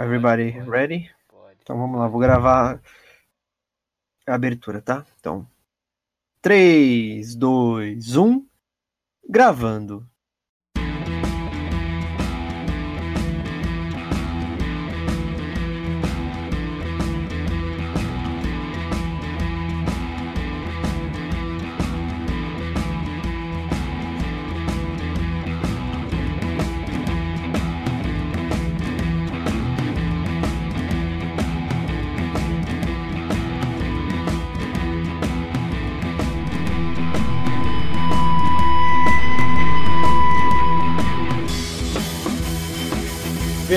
Everybody 0.00 0.52
Pode, 0.52 0.70
ready? 0.70 1.10
Pode. 1.28 1.58
Então 1.60 1.76
vamos 1.76 2.00
lá, 2.00 2.08
vou 2.08 2.18
gravar 2.18 2.80
a 4.26 4.34
abertura, 4.34 4.80
tá? 4.80 5.04
Então. 5.18 5.46
3, 6.40 7.34
2, 7.34 8.16
1. 8.16 8.48
Gravando. 9.28 10.09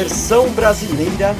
Versão 0.03 0.49
brasileira. 0.49 1.33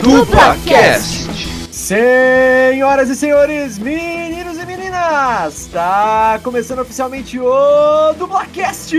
DublaCast! 0.00 1.28
Senhoras 1.70 3.10
e 3.10 3.14
senhores, 3.14 3.78
meninos 3.78 4.56
e 4.56 4.64
meninas, 4.64 5.58
está 5.58 6.40
começando 6.42 6.78
oficialmente 6.78 7.38
o 7.38 8.14
Dublacast! 8.14 8.96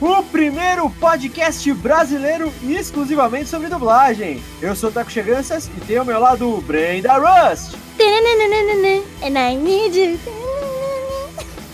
O 0.00 0.22
primeiro 0.32 0.88
podcast 0.98 1.70
brasileiro 1.74 2.50
exclusivamente 2.62 3.50
sobre 3.50 3.68
dublagem. 3.68 4.42
Eu 4.62 4.74
sou 4.74 4.88
o 4.88 4.92
Taco 4.92 5.12
Cheganças 5.12 5.66
e 5.76 5.80
tenho 5.82 6.00
ao 6.00 6.06
meu 6.06 6.18
lado 6.18 6.56
o 6.56 6.62
Brenda 6.62 7.18
Rust 7.18 7.74
And 9.22 9.36
I 9.36 9.56
need 9.56 9.94
you. 9.94 10.18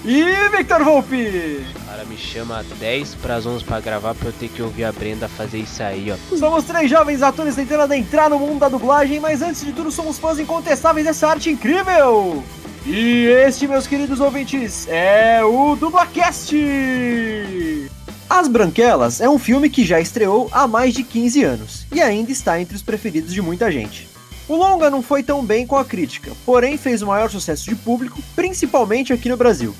e 0.04 0.48
Victor 0.56 0.82
Volpe. 0.82 1.64
Cara 1.96 2.08
me 2.08 2.18
chama 2.18 2.62
10 2.78 3.14
pras 3.14 3.46
11 3.46 3.64
pra 3.64 3.80
gravar 3.80 4.14
pra 4.14 4.28
eu 4.28 4.32
ter 4.34 4.50
que 4.50 4.60
ouvir 4.60 4.84
a 4.84 4.92
Brenda 4.92 5.28
fazer 5.28 5.60
isso 5.60 5.82
aí, 5.82 6.12
ó. 6.12 6.36
Somos 6.36 6.64
três 6.64 6.90
jovens 6.90 7.22
atores 7.22 7.54
tentando 7.54 7.84
adentrar 7.84 8.28
no 8.28 8.38
mundo 8.38 8.58
da 8.58 8.68
dublagem, 8.68 9.18
mas 9.18 9.40
antes 9.40 9.64
de 9.64 9.72
tudo 9.72 9.90
somos 9.90 10.18
fãs 10.18 10.38
incontestáveis 10.38 11.06
dessa 11.06 11.26
arte 11.26 11.48
incrível! 11.48 12.44
E 12.84 13.24
este, 13.46 13.66
meus 13.66 13.86
queridos 13.86 14.20
ouvintes, 14.20 14.86
é 14.90 15.42
o 15.42 15.74
Dublacast! 15.74 16.54
As 18.28 18.46
Branquelas 18.46 19.22
é 19.22 19.28
um 19.30 19.38
filme 19.38 19.70
que 19.70 19.82
já 19.82 19.98
estreou 19.98 20.50
há 20.52 20.68
mais 20.68 20.92
de 20.92 21.02
15 21.02 21.44
anos 21.44 21.86
e 21.90 22.02
ainda 22.02 22.30
está 22.30 22.60
entre 22.60 22.76
os 22.76 22.82
preferidos 22.82 23.32
de 23.32 23.40
muita 23.40 23.72
gente. 23.72 24.06
O 24.46 24.54
longa 24.54 24.90
não 24.90 25.00
foi 25.00 25.22
tão 25.22 25.42
bem 25.42 25.66
com 25.66 25.78
a 25.78 25.84
crítica, 25.84 26.32
porém 26.44 26.76
fez 26.76 27.00
o 27.00 27.06
maior 27.06 27.30
sucesso 27.30 27.64
de 27.64 27.74
público, 27.74 28.22
principalmente 28.34 29.14
aqui 29.14 29.30
no 29.30 29.36
Brasil. 29.38 29.74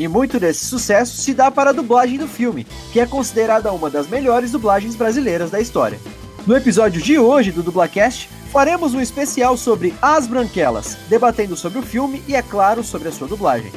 E 0.00 0.08
muito 0.08 0.40
desse 0.40 0.64
sucesso 0.64 1.14
se 1.18 1.34
dá 1.34 1.50
para 1.50 1.68
a 1.68 1.74
dublagem 1.74 2.16
do 2.16 2.26
filme, 2.26 2.66
que 2.90 2.98
é 2.98 3.04
considerada 3.04 3.70
uma 3.70 3.90
das 3.90 4.08
melhores 4.08 4.50
dublagens 4.50 4.96
brasileiras 4.96 5.50
da 5.50 5.60
história. 5.60 6.00
No 6.46 6.56
episódio 6.56 7.02
de 7.02 7.18
hoje 7.18 7.52
do 7.52 7.62
Dublacast, 7.62 8.30
faremos 8.50 8.94
um 8.94 9.00
especial 9.02 9.58
sobre 9.58 9.92
As 10.00 10.26
Branquelas, 10.26 10.96
debatendo 11.10 11.54
sobre 11.54 11.80
o 11.80 11.82
filme 11.82 12.22
e, 12.26 12.34
é 12.34 12.40
claro, 12.40 12.82
sobre 12.82 13.08
a 13.08 13.12
sua 13.12 13.28
dublagem. 13.28 13.70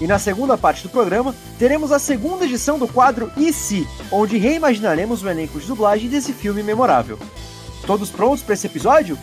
E 0.00 0.06
na 0.08 0.18
segunda 0.18 0.58
parte 0.58 0.82
do 0.82 0.88
programa, 0.88 1.32
teremos 1.60 1.92
a 1.92 2.00
segunda 2.00 2.44
edição 2.44 2.76
do 2.76 2.88
quadro 2.88 3.30
E 3.36 3.52
Se, 3.52 3.86
onde 4.10 4.38
reimaginaremos 4.38 5.22
o 5.22 5.28
elenco 5.28 5.60
de 5.60 5.66
dublagem 5.68 6.08
desse 6.08 6.32
filme 6.32 6.60
memorável. 6.60 7.20
Todos 7.86 8.10
prontos 8.10 8.42
para 8.42 8.54
esse 8.54 8.66
episódio? 8.66 9.16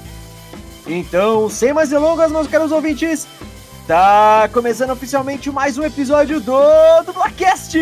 Então, 0.87 1.49
sem 1.49 1.73
mais 1.73 1.89
delongas, 1.89 2.31
meus 2.31 2.47
caros 2.47 2.71
ouvintes, 2.71 3.27
tá 3.87 4.49
começando 4.53 4.91
oficialmente 4.91 5.51
mais 5.51 5.77
um 5.77 5.83
episódio 5.83 6.39
do 6.39 6.53
Dublacast! 7.05 7.77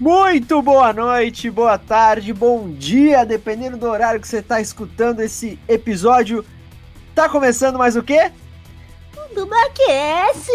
Muito 0.00 0.60
boa 0.60 0.92
noite, 0.92 1.48
boa 1.48 1.78
tarde, 1.78 2.32
bom 2.32 2.68
dia, 2.70 3.24
dependendo 3.24 3.76
do 3.76 3.86
horário 3.86 4.20
que 4.20 4.26
você 4.26 4.38
está 4.38 4.60
escutando 4.60 5.20
esse 5.20 5.56
episódio. 5.68 6.44
Tá 7.14 7.28
começando 7.28 7.78
mais 7.78 7.94
o 7.94 8.02
quê? 8.02 8.32
Dublacast. 9.34 10.46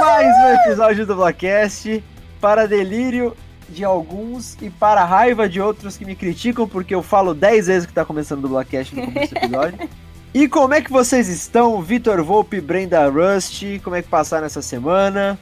Mais 0.00 0.26
um 0.26 0.62
episódio 0.62 1.06
do 1.06 1.14
Blackcast 1.16 2.02
para 2.40 2.66
delírio 2.66 3.36
de 3.68 3.84
alguns 3.84 4.56
e 4.60 4.70
para 4.70 5.04
raiva 5.04 5.48
de 5.48 5.60
outros 5.60 5.96
que 5.96 6.04
me 6.04 6.16
criticam 6.16 6.66
porque 6.66 6.94
eu 6.94 7.02
falo 7.02 7.34
10 7.34 7.66
vezes 7.66 7.86
que 7.86 7.92
tá 7.92 8.04
começando 8.04 8.44
o 8.44 8.48
Blackcast 8.48 8.94
no 8.96 9.04
começo 9.06 9.34
do 9.34 9.38
episódio. 9.38 9.88
E 10.32 10.46
como 10.46 10.72
é 10.72 10.80
que 10.80 10.92
vocês 10.92 11.28
estão, 11.28 11.82
Vitor 11.82 12.22
Volpe, 12.22 12.60
Brenda 12.60 13.08
Rust? 13.08 13.64
Como 13.82 13.96
é 13.96 14.02
que 14.02 14.08
passaram 14.08 14.46
essa 14.46 14.62
semana? 14.62 15.36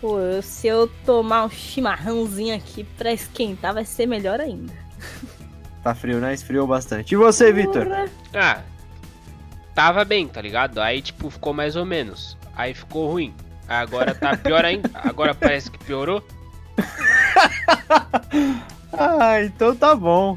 Pô, 0.00 0.16
se 0.42 0.66
eu 0.66 0.90
tomar 1.06 1.44
um 1.44 1.48
chimarrãozinho 1.48 2.56
aqui 2.56 2.82
pra 2.82 3.12
esquentar, 3.12 3.72
vai 3.72 3.84
ser 3.84 4.04
melhor 4.04 4.40
ainda. 4.40 4.72
Tá 5.80 5.94
frio, 5.94 6.18
né? 6.18 6.34
Esfriou 6.34 6.66
bastante. 6.66 7.12
E 7.12 7.16
você, 7.16 7.52
Vitor? 7.52 7.86
Ah, 8.34 8.62
tava 9.74 10.04
bem, 10.04 10.26
tá 10.28 10.40
ligado? 10.40 10.80
Aí, 10.80 11.02
tipo, 11.02 11.30
ficou 11.30 11.52
mais 11.52 11.76
ou 11.76 11.84
menos. 11.84 12.36
Aí 12.54 12.74
ficou 12.74 13.10
ruim. 13.10 13.34
Agora 13.68 14.14
tá 14.14 14.36
pior 14.36 14.64
ainda. 14.64 14.90
Agora 14.94 15.34
parece 15.34 15.70
que 15.70 15.78
piorou. 15.84 16.22
Ah, 18.92 19.42
então 19.42 19.74
tá 19.74 19.94
bom. 19.94 20.36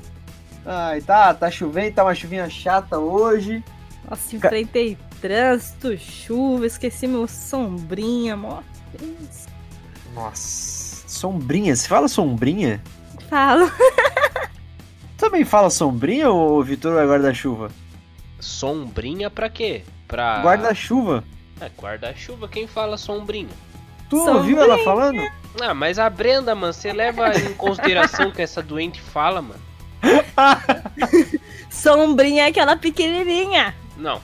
Ai, 0.66 1.01
tá, 1.01 1.34
tá 1.34 1.51
chovendo, 1.51 1.95
tá 1.95 2.03
uma 2.03 2.16
chuvinha 2.16 2.50
chata 2.50 2.97
hoje. 2.97 3.62
Nossa, 4.09 4.35
enfrentei 4.35 4.97
trânsito, 5.19 5.97
chuva, 5.97 6.66
esqueci 6.66 7.06
meu 7.06 7.28
sombrinha, 7.28 8.35
mó. 8.38 8.62
Nossa, 10.13 11.07
sombrinha. 11.07 11.75
Você 11.75 11.88
fala 11.88 12.07
sombrinha? 12.07 12.81
Falo. 13.29 13.69
Também 15.18 15.44
fala 15.44 15.69
sombrinha 15.69 16.29
ou 16.29 16.63
Vitor 16.63 16.97
é 17.01 17.06
guarda-chuva? 17.06 17.69
Sombrinha 18.45 19.29
pra 19.29 19.50
quê? 19.50 19.81
Pra. 20.07 20.39
Guarda-chuva. 20.41 21.23
É, 21.59 21.69
guarda-chuva, 21.81 22.47
quem 22.47 22.67
fala 22.67 22.95
sombrinha? 22.97 23.50
Tu 24.09 24.17
ouviu 24.17 24.61
ela 24.61 24.78
falando? 24.83 25.22
Ah, 25.59 25.73
mas 25.73 25.97
a 25.97 26.07
Brenda, 26.09 26.53
mano, 26.53 26.72
você 26.73 26.94
leva 26.94 27.29
em 27.39 27.53
consideração 27.56 28.29
que 28.29 28.41
essa 28.41 28.61
doente 28.61 29.01
fala, 29.01 29.41
mano? 29.41 29.59
Sombrinha 31.69 32.44
é 32.44 32.47
aquela 32.50 32.75
pequenininha. 32.75 33.73
Não, 33.97 34.22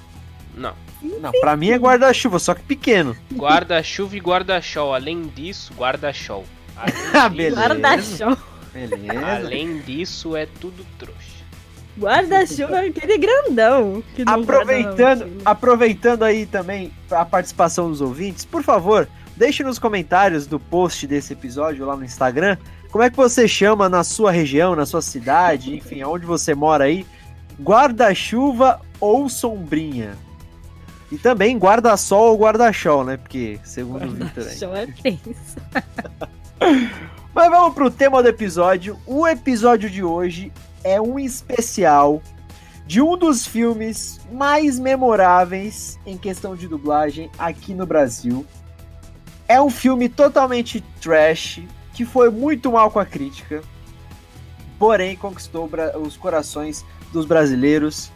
não. 0.56 0.74
Não, 1.02 1.32
pra 1.32 1.58
mim 1.58 1.72
é 1.72 1.78
guarda-chuva, 1.80 2.38
só 2.38 2.54
que 2.54 2.62
pequeno. 2.62 3.18
Guarda-chuva 3.34 4.16
e 4.16 4.20
guarda-sol. 4.20 4.94
Além 4.94 5.24
disso, 5.24 5.74
guarda-sol. 5.74 6.46
Além 6.78 6.94
Ah, 7.14 7.28
disso- 7.28 7.36
beleza. 7.36 7.56
Guarda-chuva. 7.56 8.38
Beleza. 8.72 9.26
Além 9.36 9.80
disso, 9.80 10.36
é 10.36 10.46
tudo 10.46 10.86
trouxa. 11.00 11.31
Guarda-chuva 11.98 12.84
é 12.84 12.88
aquele 12.88 13.18
grandão. 13.18 14.04
guarda 14.16 14.42
Aproveitando, 14.42 15.32
aproveitando 15.44 16.24
aí 16.24 16.46
também 16.46 16.92
a 17.10 17.26
participação 17.26 17.90
dos 17.90 18.02
ouvintes, 18.02 18.46
por 18.46 18.64
favor, 18.64 19.08
deixe 19.36 19.64
nos 19.64 19.78
comentários 19.78 20.48
do 20.48 20.60
post 20.60 21.06
desse 21.06 21.34
episódio 21.34 21.86
lá 21.86 21.96
no 21.96 22.06
Instagram, 22.06 22.58
como 22.92 23.04
é 23.04 23.10
que 23.10 23.16
você 23.16 23.48
chama 23.48 23.88
na 23.88 24.04
sua 24.04 24.32
região, 24.32 24.76
na 24.76 24.86
sua 24.86 25.02
cidade, 25.02 25.76
enfim, 25.78 26.02
aonde 26.02 26.26
você 26.26 26.54
mora 26.54 26.86
aí, 26.86 27.06
guarda-chuva 27.62 28.82
ou 29.00 29.30
sombrinha? 29.30 30.16
E 31.12 31.18
também 31.18 31.58
guarda-sol 31.58 32.32
ou 32.32 32.38
guarda-chol, 32.38 33.04
né? 33.04 33.18
Porque, 33.18 33.60
segundo 33.66 34.06
o 34.06 34.12
Victor 34.12 34.48
aí. 34.48 34.58
Guarda-chuva 34.58 34.80
é 34.80 34.88
tenso. 34.88 35.58
Mas 37.34 37.50
vamos 37.50 37.74
pro 37.74 37.92
tema 37.92 38.22
do 38.22 38.30
episódio. 38.30 38.98
O 39.06 39.28
episódio 39.28 39.90
de 39.90 40.04
hoje 40.04 40.52
é 40.84 41.00
um 41.00 41.20
especial 41.20 42.22
de 42.86 43.02
um 43.02 43.16
dos 43.16 43.46
filmes 43.46 44.20
mais 44.32 44.78
memoráveis 44.78 46.00
em 46.06 46.18
questão 46.18 46.56
de 46.56 46.68
dublagem 46.68 47.30
aqui 47.38 47.74
no 47.74 47.86
Brasil. 47.86 48.46
É 49.48 49.62
um 49.62 49.70
filme 49.70 50.10
totalmente 50.10 50.84
trash, 51.00 51.62
que 51.94 52.06
foi 52.06 52.30
muito 52.30 52.72
mal 52.72 52.90
com 52.92 53.00
a 53.00 53.06
crítica, 53.06 53.62
porém 54.80 55.16
conquistou 55.16 55.70
os 56.02 56.18
corações 56.18 56.86
dos 57.14 57.26
brasileiros. 57.26 58.12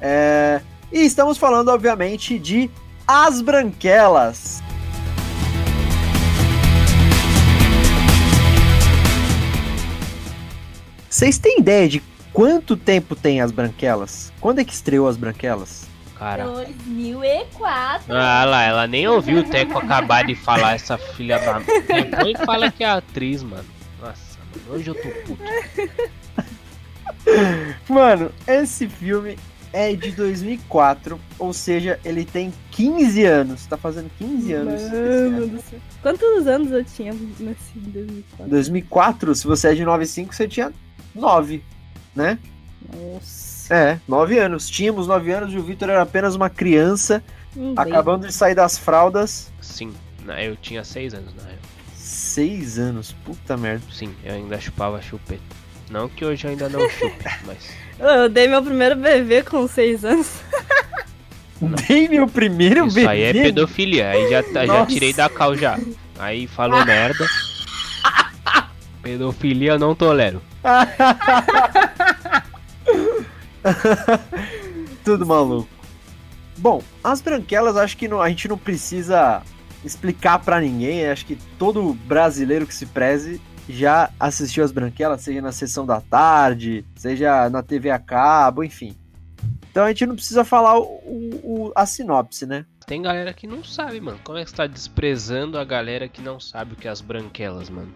É, 0.00 0.60
E 0.92 1.04
estamos 1.04 1.38
falando, 1.38 1.68
obviamente, 1.68 2.38
de 2.38 2.68
As 3.06 3.40
Branquelas. 3.40 4.60
Vocês 11.20 11.36
têm 11.36 11.58
ideia 11.58 11.86
de 11.86 12.02
quanto 12.32 12.78
tempo 12.78 13.14
tem 13.14 13.42
as 13.42 13.52
branquelas? 13.52 14.32
Quando 14.40 14.60
é 14.60 14.64
que 14.64 14.72
estreou 14.72 15.06
as 15.06 15.18
branquelas? 15.18 15.86
Cara. 16.16 16.46
2004. 16.46 18.06
Ah 18.08 18.44
lá, 18.46 18.62
ela 18.62 18.86
nem 18.86 19.06
ouviu 19.06 19.40
o 19.40 19.44
Teco 19.44 19.76
acabar 19.76 20.24
de 20.24 20.34
falar 20.34 20.76
essa 20.76 20.96
filha 20.96 21.38
da. 21.38 21.58
Depois 21.58 22.40
fala 22.46 22.70
que 22.70 22.82
é 22.82 22.88
atriz, 22.88 23.42
mano. 23.42 23.66
Nossa, 24.00 24.38
mano, 24.38 24.74
hoje 24.74 24.88
eu 24.88 24.94
tô 24.94 25.08
puto. 25.26 25.42
Mano, 27.86 28.32
esse 28.46 28.88
filme 28.88 29.36
é 29.74 29.94
de 29.94 30.12
2004, 30.12 31.20
ou 31.38 31.52
seja, 31.52 32.00
ele 32.02 32.24
tem 32.24 32.50
15 32.70 33.24
anos. 33.24 33.66
Tá 33.66 33.76
fazendo 33.76 34.10
15 34.18 34.52
anos. 34.54 34.82
Mano 34.84 34.96
ano. 34.96 35.46
do 35.48 35.60
céu. 35.60 35.78
Quantos 36.00 36.46
anos 36.46 36.72
eu 36.72 36.82
tinha 36.82 37.12
nascido 37.12 37.88
em 37.88 37.90
2004? 37.90 38.48
2004, 38.48 39.34
se 39.34 39.46
você 39.46 39.68
é 39.68 39.74
de 39.74 39.84
95, 39.84 40.34
você 40.34 40.48
tinha 40.48 40.72
9, 41.14 41.62
né? 42.14 42.38
Nossa. 42.92 43.74
É, 43.74 43.98
9 44.08 44.38
anos. 44.38 44.68
Tínhamos 44.68 45.06
9 45.06 45.30
anos 45.32 45.52
e 45.54 45.56
o 45.56 45.62
Victor 45.62 45.88
era 45.90 46.02
apenas 46.02 46.34
uma 46.34 46.50
criança, 46.50 47.22
Um 47.56 47.74
acabando 47.76 48.26
de 48.26 48.32
sair 48.32 48.54
das 48.54 48.76
fraldas. 48.78 49.52
Sim, 49.60 49.92
na- 50.24 50.42
eu 50.42 50.56
tinha 50.56 50.82
seis 50.84 51.14
anos 51.14 51.34
na 51.34 51.42
época. 51.42 51.68
6 51.94 52.78
anos, 52.78 53.12
puta 53.24 53.56
merda. 53.56 53.84
Sim, 53.92 54.14
eu 54.24 54.34
ainda 54.34 54.58
chupava 54.60 55.00
chupeta. 55.02 55.42
Não 55.90 56.08
que 56.08 56.24
hoje 56.24 56.44
eu 56.46 56.50
ainda 56.50 56.68
não 56.68 56.80
chupe, 56.90 57.24
mas. 57.46 57.68
Eu 57.98 58.28
dei 58.28 58.48
meu 58.48 58.62
primeiro 58.62 58.96
bebê 58.96 59.42
com 59.42 59.66
6 59.68 60.04
anos. 60.04 60.28
Dei 61.86 62.08
meu 62.08 62.26
primeiro 62.26 62.86
Isso 62.86 62.94
bebê. 62.94 63.06
aí 63.08 63.22
é 63.22 63.32
pedofilia. 63.34 64.08
Aí 64.10 64.30
já, 64.30 64.42
tá- 64.42 64.64
já 64.64 64.86
tirei 64.86 65.12
da 65.12 65.28
cal 65.28 65.54
já. 65.54 65.78
Aí 66.18 66.46
falou 66.46 66.82
merda. 66.86 67.26
Pedofilia 69.02 69.72
eu 69.72 69.78
não 69.78 69.94
tolero. 69.94 70.40
Tudo 75.04 75.26
maluco. 75.26 75.68
Bom, 76.58 76.82
as 77.02 77.20
branquelas 77.20 77.76
acho 77.76 77.96
que 77.96 78.06
não- 78.08 78.20
a 78.20 78.28
gente 78.28 78.48
não 78.48 78.58
precisa 78.58 79.42
explicar 79.84 80.38
pra 80.40 80.60
ninguém. 80.60 81.06
Acho 81.08 81.24
que 81.26 81.36
todo 81.58 81.94
brasileiro 82.06 82.66
que 82.66 82.74
se 82.74 82.86
preze 82.86 83.40
já 83.68 84.10
assistiu 84.18 84.64
as 84.64 84.72
branquelas, 84.72 85.20
seja 85.22 85.40
na 85.40 85.52
sessão 85.52 85.86
da 85.86 86.00
tarde, 86.00 86.84
seja 86.96 87.48
na 87.48 87.62
TV 87.62 87.90
a 87.90 87.98
cabo, 87.98 88.64
enfim. 88.64 88.96
Então 89.70 89.84
a 89.84 89.88
gente 89.88 90.04
não 90.04 90.16
precisa 90.16 90.44
falar 90.44 90.78
o- 90.78 91.00
o- 91.42 91.72
a 91.76 91.86
sinopse, 91.86 92.44
né? 92.44 92.66
Tem 92.86 93.00
galera 93.00 93.32
que 93.32 93.46
não 93.46 93.62
sabe, 93.62 94.00
mano. 94.00 94.18
Como 94.24 94.36
é 94.36 94.42
que 94.44 94.50
você 94.50 94.56
tá 94.56 94.66
desprezando 94.66 95.56
a 95.56 95.64
galera 95.64 96.08
que 96.08 96.20
não 96.20 96.40
sabe 96.40 96.72
o 96.72 96.76
que 96.76 96.88
é 96.88 96.90
as 96.90 97.00
branquelas, 97.00 97.70
mano? 97.70 97.92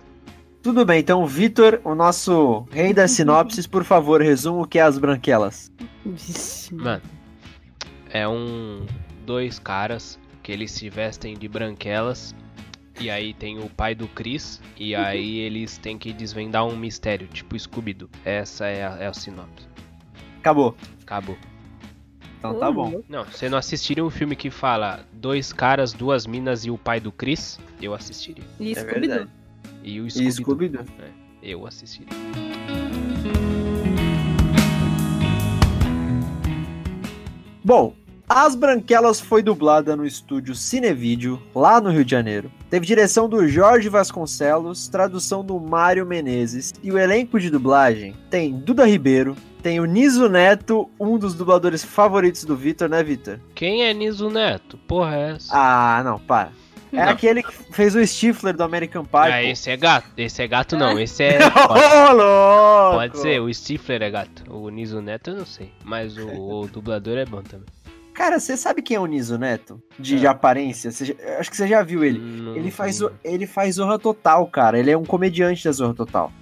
Tudo 0.65 0.83
bem, 0.83 1.01
então, 1.01 1.27
Vitor, 1.27 1.79
o 1.85 1.95
nosso 1.95 2.67
rei 2.71 2.95
das 2.95 3.11
sinopses, 3.13 3.67
por 3.67 3.85
favor, 3.85 4.23
resuma 4.23 4.63
o 4.63 4.67
que 4.67 4.79
é 4.79 4.83
as 4.83 4.97
branquelas. 4.97 5.71
Mano, 6.73 7.03
é 8.09 8.27
um. 8.27 8.87
Dois 9.27 9.59
caras 9.59 10.19
que 10.43 10.51
eles 10.51 10.73
se 10.73 10.89
vestem 10.89 11.37
de 11.37 11.47
branquelas. 11.49 12.35
E 12.99 13.11
aí 13.11 13.35
tem 13.35 13.59
o 13.59 13.69
pai 13.69 13.95
do 13.95 14.09
Chris. 14.09 14.59
E 14.79 14.95
aí 14.95 15.41
eles 15.41 15.77
têm 15.77 15.99
que 15.99 16.15
desvendar 16.15 16.65
um 16.65 16.75
mistério, 16.75 17.27
tipo 17.27 17.59
Scooby-Doo. 17.59 18.09
Essa 18.25 18.67
é 18.67 18.87
a, 18.87 18.97
é 19.01 19.07
a 19.07 19.13
sinopse. 19.13 19.69
Acabou. 20.39 20.75
Acabou. 21.03 21.37
Então 22.39 22.59
tá 22.59 22.73
bom. 22.73 23.03
Não, 23.07 23.27
se 23.27 23.51
não 23.51 23.59
assistirem 23.59 24.03
um 24.03 24.11
filme 24.11 24.35
que 24.35 24.51
fala 24.51 25.01
dois 25.13 25.53
caras, 25.53 25.93
duas 25.93 26.27
minas 26.27 26.65
e 26.65 26.71
o 26.71 26.79
pai 26.79 27.01
do 27.01 27.13
Chris, 27.13 27.61
eu 27.83 27.93
assistiria. 27.93 28.45
E 28.59 28.73
É 28.73 28.75
Scooby-Doo. 28.77 29.29
E 29.85 30.01
o 30.01 30.11
Scooby-Doo, 30.11 30.33
Scooby-Doo. 30.33 30.85
eu 31.43 31.67
assistiria. 31.67 32.09
Bom, 37.63 37.95
As 38.29 38.55
Branquelas 38.55 39.21
foi 39.21 39.43
dublada 39.43 39.95
no 39.95 40.05
estúdio 40.07 40.55
Cinevídeo, 40.55 41.41
lá 41.55 41.81
no 41.81 41.91
Rio 41.91 42.05
de 42.05 42.11
Janeiro. 42.11 42.51
Teve 42.71 42.87
direção 42.87 43.29
do 43.29 43.47
Jorge 43.47 43.89
Vasconcelos, 43.89 44.89
tradução 44.89 45.45
do 45.45 45.61
Mário 45.61 46.07
Menezes. 46.07 46.73
E 46.83 46.91
o 46.91 46.99
elenco 46.99 47.39
de 47.39 47.51
dublagem 47.51 48.15
tem 48.31 48.53
Duda 48.59 48.87
Ribeiro, 48.87 49.37
tem 49.63 49.79
o 49.81 49.85
Niso 49.85 50.29
Neto, 50.29 50.91
um 50.99 51.19
dos 51.19 51.35
dubladores 51.35 51.85
favoritos 51.85 52.45
do 52.45 52.57
Vitor, 52.57 52.89
né, 52.89 53.03
Vitor? 53.03 53.39
Quem 53.55 53.85
é 53.85 53.93
Niso 53.95 54.29
Neto? 54.31 54.79
Porra, 54.89 55.17
é 55.17 55.31
essa? 55.33 55.53
Ah, 55.55 56.03
não, 56.03 56.19
para. 56.19 56.51
É 56.95 57.05
Não. 57.05 57.09
aquele 57.13 57.43
que 57.43 57.53
fez 57.73 57.95
o 57.95 58.07
Stifler 58.07 58.57
do 58.57 58.63
American 58.63 59.05
Pie. 59.05 59.19
Ah, 59.19 59.41
pô. 59.43 59.49
esse 59.49 59.71
é 59.71 59.77
gato. 59.77 60.07
Esse 60.17 60.43
é 60.43 60.47
gato 60.47 60.77
não, 60.77 60.99
esse 60.99 61.23
é. 61.25 61.39
Pode, 61.51 62.15
louco! 62.15 62.97
pode 62.97 63.19
ser, 63.19 63.41
o 63.41 63.53
Stifler 63.53 64.03
é 64.03 64.11
gato. 64.11 64.45
O 64.53 64.69
Niso 64.69 65.01
Neto 65.03 65.31
eu 65.31 65.37
não 65.39 65.47
sei. 65.47 65.73
Mas 65.85 66.17
o, 66.17 66.29
o 66.29 66.67
dublador 66.73 67.19
é 67.19 67.25
bom 67.25 67.43
também. 67.43 67.67
Cara, 68.15 68.39
você 68.39 68.57
sabe 68.57 68.81
quem 68.81 68.97
é 68.97 69.01
o 69.01 69.07
Niso 69.07 69.37
Neto? 69.37 69.83
De, 69.99 70.15
É. 70.15 70.19
de 70.21 70.27
aparência? 70.29 70.91
Já- 70.93 71.15
acho 71.41 71.51
que 71.51 71.57
você 71.57 71.67
já 71.67 71.83
viu 71.83 72.05
ele. 72.05 72.19
Não 72.21 72.55
Ele 72.55 72.71
faz, 72.71 73.03
o- 73.03 73.11
ele 73.25 73.45
faz 73.47 73.75
Zorra 73.75 73.99
Total, 73.99 74.47
cara. 74.47 74.79
Ele 74.79 74.91
é 74.93 74.97
um 74.97 75.05
comediante 75.05 75.65
da 75.65 75.73
Zorra 75.73 75.95
Total. 75.95 76.33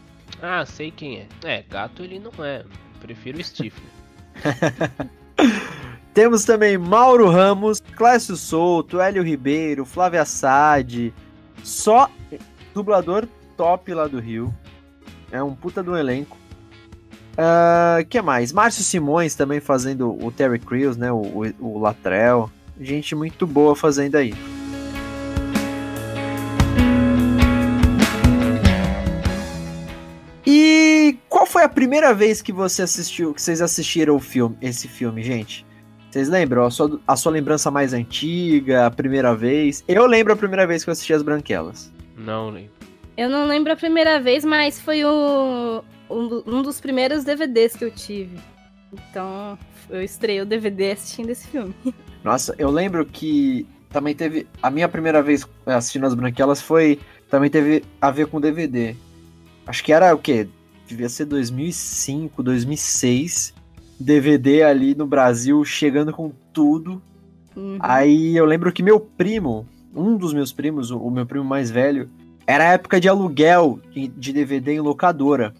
Ah, 0.43 0.67
sei 0.67 0.91
quem 0.91 1.21
é. 1.21 1.27
É, 1.45 1.63
gato 1.63 2.03
ele 2.03 2.19
não 2.19 2.45
é. 2.45 2.63
Prefiro 3.01 3.39
o 3.39 3.43
Stifler. 3.43 3.89
Temos 6.15 6.45
também 6.45 6.77
Mauro 6.77 7.31
Ramos, 7.31 7.81
Clécio 7.97 8.37
Souto, 8.37 9.01
Hélio 9.01 9.23
Ribeiro, 9.23 9.87
Flávia 9.87 10.23
Assad. 10.23 11.13
Só 11.65 12.11
dublador 12.75 13.27
top 13.57 13.95
lá 13.95 14.07
do 14.07 14.21
Rio. 14.21 14.53
É 15.31 15.43
um 15.43 15.55
puta 15.55 15.83
do 15.83 15.97
elenco. 15.97 16.37
O 17.35 18.05
que 18.05 18.21
mais? 18.21 18.53
Márcio 18.53 18.85
Simões 18.85 19.35
também 19.35 19.59
fazendo 19.59 20.11
o 20.23 20.31
Terry 20.31 20.59
Crews, 20.59 20.99
né? 20.99 21.11
O, 21.11 21.23
o, 21.61 21.77
o 21.77 21.79
Latrell. 21.79 22.51
Gente 22.79 23.15
muito 23.15 23.47
boa 23.47 23.75
fazendo 23.75 24.17
aí. 24.17 24.35
E 30.45 31.17
qual 31.27 31.47
foi 31.47 31.63
a 31.63 31.69
primeira 31.69 32.13
vez 32.13 32.43
que 32.43 32.53
você 32.53 32.83
assistiu, 32.83 33.33
que 33.33 33.41
vocês 33.41 33.63
assistiram 33.63 34.15
o 34.15 34.21
filme, 34.21 34.59
esse 34.61 34.87
filme, 34.87 35.23
gente? 35.23 35.65
Vocês 36.13 36.29
lembram? 36.29 36.67
A 36.67 36.71
sua, 36.71 37.01
a 37.09 37.17
sua 37.17 37.33
lembrança 37.33 37.71
mais 37.71 37.95
antiga, 37.95 38.85
a 38.85 38.91
primeira 38.91 39.35
vez? 39.35 39.83
Eu 39.89 40.05
lembro 40.05 40.35
a 40.35 40.37
primeira 40.37 40.67
vez 40.67 40.85
que 40.85 40.91
eu 40.91 40.93
assisti 40.93 41.15
As 41.15 41.23
Branquelas. 41.23 41.91
Não 42.15 42.51
lembro. 42.51 42.71
Eu 43.17 43.31
não 43.31 43.47
lembro 43.47 43.73
a 43.73 43.77
primeira 43.77 44.21
vez, 44.21 44.45
mas 44.45 44.79
foi 44.79 45.07
o, 45.07 45.83
um, 46.11 46.43
um 46.47 46.61
dos 46.61 46.83
primeiros 46.83 47.25
DVDs 47.25 47.75
que 47.75 47.87
eu 47.87 47.91
tive. 47.91 48.39
Então, 48.93 49.59
eu 49.89 50.03
estreiei 50.03 50.43
o 50.43 50.45
DVD 50.45 50.93
assistindo 50.93 51.31
esse 51.31 51.49
filme. 51.49 51.75
Nossa, 52.23 52.55
eu 52.59 52.71
lembro 52.71 53.07
que 53.07 53.67
também 53.89 54.15
teve. 54.15 54.47
A 54.63 54.71
minha 54.71 54.91
primeira 54.91 55.23
vez 55.23 55.49
assistindo 55.65 56.05
As 56.05 56.13
Branquelas 56.13 56.61
foi. 56.61 57.01
Também 57.31 57.49
teve 57.49 57.85
a 57.99 58.11
ver 58.11 58.27
com 58.27 58.39
DVD. 58.39 58.95
Acho 59.67 59.83
que 59.83 59.95
era 59.95 60.15
o 60.15 60.19
quê? 60.19 60.47
Devia 60.87 61.09
ser 61.09 61.25
2005, 61.25 62.43
2006. 62.43 63.55
DVD 64.03 64.63
ali 64.63 64.95
no 64.95 65.07
Brasil 65.07 65.65
chegando 65.65 66.13
com 66.13 66.33
tudo. 66.53 67.03
Uhum. 67.57 67.79
Aí 67.81 68.37
eu 68.37 68.45
lembro 68.45 68.73
que 68.73 68.83
meu 68.83 68.99
primo, 68.99 69.67
um 69.95 70.17
dos 70.17 70.33
meus 70.33 70.53
primos, 70.53 70.91
o, 70.91 71.11
meu 71.11 71.27
primo 71.27 71.45
mais 71.45 71.71
velho, 71.71 72.09
era 72.47 72.65
a 72.65 72.73
época 72.73 73.01
de 73.01 73.09
aluguel 73.09 73.81
de, 73.95 74.33
DVD 74.33 74.73
em 74.73 74.81
locadora. 74.81 75.55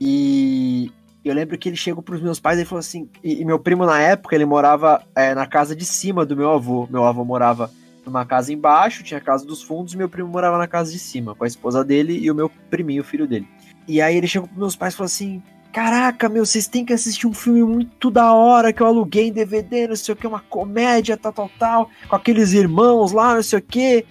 E 0.00 0.92
eu 1.24 1.34
lembro 1.34 1.58
que 1.58 1.68
ele 1.68 1.76
chegou 1.76 2.02
pros 2.02 2.20
meus 2.20 2.38
pais 2.38 2.58
e 2.58 2.64
falou 2.64 2.80
assim. 2.80 3.08
E, 3.22 3.40
e 3.40 3.44
meu 3.44 3.58
primo, 3.58 3.84
na 3.84 4.00
época, 4.00 4.34
ele 4.34 4.44
morava 4.44 5.02
é, 5.14 5.34
na 5.34 5.46
casa 5.46 5.74
de 5.74 5.84
cima 5.84 6.24
do 6.24 6.36
meu 6.36 6.50
avô. 6.50 6.86
Meu 6.90 7.04
avô 7.04 7.24
morava 7.24 7.70
numa 8.06 8.24
casa 8.24 8.52
embaixo, 8.52 9.02
tinha 9.02 9.18
a 9.18 9.22
casa 9.22 9.44
dos 9.44 9.62
fundos, 9.62 9.92
e 9.92 9.96
meu 9.96 10.08
primo 10.08 10.28
morava 10.28 10.56
na 10.58 10.66
casa 10.66 10.90
de 10.90 10.98
cima, 10.98 11.34
com 11.34 11.44
a 11.44 11.46
esposa 11.46 11.84
dele 11.84 12.18
e 12.18 12.30
o 12.30 12.34
meu 12.34 12.50
priminho, 12.70 13.02
o 13.02 13.04
filho 13.04 13.26
dele. 13.26 13.46
E 13.86 14.00
aí 14.00 14.16
ele 14.16 14.26
chegou 14.26 14.48
pros 14.48 14.58
meus 14.58 14.76
pais 14.76 14.94
e 14.94 14.96
falou 14.96 15.06
assim: 15.06 15.42
Caraca, 15.72 16.28
meu, 16.28 16.44
vocês 16.46 16.66
têm 16.66 16.84
que 16.84 16.92
assistir 16.92 17.26
um 17.26 17.32
filme 17.32 17.62
muito 17.62 18.10
da 18.10 18.32
hora 18.32 18.72
que 18.72 18.80
eu 18.80 18.86
aluguei 18.86 19.28
em 19.28 19.32
DVD, 19.32 19.86
não 19.88 19.96
sei 19.96 20.14
o 20.14 20.16
que, 20.16 20.26
uma 20.26 20.40
comédia, 20.40 21.16
tal, 21.16 21.32
tal, 21.32 21.50
tal, 21.58 21.90
com 22.08 22.16
aqueles 22.16 22.52
irmãos 22.52 23.12
lá, 23.12 23.34
não 23.34 23.42
sei 23.42 23.58
o 23.58 23.62
que. 23.62 24.04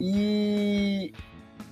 E. 0.00 1.12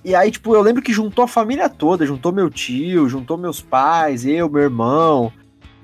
E 0.03 0.15
aí, 0.15 0.31
tipo, 0.31 0.55
eu 0.55 0.61
lembro 0.61 0.81
que 0.81 0.91
juntou 0.93 1.23
a 1.23 1.27
família 1.27 1.69
toda, 1.69 2.05
juntou 2.07 2.31
meu 2.31 2.49
tio, 2.49 3.07
juntou 3.07 3.37
meus 3.37 3.61
pais, 3.61 4.25
eu, 4.25 4.49
meu 4.49 4.61
irmão. 4.63 5.31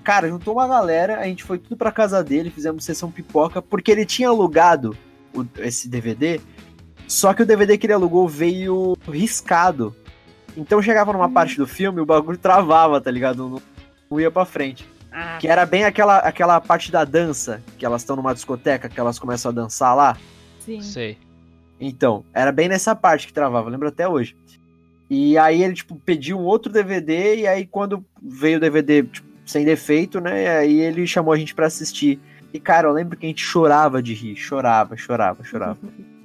Cara, 0.04 0.28
juntou 0.30 0.56
uma 0.56 0.68
galera, 0.68 1.20
a 1.20 1.26
gente 1.26 1.44
foi 1.44 1.60
tudo 1.60 1.76
pra 1.78 1.92
casa 1.92 2.24
dele, 2.24 2.50
fizemos 2.50 2.84
sessão 2.84 3.12
pipoca, 3.12 3.62
porque 3.62 3.92
ele 3.92 4.06
tinha 4.06 4.30
alugado 4.30 4.98
o- 5.36 5.46
esse 5.60 5.88
DVD, 5.88 6.40
só 7.08 7.32
que 7.34 7.44
o 7.44 7.46
DVD 7.46 7.78
que 7.78 7.86
ele 7.86 7.94
alugou 7.94 8.28
veio 8.28 8.98
riscado. 9.08 9.94
Então 10.58 10.82
chegava 10.82 11.14
numa 11.14 11.30
parte 11.30 11.56
do 11.56 11.68
filme, 11.68 12.02
o 12.02 12.06
bagulho 12.06 12.38
travava, 12.38 13.00
tá 13.00 13.12
ligado? 13.12 13.48
Não, 13.48 13.62
não 14.10 14.20
ia 14.20 14.32
pra 14.32 14.44
frente. 14.44 14.86
Ah, 15.12 15.38
Que 15.40 15.48
era 15.48 15.66
bem 15.66 15.86
aquela, 15.86 16.18
aquela 16.18 16.60
parte 16.60 16.92
da 16.92 17.06
dança, 17.06 17.62
que 17.78 17.86
elas 17.86 18.02
estão 18.02 18.16
numa 18.16 18.34
discoteca, 18.34 18.90
que 18.90 19.00
elas 19.00 19.20
começam 19.20 19.52
a 19.52 19.54
dançar 19.54 19.96
lá. 19.96 20.18
sim. 20.60 20.82
Sei. 20.82 21.18
Então, 21.80 22.26
era 22.34 22.52
bem 22.52 22.68
nessa 22.68 22.96
parte 22.96 23.28
que 23.28 23.34
travava, 23.34 23.70
lembro 23.70 23.88
até 23.88 24.08
hoje. 24.10 24.36
E 25.10 25.38
aí 25.38 25.64
ele, 25.64 25.76
tipo, 25.76 25.96
pediu 25.96 26.40
um 26.40 26.44
outro 26.44 26.72
DVD, 26.74 27.36
e 27.42 27.48
aí 27.48 27.68
quando 27.68 28.04
veio 28.22 28.58
o 28.58 28.60
DVD 28.60 29.04
tipo, 29.04 29.28
sem 29.46 29.64
defeito, 29.64 30.20
né? 30.20 30.58
Aí 30.58 30.80
ele 30.82 31.06
chamou 31.06 31.32
a 31.34 31.38
gente 31.38 31.54
pra 31.54 31.68
assistir. 31.68 32.20
E, 32.52 32.60
cara, 32.60 32.88
eu 32.88 32.92
lembro 32.92 33.16
que 33.16 33.26
a 33.28 33.30
gente 33.30 33.44
chorava 33.44 34.02
de 34.02 34.14
rir, 34.16 34.36
chorava, 34.36 34.98
chorava, 34.98 35.44
chorava. 35.44 35.78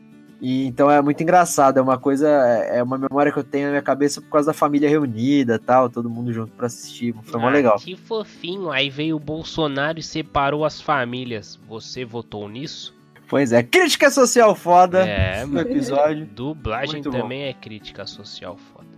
E 0.45 0.67
então 0.67 0.91
é 0.91 1.01
muito 1.01 1.23
engraçado, 1.23 1.79
é 1.79 1.81
uma 1.81 1.97
coisa, 1.97 2.29
é 2.29 2.83
uma 2.83 2.99
memória 2.99 3.31
que 3.31 3.39
eu 3.39 3.45
tenho 3.45 3.67
na 3.67 3.71
minha 3.71 3.83
cabeça 3.83 4.21
por 4.21 4.29
causa 4.29 4.49
da 4.49 4.53
família 4.53 4.89
reunida 4.89 5.57
tal, 5.57 5.89
todo 5.89 6.11
mundo 6.11 6.33
junto 6.33 6.51
pra 6.53 6.67
assistir. 6.67 7.15
Foi 7.23 7.41
mó 7.41 7.47
Ah, 7.47 7.51
legal. 7.53 7.77
Que 7.79 7.95
fofinho. 7.95 8.69
Aí 8.69 8.91
veio 8.91 9.15
o 9.15 9.21
Bolsonaro 9.21 10.01
e 10.01 10.03
separou 10.03 10.65
as 10.65 10.81
famílias. 10.81 11.61
Você 11.69 12.05
votou 12.05 12.49
nisso? 12.49 12.93
Pois 13.29 13.53
é, 13.53 13.63
crítica 13.63 14.11
social 14.11 14.53
foda 14.57 15.07
É, 15.07 15.47
no 15.47 15.61
episódio. 15.61 16.27
Dublagem 16.27 16.95
Muito 16.97 17.13
bom. 17.13 17.21
também 17.21 17.45
é 17.45 17.53
crítica 17.55 18.05
social 18.05 18.57
foda. 18.57 18.89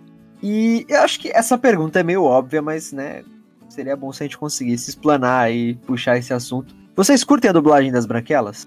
E 0.42 0.86
eu 0.88 1.02
acho 1.02 1.20
que 1.20 1.28
essa 1.28 1.58
pergunta 1.58 2.00
é 2.00 2.02
meio 2.02 2.24
óbvia, 2.24 2.62
mas, 2.62 2.90
né, 2.90 3.22
seria 3.68 3.94
bom 3.94 4.10
se 4.12 4.22
a 4.22 4.26
gente 4.26 4.38
conseguisse 4.38 4.88
explanar 4.88 5.52
e 5.52 5.74
puxar 5.86 6.16
esse 6.16 6.32
assunto. 6.32 6.74
Vocês 6.96 7.22
curtem 7.22 7.50
a 7.50 7.52
dublagem 7.52 7.92
das 7.92 8.06
branquelas? 8.06 8.66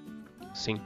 Sim, 0.53 0.79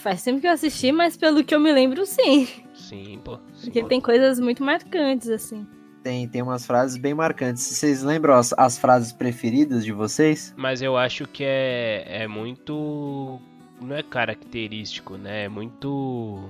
faz 0.00 0.22
tempo 0.22 0.40
que 0.40 0.46
eu 0.46 0.52
assisti, 0.52 0.92
mas 0.92 1.16
pelo 1.16 1.44
que 1.44 1.54
eu 1.54 1.60
me 1.60 1.72
lembro, 1.72 2.04
sim. 2.06 2.48
sim, 2.74 3.20
pô. 3.24 3.38
sim. 3.54 3.64
Porque 3.64 3.84
tem 3.84 4.00
coisas 4.00 4.40
muito 4.40 4.62
marcantes, 4.62 5.28
assim. 5.28 5.66
Tem, 6.02 6.26
tem 6.28 6.42
umas 6.42 6.64
frases 6.64 6.96
bem 6.96 7.12
marcantes. 7.14 7.62
Vocês 7.62 8.02
lembram 8.02 8.34
as, 8.34 8.54
as 8.56 8.78
frases 8.78 9.12
preferidas 9.12 9.84
de 9.84 9.92
vocês? 9.92 10.54
Mas 10.56 10.80
eu 10.80 10.96
acho 10.96 11.26
que 11.26 11.44
é, 11.44 12.04
é 12.22 12.28
muito. 12.28 13.38
Não 13.80 13.94
é 13.94 14.02
característico, 14.02 15.16
né? 15.16 15.44
É 15.44 15.48
muito. 15.48 16.48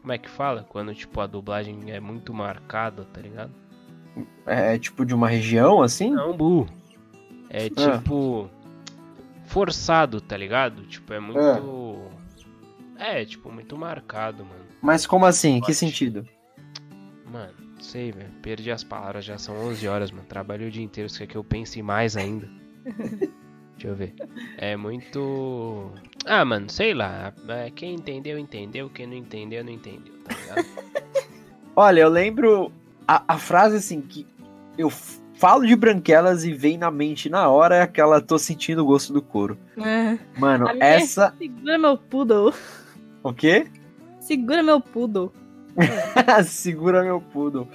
Como 0.00 0.12
é 0.12 0.18
que 0.18 0.28
fala? 0.28 0.64
Quando, 0.68 0.94
tipo, 0.94 1.20
a 1.20 1.26
dublagem 1.26 1.90
é 1.90 1.98
muito 1.98 2.34
marcada, 2.34 3.04
tá 3.12 3.20
ligado? 3.20 3.52
É 4.44 4.78
tipo 4.78 5.04
de 5.04 5.14
uma 5.14 5.28
região, 5.28 5.82
assim? 5.82 6.10
Não, 6.10 6.36
Bu. 6.36 6.68
É 7.48 7.68
tipo. 7.70 8.50
Forçado, 9.46 10.20
tá 10.20 10.36
ligado? 10.36 10.82
Tipo, 10.86 11.12
é 11.12 11.20
muito. 11.20 12.10
É, 12.98 13.24
tipo, 13.24 13.50
muito 13.50 13.76
marcado, 13.76 14.44
mano. 14.44 14.64
Mas 14.82 15.06
como 15.06 15.26
assim? 15.26 15.54
Que 15.56 15.66
Pode. 15.66 15.74
sentido? 15.74 16.26
Mano, 17.30 17.52
sei, 17.80 18.12
velho. 18.12 18.30
Perdi 18.42 18.70
as 18.70 18.84
palavras, 18.84 19.24
já 19.24 19.36
são 19.38 19.54
11 19.68 19.86
horas, 19.88 20.10
mano. 20.10 20.26
Trabalhei 20.28 20.68
o 20.68 20.70
dia 20.70 20.82
inteiro, 20.82 21.08
você 21.08 21.20
quer 21.20 21.32
que 21.32 21.36
eu 21.36 21.44
pense 21.44 21.80
mais 21.82 22.16
ainda? 22.16 22.48
Deixa 23.76 23.88
eu 23.88 23.94
ver. 23.94 24.14
É 24.56 24.74
muito. 24.76 25.92
Ah, 26.24 26.44
mano, 26.44 26.70
sei 26.70 26.94
lá. 26.94 27.32
É, 27.48 27.70
Quem 27.70 27.94
entendeu, 27.94 28.38
entendeu. 28.38 28.88
Quem 28.88 29.06
não 29.06 29.14
entendeu, 29.14 29.62
não 29.62 29.70
entendeu, 29.72 30.14
tá 30.24 30.34
ligado? 30.34 30.66
Olha, 31.76 32.00
eu 32.00 32.08
lembro 32.08 32.72
a, 33.06 33.34
a 33.34 33.38
frase 33.38 33.76
assim 33.76 34.00
que 34.00 34.26
eu 34.78 34.90
falo 35.36 35.66
de 35.66 35.74
branquelas 35.76 36.44
e 36.44 36.52
vem 36.52 36.76
na 36.78 36.90
mente 36.90 37.28
na 37.28 37.48
hora 37.48 37.76
é 37.76 37.82
aquela 37.82 38.20
tô 38.20 38.38
sentindo 38.38 38.82
o 38.82 38.86
gosto 38.86 39.12
do 39.12 39.22
couro. 39.22 39.58
É. 39.78 40.18
Mano, 40.38 40.68
A 40.68 40.72
minha- 40.74 40.84
essa. 40.84 41.34
Segura 41.38 41.78
meu 41.78 41.96
poodle. 41.98 42.52
O 43.22 43.32
quê? 43.32 43.66
Segura 44.20 44.62
meu 44.62 44.80
poodle. 44.80 45.32
Segura 46.46 47.02
meu 47.02 47.20
poodle. 47.20 47.68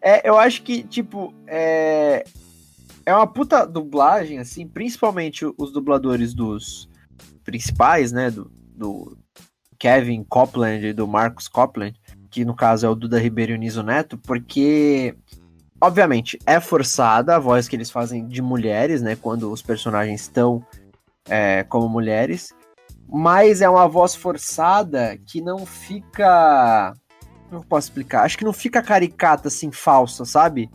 É, 0.00 0.28
eu 0.28 0.38
acho 0.38 0.62
que, 0.62 0.82
tipo, 0.82 1.34
é. 1.46 2.24
É 3.06 3.14
uma 3.14 3.26
puta 3.26 3.66
dublagem, 3.66 4.38
assim, 4.38 4.66
principalmente 4.66 5.44
os 5.58 5.70
dubladores 5.70 6.32
dos 6.32 6.88
principais, 7.44 8.12
né? 8.12 8.30
Do, 8.30 8.50
do 8.74 9.18
Kevin 9.78 10.24
Copland 10.24 10.86
e 10.86 10.92
do 10.94 11.06
Marcos 11.06 11.46
Copland, 11.46 11.94
que 12.30 12.44
no 12.46 12.54
caso 12.56 12.86
é 12.86 12.88
o 12.88 12.94
Duda 12.94 13.18
Ribeiro 13.18 13.52
e 13.52 13.54
o 13.56 13.58
Niso 13.58 13.82
Neto, 13.82 14.16
porque, 14.16 15.14
obviamente, 15.80 16.38
é 16.46 16.60
forçada 16.60 17.36
a 17.36 17.38
voz 17.38 17.68
que 17.68 17.76
eles 17.76 17.90
fazem 17.90 18.26
de 18.26 18.40
mulheres, 18.40 19.02
né? 19.02 19.16
Quando 19.16 19.50
os 19.50 19.62
personagens 19.62 20.22
estão 20.22 20.64
é, 21.28 21.64
como 21.64 21.88
mulheres. 21.88 22.52
Mas 23.08 23.60
é 23.60 23.68
uma 23.68 23.86
voz 23.86 24.14
forçada 24.14 25.18
que 25.26 25.40
não 25.40 25.64
fica. 25.66 26.94
Como 27.48 27.60
eu 27.60 27.66
posso 27.68 27.88
explicar? 27.88 28.24
Acho 28.24 28.38
que 28.38 28.44
não 28.44 28.52
fica 28.52 28.82
caricata 28.82 29.48
assim, 29.48 29.70
falsa, 29.70 30.24
sabe? 30.24 30.70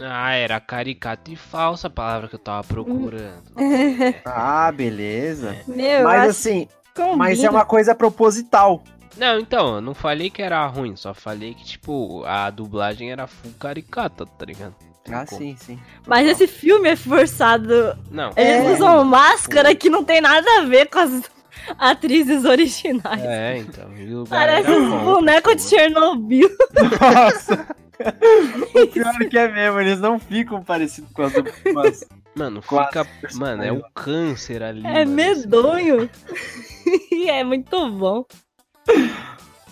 Ah, 0.00 0.32
era 0.32 0.58
caricato 0.58 1.30
e 1.30 1.36
falsa 1.36 1.86
a 1.86 1.90
palavra 1.90 2.28
que 2.28 2.34
eu 2.34 2.38
tava 2.38 2.66
procurando. 2.66 3.42
Ah, 4.24 4.72
beleza. 4.72 5.56
Meu, 5.68 6.04
mas 6.04 6.30
assim, 6.30 6.66
combina. 6.94 7.16
mas 7.16 7.44
é 7.44 7.50
uma 7.50 7.64
coisa 7.64 7.94
proposital. 7.94 8.82
Não, 9.16 9.38
então, 9.38 9.76
eu 9.76 9.80
não 9.80 9.94
falei 9.94 10.28
que 10.30 10.42
era 10.42 10.66
ruim, 10.66 10.96
só 10.96 11.14
falei 11.14 11.54
que, 11.54 11.64
tipo, 11.64 12.24
a 12.24 12.50
dublagem 12.50 13.10
era 13.12 13.26
full 13.26 13.52
caricata, 13.58 14.26
tá 14.26 14.44
ligado? 14.44 14.74
Tem 15.04 15.14
Ah, 15.14 15.26
como. 15.26 15.40
sim, 15.40 15.56
sim. 15.58 15.78
Mas 16.06 16.26
esse 16.26 16.46
filme 16.46 16.88
é 16.88 16.96
forçado. 16.96 17.96
Não. 18.10 18.32
Eles 18.36 18.66
É. 18.66 18.72
usam 18.72 19.04
máscara 19.04 19.74
que 19.74 19.90
não 19.90 20.02
tem 20.02 20.20
nada 20.20 20.46
a 20.58 20.64
ver 20.64 20.86
com 20.88 20.98
as 20.98 21.30
atrizes 21.78 22.44
originais. 22.44 23.22
É, 23.22 23.58
então. 23.58 23.88
Parece 24.28 24.70
os 24.70 24.88
volta, 24.88 25.04
bonecos 25.04 25.56
de. 25.56 25.62
Chernobyl. 25.68 26.48
Nossa! 27.00 27.76
o 28.74 28.86
pior 28.88 29.18
que 29.28 29.38
é 29.38 29.48
mesmo, 29.48 29.80
eles 29.80 30.00
não 30.00 30.18
ficam 30.18 30.62
parecidos 30.64 31.10
com 31.12 31.22
as 31.22 31.32
duas. 31.32 32.04
Mano, 32.34 32.60
com 32.62 32.78
as 32.80 32.86
fica. 32.88 33.06
Mano, 33.34 33.62
é 33.62 33.70
o 33.70 33.82
câncer 33.94 34.62
ali. 34.62 34.80
É 34.86 35.04
mano, 35.04 35.12
medonho. 35.12 36.10
E 37.10 37.30
é 37.30 37.42
muito 37.42 37.90
bom. 37.92 38.26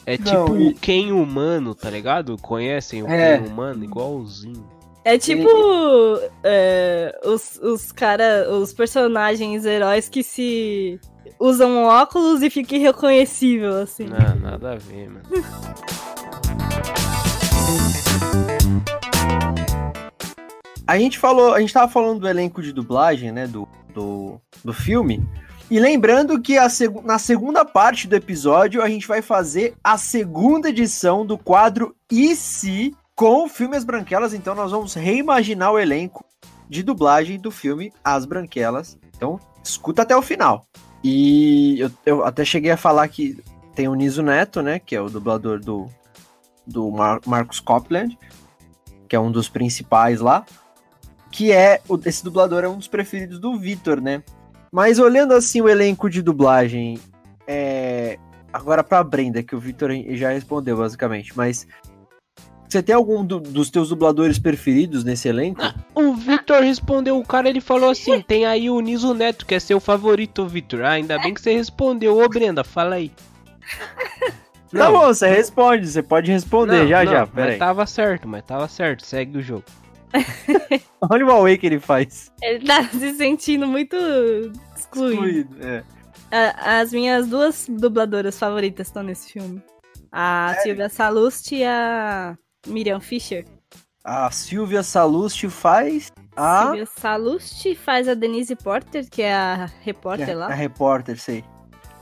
É 0.04 0.18
Não, 0.18 0.24
tipo 0.46 0.56
e- 0.56 0.68
o 0.68 0.74
Ken 0.74 1.12
humano, 1.12 1.74
tá 1.74 1.88
ligado? 1.88 2.36
Conhecem 2.38 3.02
o 3.02 3.08
É. 3.08 3.38
Ken 3.38 3.46
humano? 3.48 3.84
Igualzinho. 3.84 4.66
É 5.04 5.18
tipo 5.18 5.48
é, 6.44 7.18
os, 7.24 7.58
os 7.60 7.90
cara, 7.90 8.48
os 8.52 8.72
personagens 8.72 9.64
heróis 9.64 10.08
que 10.08 10.22
se 10.22 11.00
usam 11.40 11.84
óculos 11.84 12.40
e 12.42 12.48
fica 12.48 12.76
irreconhecível, 12.76 13.80
assim. 13.80 14.04
Não, 14.06 14.36
nada 14.40 14.72
a 14.72 14.76
ver, 14.76 15.08
mano. 15.10 15.22
A 20.86 20.98
gente 20.98 21.18
falou, 21.18 21.54
a 21.54 21.60
gente 21.60 21.72
tava 21.72 21.90
falando 21.90 22.20
do 22.20 22.28
elenco 22.28 22.60
de 22.62 22.72
dublagem, 22.72 23.32
né, 23.32 23.46
do, 23.46 23.66
do, 23.94 24.40
do 24.64 24.72
filme. 24.72 25.26
E 25.72 25.80
lembrando 25.80 26.38
que 26.38 26.58
a 26.58 26.68
segu- 26.68 27.00
na 27.00 27.18
segunda 27.18 27.64
parte 27.64 28.06
do 28.06 28.14
episódio 28.14 28.82
a 28.82 28.90
gente 28.90 29.08
vai 29.08 29.22
fazer 29.22 29.74
a 29.82 29.96
segunda 29.96 30.68
edição 30.68 31.24
do 31.24 31.38
quadro 31.38 31.96
E 32.10 32.36
se 32.36 32.94
com 33.16 33.46
o 33.46 33.48
filme 33.48 33.74
As 33.74 33.82
Branquelas, 33.82 34.34
então 34.34 34.54
nós 34.54 34.70
vamos 34.70 34.92
reimaginar 34.92 35.72
o 35.72 35.78
elenco 35.78 36.26
de 36.68 36.82
dublagem 36.82 37.40
do 37.40 37.50
filme 37.50 37.90
As 38.04 38.26
Branquelas. 38.26 38.98
Então, 39.16 39.40
escuta 39.64 40.02
até 40.02 40.14
o 40.14 40.20
final. 40.20 40.66
E 41.02 41.80
eu, 41.80 41.90
eu 42.04 42.22
até 42.26 42.44
cheguei 42.44 42.70
a 42.70 42.76
falar 42.76 43.08
que 43.08 43.42
tem 43.74 43.88
o 43.88 43.94
Niso 43.94 44.22
Neto, 44.22 44.60
né, 44.60 44.78
que 44.78 44.94
é 44.94 45.00
o 45.00 45.08
dublador 45.08 45.58
do, 45.58 45.88
do 46.66 46.90
Mar- 46.90 47.22
Marcos 47.26 47.60
Copland, 47.60 48.18
que 49.08 49.16
é 49.16 49.20
um 49.20 49.32
dos 49.32 49.48
principais 49.48 50.20
lá 50.20 50.44
que 51.30 51.50
é 51.50 51.80
esse 52.04 52.22
dublador 52.22 52.62
é 52.62 52.68
um 52.68 52.76
dos 52.76 52.88
preferidos 52.88 53.38
do 53.38 53.58
Vitor, 53.58 54.02
né? 54.02 54.22
Mas 54.72 54.98
olhando 54.98 55.34
assim 55.34 55.60
o 55.60 55.68
elenco 55.68 56.08
de 56.08 56.22
dublagem, 56.22 56.98
é... 57.46 58.18
agora 58.52 58.82
pra 58.82 59.04
Brenda, 59.04 59.42
que 59.42 59.54
o 59.54 59.60
Vitor 59.60 59.90
já 60.10 60.30
respondeu 60.30 60.76
basicamente, 60.78 61.36
mas 61.36 61.66
você 62.66 62.82
tem 62.82 62.94
algum 62.94 63.22
do- 63.22 63.38
dos 63.38 63.68
teus 63.68 63.90
dubladores 63.90 64.38
preferidos 64.38 65.04
nesse 65.04 65.28
elenco? 65.28 65.60
O 65.94 66.14
Victor 66.14 66.62
respondeu, 66.62 67.18
o 67.18 67.26
cara 67.26 67.50
ele 67.50 67.60
falou 67.60 67.90
assim: 67.90 68.22
tem 68.22 68.46
aí 68.46 68.70
o 68.70 68.80
Niso 68.80 69.12
Neto, 69.12 69.44
que 69.44 69.54
é 69.54 69.60
seu 69.60 69.78
favorito, 69.78 70.46
Victor. 70.46 70.82
Ah, 70.82 70.92
ainda 70.92 71.18
bem 71.18 71.34
que 71.34 71.40
você 71.42 71.52
respondeu. 71.54 72.16
Ô, 72.18 72.26
Brenda, 72.30 72.64
fala 72.64 72.94
aí. 72.94 73.12
Tá 74.70 74.90
bom, 74.90 75.00
você 75.08 75.28
responde, 75.28 75.86
você 75.86 76.02
pode 76.02 76.32
responder 76.32 76.78
Não, 76.80 76.88
já 76.88 77.04
não, 77.04 77.12
já, 77.12 77.20
Mas 77.20 77.30
peraí. 77.34 77.58
tava 77.58 77.84
certo, 77.84 78.26
mas 78.26 78.42
tava 78.42 78.66
certo. 78.68 79.04
Segue 79.04 79.36
o 79.36 79.42
jogo. 79.42 79.64
Olha 81.10 81.24
o 81.24 81.28
Huawei 81.28 81.56
que 81.58 81.66
ele 81.66 81.80
faz. 81.80 82.30
Ele 82.42 82.66
tá 82.66 82.84
se 82.90 83.14
sentindo 83.14 83.66
muito 83.66 83.96
excluído. 84.76 85.14
Excluído, 85.22 85.56
é. 85.66 85.84
A- 86.30 86.80
As 86.80 86.92
minhas 86.92 87.26
duas 87.28 87.66
dubladoras 87.68 88.38
favoritas 88.38 88.86
estão 88.88 89.02
nesse 89.02 89.32
filme. 89.32 89.62
A 90.10 90.54
Silvia 90.62 90.88
Salust 90.88 91.52
e 91.52 91.64
a 91.64 92.36
Miriam 92.66 93.00
Fisher. 93.00 93.46
A 94.04 94.30
Silvia 94.30 94.82
Salusti 94.82 95.48
faz 95.48 96.12
a... 96.34 96.62
Silvia 96.64 96.86
Salust 96.86 97.74
faz 97.76 98.08
a 98.08 98.14
Denise 98.14 98.56
Porter, 98.56 99.08
que 99.08 99.22
é 99.22 99.32
a 99.32 99.70
repórter 99.82 100.30
a, 100.30 100.34
lá. 100.38 100.46
a 100.46 100.54
repórter, 100.54 101.18
sei. 101.18 101.44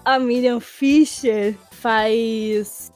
A 0.05 0.19
Miriam 0.19 0.61
Fisher 0.61 1.55
faz. 1.73 2.90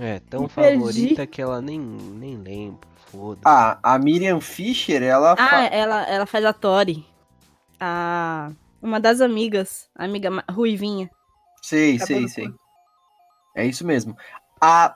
É, 0.00 0.20
tão 0.20 0.48
favorita 0.48 1.26
que 1.26 1.40
ela 1.40 1.60
nem, 1.60 1.78
nem 1.78 2.36
lembra. 2.36 2.88
Foda-se. 3.14 3.42
Ah, 3.44 3.78
a 3.82 3.98
Miriam 3.98 4.40
Fischer, 4.40 5.02
ela 5.02 5.32
Ah, 5.32 5.36
fa- 5.36 5.64
ela, 5.66 6.02
ela 6.08 6.26
faz 6.26 6.44
a 6.44 6.52
Tori. 6.52 7.06
A. 7.80 8.50
Uma 8.82 9.00
das 9.00 9.20
amigas. 9.20 9.88
A 9.96 10.04
amiga 10.04 10.30
Ruivinha. 10.50 11.10
Sei, 11.62 11.98
sei, 11.98 12.28
sei. 12.28 12.48
É 13.56 13.64
isso 13.64 13.86
mesmo. 13.86 14.16
A 14.60 14.94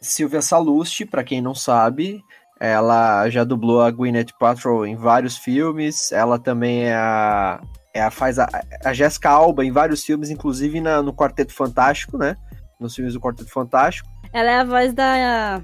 Silvia 0.00 0.40
Salusti, 0.40 1.04
pra 1.04 1.24
quem 1.24 1.42
não 1.42 1.54
sabe, 1.54 2.22
ela 2.60 3.28
já 3.28 3.44
dublou 3.44 3.82
a 3.82 3.90
Gwyneth 3.90 4.32
Paltrow 4.38 4.86
em 4.86 4.96
vários 4.96 5.36
filmes. 5.36 6.10
Ela 6.12 6.38
também 6.38 6.84
é 6.84 6.94
a, 6.94 7.60
é 7.94 8.02
a 8.02 8.10
faz 8.10 8.38
a, 8.38 8.48
a 8.84 8.92
Jessica 8.94 9.28
Alba 9.30 9.64
em 9.64 9.70
vários 9.72 10.04
filmes, 10.04 10.30
inclusive 10.30 10.80
na, 10.80 11.02
no 11.02 11.12
Quarteto 11.12 11.52
Fantástico, 11.52 12.16
né? 12.16 12.36
Nos 12.80 12.94
filmes 12.94 13.12
do 13.14 13.20
Quarteto 13.20 13.50
Fantástico. 13.50 14.08
Ela 14.32 14.50
é 14.50 14.58
a 14.60 14.64
voz 14.64 14.92
da, 14.94 15.60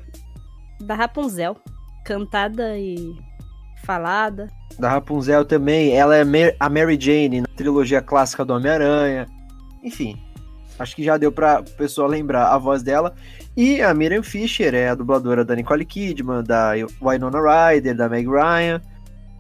da 0.80 0.94
Rapunzel. 0.94 1.56
Cantada 2.04 2.78
e 2.78 3.16
falada. 3.84 4.48
Da 4.78 4.90
Rapunzel 4.90 5.44
também. 5.44 5.92
Ela 5.92 6.16
é 6.16 6.22
a 6.58 6.68
Mary 6.68 6.98
Jane 7.00 7.40
na 7.40 7.46
trilogia 7.56 8.00
clássica 8.02 8.44
do 8.44 8.52
Homem-Aranha. 8.54 9.26
Enfim, 9.82 10.20
acho 10.78 10.94
que 10.96 11.02
já 11.04 11.16
deu 11.16 11.30
pra 11.30 11.62
pessoa 11.62 12.08
lembrar 12.08 12.48
a 12.48 12.58
voz 12.58 12.82
dela. 12.82 13.14
E 13.56 13.80
a 13.80 13.94
Miriam 13.94 14.22
Fisher 14.22 14.74
é 14.74 14.88
a 14.88 14.94
dubladora 14.94 15.44
da 15.44 15.54
Nicole 15.54 15.84
Kidman, 15.84 16.42
da 16.42 16.72
Winona 17.00 17.38
Ryder, 17.40 17.94
da 17.96 18.08
Meg 18.08 18.26
Ryan. 18.28 18.80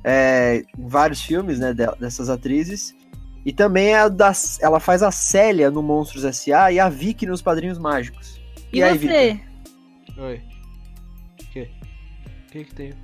É, 0.04 0.62
em 0.78 0.86
vários 0.86 1.22
filmes 1.22 1.58
né, 1.58 1.72
de- 1.72 1.96
dessas 1.98 2.28
atrizes. 2.28 2.94
E 3.44 3.52
também 3.52 3.88
é 3.88 3.98
a 4.00 4.08
da, 4.08 4.32
ela 4.60 4.78
faz 4.78 5.02
a 5.02 5.10
Célia 5.10 5.70
no 5.70 5.82
Monstros 5.82 6.24
S.A. 6.24 6.72
e 6.72 6.78
a 6.78 6.88
Vicky 6.88 7.26
nos 7.26 7.42
Padrinhos 7.42 7.78
Mágicos. 7.78 8.40
E, 8.72 8.82
aí, 8.82 8.98
você? 8.98 9.40
Oi. 10.18 10.40
Que? 11.52 11.70
Que 12.54 12.62
que 12.62 12.72
tem? 12.72 12.94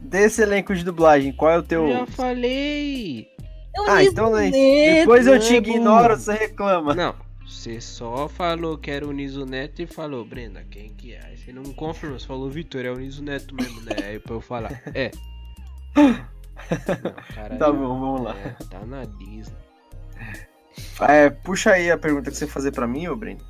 Desse 0.00 0.40
elenco 0.40 0.74
de 0.74 0.82
dublagem, 0.82 1.30
qual 1.30 1.50
é 1.50 1.58
o 1.58 1.62
teu. 1.62 1.90
Já 1.90 2.06
falei. 2.06 3.28
Eu 3.76 3.84
Ah, 3.86 4.02
então 4.02 4.30
né, 4.30 4.50
depois 4.50 5.26
eu 5.26 5.38
te 5.38 5.56
ignoro, 5.56 6.16
você 6.16 6.32
reclama. 6.32 6.94
Não, 6.94 7.14
você 7.46 7.82
só 7.82 8.26
falou 8.28 8.78
que 8.78 8.90
era 8.90 9.06
o 9.06 9.12
Niso 9.12 9.44
Neto 9.44 9.82
e 9.82 9.86
falou, 9.86 10.24
Brenda, 10.24 10.64
quem 10.70 10.94
que 10.94 11.12
é? 11.12 11.20
Aí 11.22 11.36
Você 11.36 11.52
não 11.52 11.64
confirmou, 11.74 12.18
você 12.18 12.26
falou, 12.26 12.48
Vitor, 12.48 12.86
é 12.86 12.90
o 12.90 12.96
Niso 12.96 13.22
Neto 13.22 13.54
mesmo, 13.54 13.82
né? 13.82 13.94
Aí 14.06 14.18
pra 14.18 14.36
eu 14.36 14.40
falar, 14.40 14.82
é. 14.94 15.10
Não, 15.94 17.34
caralho. 17.34 17.58
Tá 17.58 17.70
bom, 17.70 18.00
vamos 18.00 18.22
lá. 18.22 18.34
É, 18.38 18.64
tá 18.70 18.86
na 18.86 19.04
Disney. 19.04 19.54
É, 21.02 21.28
puxa 21.28 21.72
aí 21.72 21.90
a 21.90 21.98
pergunta 21.98 22.30
que 22.30 22.36
você 22.38 22.46
fazer 22.46 22.72
pra 22.72 22.86
mim, 22.86 23.06
ô 23.06 23.14
Breno. 23.14 23.40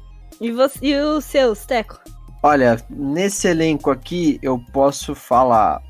E, 0.41 0.51
você, 0.51 0.85
e 0.85 1.01
os 1.01 1.25
seus, 1.25 1.65
Teco? 1.65 2.01
Olha, 2.43 2.77
nesse 2.89 3.49
elenco 3.49 3.91
aqui 3.91 4.39
eu 4.43 4.59
posso 4.73 5.15
falar 5.15 5.83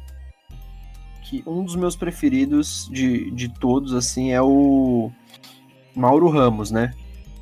que 1.28 1.42
um 1.46 1.62
dos 1.62 1.76
meus 1.76 1.94
preferidos 1.94 2.88
de, 2.90 3.30
de 3.32 3.52
todos, 3.60 3.94
assim, 3.94 4.32
é 4.32 4.40
o 4.40 5.10
Mauro 5.94 6.28
Ramos, 6.30 6.70
né? 6.70 6.94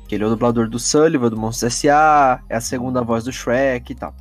Que 0.07 0.15
ele 0.15 0.25
é 0.25 0.27
o 0.27 0.29
dublador 0.29 0.69
do 0.69 0.77
Sullivan, 0.77 1.29
do 1.29 1.37
Monstros 1.37 1.73
S.A., 1.73 2.41
é 2.49 2.57
a 2.57 2.61
segunda 2.61 3.01
voz 3.01 3.23
do 3.23 3.31
Shrek 3.31 3.91
e 3.91 3.95
tal. 3.95 4.13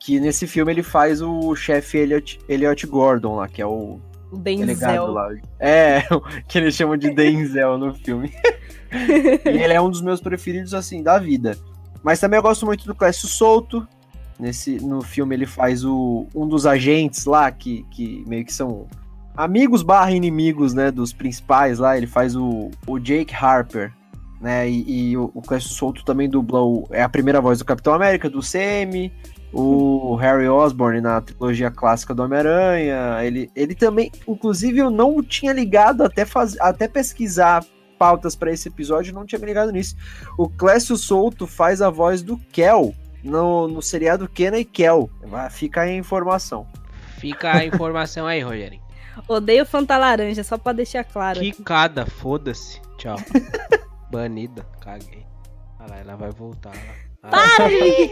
Que 0.00 0.18
nesse 0.18 0.48
filme 0.48 0.72
ele 0.72 0.82
faz 0.82 1.22
o 1.22 1.54
chefe 1.54 1.98
Elliot, 1.98 2.40
Elliot 2.48 2.86
Gordon 2.88 3.36
lá, 3.36 3.46
que 3.46 3.62
é 3.62 3.66
o 3.66 4.00
Denzel. 4.32 5.12
lá. 5.12 5.28
É, 5.60 6.02
que 6.48 6.58
eles 6.58 6.74
chamam 6.74 6.96
de 6.96 7.14
Denzel 7.14 7.78
no 7.78 7.94
filme. 7.94 8.32
e 8.90 9.48
ele 9.48 9.74
é 9.74 9.80
um 9.80 9.90
dos 9.90 10.00
meus 10.00 10.20
preferidos, 10.20 10.74
assim, 10.74 11.04
da 11.04 11.18
vida. 11.18 11.56
Mas 12.02 12.18
também 12.18 12.36
eu 12.36 12.42
gosto 12.42 12.66
muito 12.66 12.86
do 12.86 12.94
Clécio 12.94 13.28
Souto. 13.28 13.86
Nesse, 14.38 14.80
no 14.84 15.02
filme 15.02 15.36
ele 15.36 15.46
faz 15.46 15.84
o, 15.84 16.26
um 16.34 16.48
dos 16.48 16.66
agentes 16.66 17.26
lá, 17.26 17.50
que, 17.50 17.86
que 17.90 18.24
meio 18.26 18.44
que 18.44 18.52
são 18.52 18.88
amigos 19.36 19.82
barra 19.82 20.10
inimigos, 20.10 20.74
né, 20.74 20.90
dos 20.90 21.12
principais 21.12 21.78
lá. 21.78 21.96
Ele 21.96 22.06
faz 22.06 22.34
o, 22.34 22.70
o 22.86 22.98
Jake 22.98 23.34
Harper, 23.34 23.92
né, 24.40 24.68
e, 24.68 25.10
e 25.10 25.16
o, 25.16 25.30
o 25.34 25.40
Clécio 25.40 25.70
Souto 25.70 26.04
também 26.04 26.28
dubla 26.28 26.60
o, 26.60 26.88
é 26.90 27.02
a 27.02 27.08
primeira 27.08 27.40
voz 27.40 27.58
do 27.58 27.64
Capitão 27.64 27.94
América, 27.94 28.28
do 28.28 28.40
CM, 28.40 29.12
o 29.52 30.16
Harry 30.16 30.48
Osborn 30.48 31.00
na 31.00 31.20
trilogia 31.20 31.70
clássica 31.70 32.14
do 32.14 32.22
Homem-Aranha. 32.22 33.22
Ele, 33.22 33.50
ele 33.54 33.74
também, 33.74 34.10
inclusive, 34.26 34.78
eu 34.78 34.90
não 34.90 35.22
tinha 35.22 35.52
ligado 35.52 36.02
até, 36.02 36.24
faz, 36.24 36.58
até 36.58 36.88
pesquisar 36.88 37.64
pautas 38.02 38.34
para 38.34 38.50
esse 38.50 38.66
episódio, 38.66 39.14
não 39.14 39.24
tinha 39.24 39.38
me 39.38 39.46
ligado 39.46 39.70
nisso. 39.70 39.94
O 40.36 40.48
Clécio 40.48 40.96
Souto 40.96 41.46
faz 41.46 41.80
a 41.80 41.88
voz 41.88 42.20
do 42.20 42.36
Kel 42.36 42.92
no, 43.22 43.68
no 43.68 43.80
seriado 43.80 44.28
Kena 44.28 44.58
e 44.58 44.64
Kel. 44.64 45.08
Fica 45.52 45.82
aí 45.82 45.90
a 45.90 45.96
informação. 45.96 46.66
Fica 47.18 47.52
a 47.58 47.64
informação 47.64 48.26
aí, 48.26 48.40
Rogerinho. 48.40 48.82
Odeio 49.28 49.64
Fanta 49.64 49.96
Laranja, 49.96 50.42
só 50.42 50.58
pra 50.58 50.72
deixar 50.72 51.04
claro. 51.04 51.38
Quicada, 51.38 52.04
foda-se. 52.04 52.80
Tchau. 52.98 53.14
Banida, 54.10 54.66
caguei. 54.80 55.24
Olha 55.78 55.90
lá, 55.90 55.98
ela 55.98 56.16
vai 56.16 56.30
voltar 56.32 56.70
lá. 56.70 56.94
Ah, 57.22 57.30
Para 57.30 57.68
de! 57.68 58.10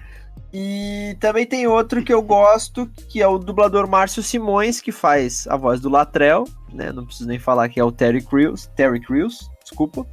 E 0.52 1.16
também 1.20 1.46
tem 1.46 1.66
outro 1.66 2.02
que 2.02 2.12
eu 2.12 2.20
gosto, 2.20 2.90
que 3.08 3.22
é 3.22 3.26
o 3.26 3.38
dublador 3.38 3.88
Márcio 3.88 4.22
Simões, 4.22 4.80
que 4.80 4.90
faz 4.90 5.46
a 5.46 5.56
voz 5.56 5.80
do 5.80 5.88
Latrell, 5.88 6.44
né? 6.72 6.90
Não 6.92 7.06
preciso 7.06 7.28
nem 7.28 7.38
falar 7.38 7.68
que 7.68 7.78
é 7.78 7.84
o 7.84 7.92
Terry 7.92 8.20
Crews, 8.20 8.66
Terry 8.74 9.00
Crews, 9.00 9.48
desculpa. 9.62 10.04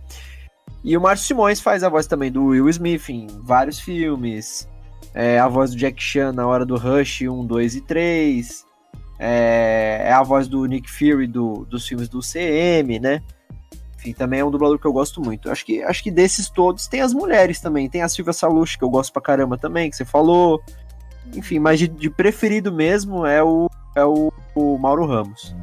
E 0.83 0.95
o 0.95 1.01
Márcio 1.01 1.27
Simões 1.27 1.59
faz 1.59 1.83
a 1.83 1.89
voz 1.89 2.05
também 2.05 2.31
do 2.31 2.45
Will 2.45 2.69
Smith 2.69 3.09
em 3.09 3.27
vários 3.41 3.79
filmes. 3.79 4.69
É 5.13 5.39
a 5.39 5.47
voz 5.47 5.71
do 5.71 5.77
Jack 5.77 6.01
Chan 6.01 6.31
na 6.33 6.45
hora 6.45 6.65
do 6.65 6.77
Rush 6.77 7.21
1, 7.21 7.45
2 7.45 7.75
e 7.75 7.81
3. 7.81 8.65
É, 9.19 10.03
é 10.05 10.11
a 10.13 10.21
voz 10.21 10.47
do 10.47 10.63
Nick 10.65 10.89
Fury 10.89 11.25
do, 11.25 11.65
dos 11.65 11.87
filmes 11.87 12.07
do 12.07 12.19
CM, 12.19 12.99
né? 12.99 13.23
Enfim, 14.07 14.13
também 14.13 14.39
é 14.39 14.45
um 14.45 14.51
dublador 14.51 14.79
que 14.79 14.85
eu 14.85 14.93
gosto 14.93 15.21
muito. 15.21 15.51
Acho 15.51 15.65
que, 15.65 15.83
acho 15.83 16.01
que 16.01 16.09
desses 16.09 16.49
todos 16.49 16.87
tem 16.87 17.01
as 17.01 17.13
mulheres 17.13 17.59
também. 17.59 17.89
Tem 17.89 18.01
a 18.01 18.07
Silvia 18.07 18.31
Salucci, 18.31 18.77
que 18.77 18.83
eu 18.83 18.89
gosto 18.89 19.11
pra 19.11 19.21
caramba 19.21 19.57
também, 19.57 19.89
que 19.89 19.97
você 19.97 20.05
falou. 20.05 20.63
Enfim, 21.35 21.59
mas 21.59 21.77
de, 21.77 21.89
de 21.89 22.09
preferido 22.09 22.71
mesmo 22.71 23.25
é 23.25 23.43
o, 23.43 23.69
é 23.95 24.05
o, 24.05 24.31
o 24.55 24.77
Mauro 24.77 25.05
Ramos. 25.05 25.53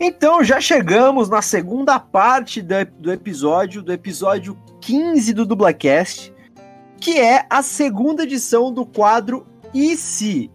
Então 0.00 0.42
já 0.42 0.60
chegamos 0.60 1.28
na 1.28 1.42
segunda 1.42 2.00
parte 2.00 2.60
do, 2.60 2.74
do 2.98 3.12
episódio, 3.12 3.82
do 3.82 3.92
episódio 3.92 4.58
15 4.80 5.32
do 5.32 5.46
Dublacast, 5.46 6.34
que 7.00 7.20
é 7.20 7.46
a 7.48 7.62
segunda 7.62 8.24
edição 8.24 8.72
do 8.72 8.84
quadro 8.84 9.46
E 9.72 9.96
se? 9.96 10.50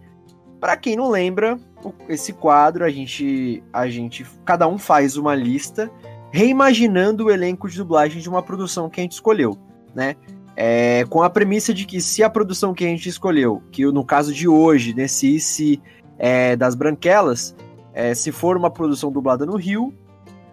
Para 0.66 0.76
quem 0.76 0.96
não 0.96 1.08
lembra, 1.08 1.60
esse 2.08 2.32
quadro 2.32 2.84
a 2.84 2.90
gente, 2.90 3.62
a 3.72 3.88
gente, 3.88 4.26
cada 4.44 4.66
um 4.66 4.76
faz 4.76 5.16
uma 5.16 5.32
lista 5.32 5.88
reimaginando 6.32 7.26
o 7.26 7.30
elenco 7.30 7.68
de 7.68 7.76
dublagem 7.76 8.20
de 8.20 8.28
uma 8.28 8.42
produção 8.42 8.90
que 8.90 8.98
a 8.98 9.04
gente 9.04 9.12
escolheu, 9.12 9.56
né? 9.94 10.16
É, 10.56 11.04
com 11.08 11.22
a 11.22 11.30
premissa 11.30 11.72
de 11.72 11.86
que 11.86 12.00
se 12.00 12.20
a 12.24 12.28
produção 12.28 12.74
que 12.74 12.84
a 12.84 12.88
gente 12.88 13.08
escolheu, 13.08 13.62
que 13.70 13.86
no 13.86 14.04
caso 14.04 14.34
de 14.34 14.48
hoje, 14.48 14.92
nesse 14.92 15.36
IC 15.36 15.80
é, 16.18 16.56
das 16.56 16.74
Branquelas, 16.74 17.54
é, 17.94 18.12
se 18.12 18.32
for 18.32 18.56
uma 18.56 18.68
produção 18.68 19.12
dublada 19.12 19.46
no 19.46 19.54
Rio, 19.54 19.94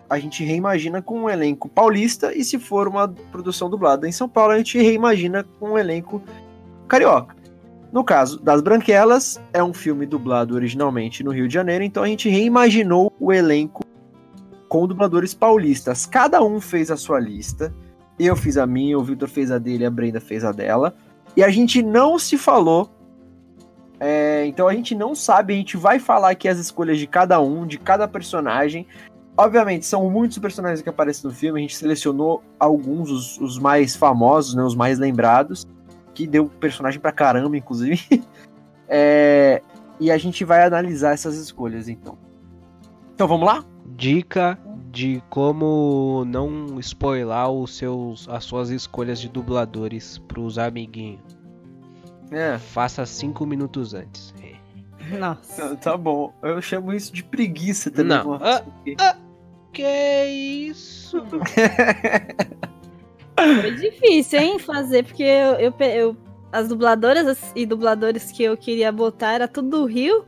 a 0.08 0.20
gente 0.20 0.44
reimagina 0.44 1.02
com 1.02 1.22
um 1.22 1.28
elenco 1.28 1.68
paulista, 1.68 2.32
e 2.38 2.44
se 2.44 2.60
for 2.60 2.88
uma 2.88 3.08
produção 3.08 3.68
dublada 3.68 4.08
em 4.08 4.12
São 4.12 4.30
Paulo, 4.30 4.54
a 4.54 4.58
gente 4.60 4.78
reimagina 4.78 5.44
com 5.60 5.72
um 5.72 5.78
elenco 5.80 6.22
carioca. 6.88 7.42
No 7.94 8.04
caso 8.04 8.40
das 8.42 8.60
Branquelas, 8.60 9.40
é 9.54 9.64
um 9.64 9.72
filme 9.72 10.08
dublado 10.08 10.56
originalmente 10.56 11.24
no 11.24 11.30
Rio 11.30 11.48
de 11.48 11.54
Janeiro, 11.54 11.84
então 11.84 12.02
a 12.02 12.08
gente 12.08 12.28
reimaginou 12.28 13.14
o 13.20 13.32
elenco 13.32 13.84
com 14.68 14.88
dubladores 14.88 15.36
paulistas. 15.36 16.08
Cada 16.08 16.44
um 16.44 16.60
fez 16.60 16.90
a 16.90 16.98
sua 16.98 17.20
lista. 17.20 17.72
Eu 18.18 18.36
fiz 18.36 18.58
a 18.58 18.66
minha, 18.66 18.98
o 18.98 19.04
Victor 19.04 19.30
fez 19.30 19.52
a 19.52 19.60
dele, 19.60 19.86
a 19.86 19.92
Brenda 19.92 20.20
fez 20.20 20.44
a 20.44 20.52
dela. 20.52 20.96
E 21.38 21.44
a 21.44 21.50
gente 21.50 21.84
não 21.84 22.18
se 22.18 22.36
falou. 22.36 22.90
É, 24.00 24.44
então 24.48 24.68
a 24.68 24.74
gente 24.74 24.96
não 24.96 25.14
sabe, 25.14 25.54
a 25.54 25.58
gente 25.58 25.78
vai 25.78 26.00
falar 26.00 26.32
aqui 26.32 26.48
as 26.48 26.58
escolhas 26.58 26.98
de 26.98 27.06
cada 27.06 27.40
um, 27.40 27.64
de 27.64 27.78
cada 27.78 28.08
personagem. 28.08 28.88
Obviamente, 29.38 29.86
são 29.86 30.10
muitos 30.10 30.40
personagens 30.40 30.82
que 30.82 30.90
aparecem 30.90 31.30
no 31.30 31.36
filme, 31.36 31.60
a 31.60 31.62
gente 31.62 31.76
selecionou 31.76 32.42
alguns, 32.60 33.12
os, 33.12 33.40
os 33.40 33.60
mais 33.60 33.96
famosos, 33.96 34.56
né, 34.56 34.64
os 34.64 34.76
mais 34.76 34.98
lembrados, 34.98 35.68
que 36.14 36.28
deu 36.28 36.48
personagem 36.48 37.00
pra 37.00 37.12
caramba, 37.12 37.58
inclusive. 37.58 38.24
É, 38.96 39.62
e 40.00 40.12
a 40.12 40.18
gente 40.20 40.44
vai 40.46 40.64
analisar 40.64 41.14
essas 41.14 41.36
escolhas, 41.38 41.88
então. 41.88 42.16
Então 43.16 43.28
vamos 43.28 43.48
lá? 43.48 43.64
Dica 43.96 44.60
de 44.92 45.24
como 45.32 46.24
não 46.28 46.80
spoiler 46.80 47.50
os 47.50 47.76
seus, 47.76 48.28
as 48.30 48.44
suas 48.44 48.70
escolhas 48.70 49.20
de 49.20 49.30
dubladores 49.30 50.20
pros 50.28 50.60
amiguinhos. 50.60 51.22
É, 52.30 52.60
Faça 52.60 53.04
cinco 53.06 53.46
minutos 53.48 53.96
antes. 53.96 54.32
É. 54.44 55.18
Nossa. 55.18 55.76
tá 55.78 55.98
bom. 55.98 56.32
Eu 56.44 56.62
chamo 56.62 56.94
isso 56.94 57.12
de 57.12 57.24
preguiça 57.24 57.90
também. 57.90 58.18
Não. 58.18 58.28
uma- 58.36 58.40
Ah, 59.00 59.16
Que 59.72 60.26
isso? 60.70 61.18
Foi 63.62 63.72
difícil, 63.72 64.40
hein, 64.40 64.60
fazer, 64.60 65.04
porque 65.04 65.24
eu, 65.24 65.54
eu, 65.56 65.74
eu- 65.80 66.18
as 66.52 66.68
dubladoras 66.68 67.52
e 67.56 67.66
dubladores 67.66 68.32
que 68.32 68.44
eu 68.44 68.56
queria 68.56 68.92
botar 68.92 69.34
era 69.34 69.48
tudo 69.48 69.70
do 69.70 69.86
Rio. 69.86 70.24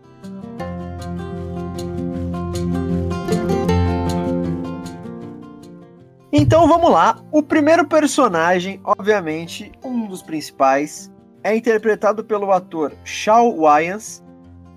Então 6.32 6.68
vamos 6.68 6.92
lá. 6.92 7.22
O 7.32 7.42
primeiro 7.42 7.88
personagem, 7.88 8.80
obviamente, 8.84 9.72
um 9.84 10.08
dos 10.08 10.22
principais, 10.22 11.12
é 11.44 11.56
interpretado 11.56 12.24
pelo 12.24 12.52
ator 12.52 12.94
Shaw 13.04 13.56
Wyans, 13.58 14.24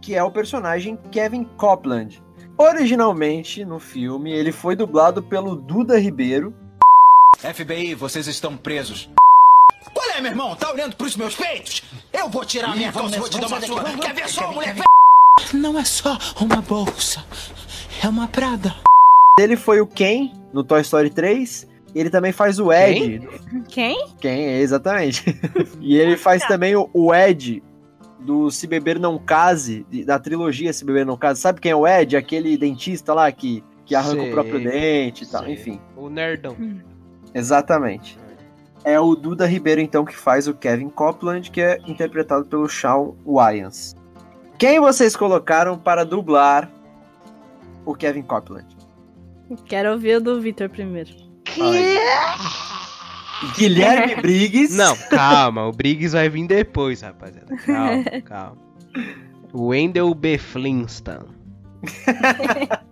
que 0.00 0.14
é 0.14 0.22
o 0.22 0.30
personagem 0.30 0.98
Kevin 1.11 1.44
Copland. 1.56 2.22
Originalmente, 2.56 3.64
no 3.64 3.78
filme, 3.78 4.32
ele 4.32 4.52
foi 4.52 4.76
dublado 4.76 5.22
pelo 5.22 5.56
Duda 5.56 5.98
Ribeiro. 5.98 6.54
FBI, 7.36 7.94
vocês 7.94 8.26
estão 8.26 8.56
presos. 8.56 9.08
Qual 9.94 10.10
é, 10.10 10.20
meu 10.20 10.32
irmão? 10.32 10.56
Tá 10.56 10.72
olhando 10.72 10.96
pros 10.96 11.14
meus 11.14 11.36
peitos? 11.36 11.82
Eu 12.12 12.28
vou 12.28 12.44
tirar 12.44 12.74
minha 12.74 12.90
calça 12.90 13.16
e 13.16 13.18
vou 13.18 13.28
te 13.28 13.38
dar 13.38 13.46
uma 13.46 13.60
surra. 13.60 13.96
Quer 13.98 14.14
ver 14.14 14.28
só, 14.28 14.52
mulher? 14.52 14.76
Não 15.54 15.78
é 15.78 15.84
só 15.84 16.18
uma 16.40 16.60
bolsa, 16.60 17.24
é 18.02 18.08
uma 18.08 18.26
prada. 18.26 18.74
Ele 19.38 19.56
foi 19.56 19.80
o 19.80 19.86
Ken 19.86 20.32
no 20.52 20.64
Toy 20.64 20.80
Story 20.80 21.10
3. 21.10 21.68
Ele 21.94 22.10
também 22.10 22.32
faz 22.32 22.58
o 22.58 22.72
Ed. 22.72 23.20
Quem? 23.68 24.08
Ken, 24.20 24.28
é, 24.28 24.60
exatamente. 24.60 25.24
e 25.80 25.96
ele 25.96 26.16
faz 26.16 26.44
também 26.46 26.74
o, 26.76 27.14
Ed 27.14 27.62
do 28.20 28.50
Se 28.50 28.66
Beber 28.66 28.98
Não 28.98 29.16
Case, 29.16 29.86
da 30.04 30.18
trilogia 30.18 30.72
Se 30.72 30.84
Beber 30.84 31.06
Não 31.06 31.16
Case. 31.16 31.40
Sabe 31.40 31.60
quem 31.60 31.70
é 31.70 31.76
o 31.76 31.86
Ed? 31.86 32.16
Aquele 32.16 32.58
dentista 32.58 33.14
lá 33.14 33.30
que, 33.30 33.62
que 33.86 33.94
arranca 33.94 34.22
Sei, 34.22 34.28
o 34.28 34.32
próprio 34.32 34.60
dente 34.62 35.22
e 35.24 35.26
tal. 35.28 35.44
sei. 35.44 35.54
Enfim, 35.54 35.80
O 35.96 36.10
nerdão. 36.10 36.56
Exatamente. 37.38 38.18
É 38.85 38.98
o 38.98 39.14
Duda 39.14 39.46
Ribeiro, 39.46 39.81
então, 39.81 40.05
que 40.05 40.16
faz 40.16 40.46
o 40.46 40.55
Kevin 40.55 40.88
Copland, 40.88 41.51
que 41.51 41.61
é 41.61 41.79
interpretado 41.87 42.44
pelo 42.46 42.68
Shawn 42.68 43.14
Wyans. 43.27 43.96
Quem 44.59 44.81
vocês 44.81 45.14
colocaram 45.16 45.79
para 45.79 46.05
dublar 46.05 46.70
o 47.85 47.94
Kevin 47.94 48.22
Copland? 48.22 48.66
Quero 49.66 49.92
ouvir 49.92 50.16
o 50.16 50.20
do 50.20 50.40
Victor 50.40 50.68
primeiro. 50.68 51.11
Guilherme 53.57 54.16
Briggs. 54.22 54.77
Não, 54.77 54.96
calma, 55.11 55.66
o 55.66 55.72
Briggs 55.72 56.12
vai 56.12 56.29
vir 56.29 56.46
depois, 56.46 57.03
rapaziada. 57.03 57.57
Calma, 57.57 58.05
calma. 58.24 58.59
Wendell 59.55 60.14
B. 60.14 60.38
Flintstone. 60.38 61.29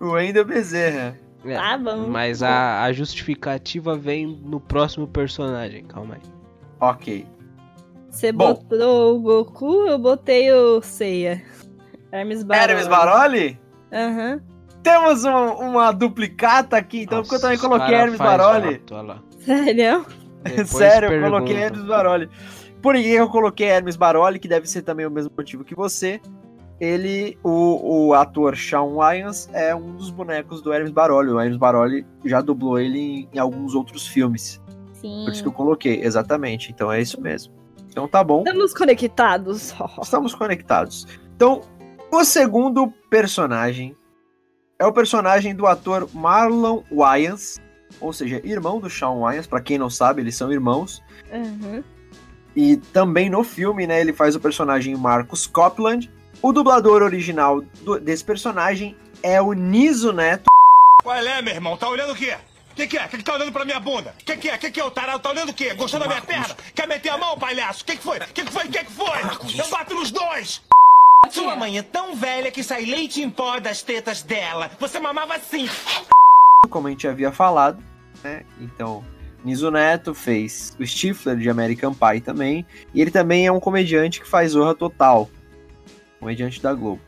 O 0.00 0.10
Wendel 0.10 0.44
Bezerra. 0.44 1.18
É, 1.44 1.54
Tá 1.56 1.78
bom. 1.78 2.06
Mas 2.08 2.42
a, 2.42 2.82
a 2.82 2.92
justificativa 2.92 3.96
vem 3.96 4.26
no 4.44 4.58
próximo 4.60 5.06
personagem, 5.06 5.84
calma 5.84 6.14
aí. 6.16 6.20
Ok. 6.80 7.26
Você 8.10 8.32
botou 8.32 9.16
o 9.16 9.20
Goku, 9.20 9.86
eu 9.86 9.98
botei 9.98 10.50
o 10.52 10.80
Seiya. 10.82 11.42
Hermes 12.10 12.42
Baroli. 12.42 12.70
Hermes 12.70 12.88
Baroli? 12.88 13.60
Aham. 13.92 14.40
Temos 14.82 15.24
um- 15.24 15.68
uma 15.70 15.92
duplicata 15.92 16.76
aqui, 16.76 17.02
então 17.02 17.20
porque 17.22 17.36
eu 17.36 17.40
também 17.40 17.56
Nossa, 17.58 17.68
coloquei 17.68 17.94
Hermes 17.94 18.18
Baroli. 18.18 18.82
Sério? 19.40 20.06
Depois 20.44 20.68
Sério, 20.68 21.06
eu 21.06 21.10
pergunta. 21.10 21.30
coloquei 21.30 21.56
Hermes 21.56 21.84
Baroli. 21.84 22.30
Por 22.80 22.94
que 22.94 23.08
eu 23.10 23.28
coloquei 23.28 23.66
Hermes 23.68 23.96
Baroli, 23.96 24.38
que 24.38 24.48
deve 24.48 24.66
ser 24.68 24.82
também 24.82 25.04
o 25.04 25.10
mesmo 25.10 25.32
motivo 25.36 25.64
que 25.64 25.74
você. 25.74 26.20
Ele, 26.80 27.36
o, 27.42 28.08
o 28.08 28.14
ator 28.14 28.54
Shawn 28.54 28.96
Wyans, 28.96 29.48
é 29.52 29.74
um 29.74 29.96
dos 29.96 30.10
bonecos 30.10 30.62
do 30.62 30.72
Hermes 30.72 30.92
Baroli. 30.92 31.30
O 31.30 31.40
Hermes 31.40 31.58
Baroli 31.58 32.06
já 32.24 32.40
dublou 32.40 32.78
ele 32.78 32.98
em, 32.98 33.28
em 33.32 33.38
alguns 33.38 33.74
outros 33.74 34.06
filmes. 34.06 34.60
Sim. 34.92 35.24
Por 35.24 35.32
isso 35.32 35.42
que 35.42 35.48
eu 35.48 35.52
coloquei, 35.52 36.02
exatamente. 36.02 36.70
Então 36.70 36.90
é 36.90 37.00
isso 37.00 37.20
mesmo. 37.20 37.52
Então 37.88 38.06
tá 38.06 38.22
bom. 38.22 38.44
Estamos 38.46 38.74
conectados. 38.74 39.74
Estamos 40.00 40.34
conectados. 40.34 41.06
Então, 41.34 41.62
o 42.12 42.24
segundo 42.24 42.92
personagem 43.10 43.96
é 44.78 44.86
o 44.86 44.92
personagem 44.92 45.54
do 45.54 45.66
ator 45.66 46.08
Marlon 46.14 46.82
Wayans, 46.90 47.58
ou 48.00 48.12
seja, 48.12 48.40
irmão 48.44 48.78
do 48.80 48.88
Shawn 48.88 49.20
Wayans. 49.20 49.46
Pra 49.46 49.60
quem 49.60 49.78
não 49.78 49.90
sabe, 49.90 50.22
eles 50.22 50.36
são 50.36 50.52
irmãos. 50.52 51.02
Uhum. 51.32 51.82
E 52.54 52.76
também 52.76 53.28
no 53.28 53.42
filme, 53.42 53.86
né, 53.86 54.00
ele 54.00 54.12
faz 54.12 54.34
o 54.34 54.40
personagem 54.40 54.96
Marcus 54.96 55.46
Copland. 55.46 56.10
O 56.40 56.52
dublador 56.52 57.02
original 57.02 57.60
do- 57.82 57.98
desse 57.98 58.24
personagem 58.24 58.96
é 59.22 59.40
o 59.40 59.52
Niso 59.52 60.12
Neto. 60.12 60.44
Qual 61.02 61.16
é, 61.16 61.42
meu 61.42 61.54
irmão? 61.54 61.76
Tá 61.76 61.88
olhando 61.88 62.12
o 62.12 62.16
quê? 62.16 62.36
O 62.72 62.74
que, 62.74 62.86
que 62.86 62.96
é? 62.98 63.06
O 63.06 63.08
que, 63.08 63.16
que 63.18 63.24
tá 63.24 63.34
olhando 63.34 63.50
pra 63.50 63.64
minha 63.64 63.80
bunda? 63.80 64.14
O 64.20 64.24
que, 64.24 64.36
que 64.36 64.48
é? 64.48 64.54
O 64.54 64.58
que, 64.58 64.70
que 64.70 64.80
é? 64.80 64.84
O 64.84 64.90
tarado 64.90 65.18
tá 65.18 65.30
olhando 65.30 65.48
o 65.50 65.54
quê? 65.54 65.74
Gostou 65.74 65.98
da 65.98 66.06
minha 66.06 66.22
perna? 66.22 66.56
Quer 66.74 66.86
meter 66.86 67.08
a 67.08 67.18
mão, 67.18 67.36
palhaço? 67.36 67.82
O 67.82 67.86
que, 67.86 67.96
que 67.96 68.02
foi? 68.02 68.18
O 68.18 68.20
que, 68.26 68.44
que 68.44 68.52
foi? 68.52 68.64
O 68.66 68.70
que, 68.70 68.84
que 68.84 68.92
foi? 68.92 69.18
Eu 69.58 69.68
bato 69.68 69.94
nos 69.94 70.10
dois! 70.12 70.62
Sua 71.30 71.56
mãe 71.56 71.76
é 71.78 71.82
tão 71.82 72.14
velha 72.14 72.50
que 72.52 72.62
sai 72.62 72.84
leite 72.84 73.20
em 73.20 73.28
pó 73.28 73.58
das 73.58 73.82
tetas 73.82 74.22
dela. 74.22 74.70
Você 74.78 75.00
mamava 75.00 75.34
assim. 75.34 75.68
como 76.70 76.86
a 76.86 76.90
gente 76.90 77.08
havia 77.08 77.32
falado, 77.32 77.82
né? 78.22 78.44
Então, 78.60 79.04
Niso 79.44 79.70
Neto 79.70 80.14
fez 80.14 80.76
o 80.78 80.86
Stifler 80.86 81.36
de 81.36 81.50
American 81.50 81.92
Pie 81.92 82.20
também, 82.20 82.64
e 82.94 83.00
ele 83.00 83.10
também 83.10 83.46
é 83.46 83.52
um 83.52 83.58
comediante 83.60 84.20
que 84.20 84.28
faz 84.28 84.52
Zorra 84.52 84.74
Total, 84.74 85.28
comediante 86.18 86.62
da 86.62 86.72
Globo. 86.74 87.00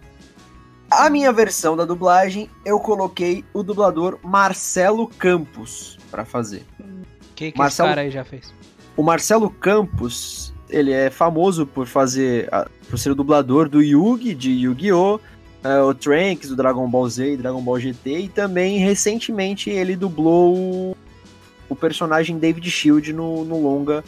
A 0.90 1.08
minha 1.08 1.32
versão 1.32 1.76
da 1.76 1.84
dublagem, 1.84 2.50
eu 2.64 2.80
coloquei 2.80 3.44
o 3.54 3.62
dublador 3.62 4.18
Marcelo 4.24 5.06
Campos 5.06 5.96
pra 6.10 6.24
fazer. 6.24 6.64
O 6.80 7.34
que, 7.36 7.52
que 7.52 7.58
Marcelo- 7.58 7.88
esse 7.88 7.94
cara 7.94 8.00
aí 8.06 8.10
já 8.10 8.24
fez? 8.24 8.52
O 8.96 9.02
Marcelo 9.02 9.48
Campos, 9.48 10.52
ele 10.68 10.92
é 10.92 11.08
famoso 11.08 11.64
por 11.64 11.86
fazer, 11.86 12.48
por 12.88 12.98
ser 12.98 13.10
o 13.10 13.14
dublador 13.14 13.68
do 13.68 13.80
Yugi 13.80 14.34
de 14.34 14.50
Yu-Gi-Oh!, 14.50 15.20
eh, 15.62 15.80
o 15.80 15.94
Trunks 15.94 16.48
do 16.48 16.56
Dragon 16.56 16.88
Ball 16.88 17.08
Z 17.08 17.34
e 17.34 17.36
Dragon 17.36 17.62
Ball 17.62 17.78
GT, 17.78 18.18
e 18.18 18.28
também 18.28 18.78
recentemente 18.78 19.70
ele 19.70 19.94
dublou 19.94 20.56
o, 20.56 20.96
o 21.68 21.76
personagem 21.76 22.36
David 22.36 22.68
Shield 22.68 23.12
no, 23.12 23.44
no 23.44 23.62
longa 23.62 24.02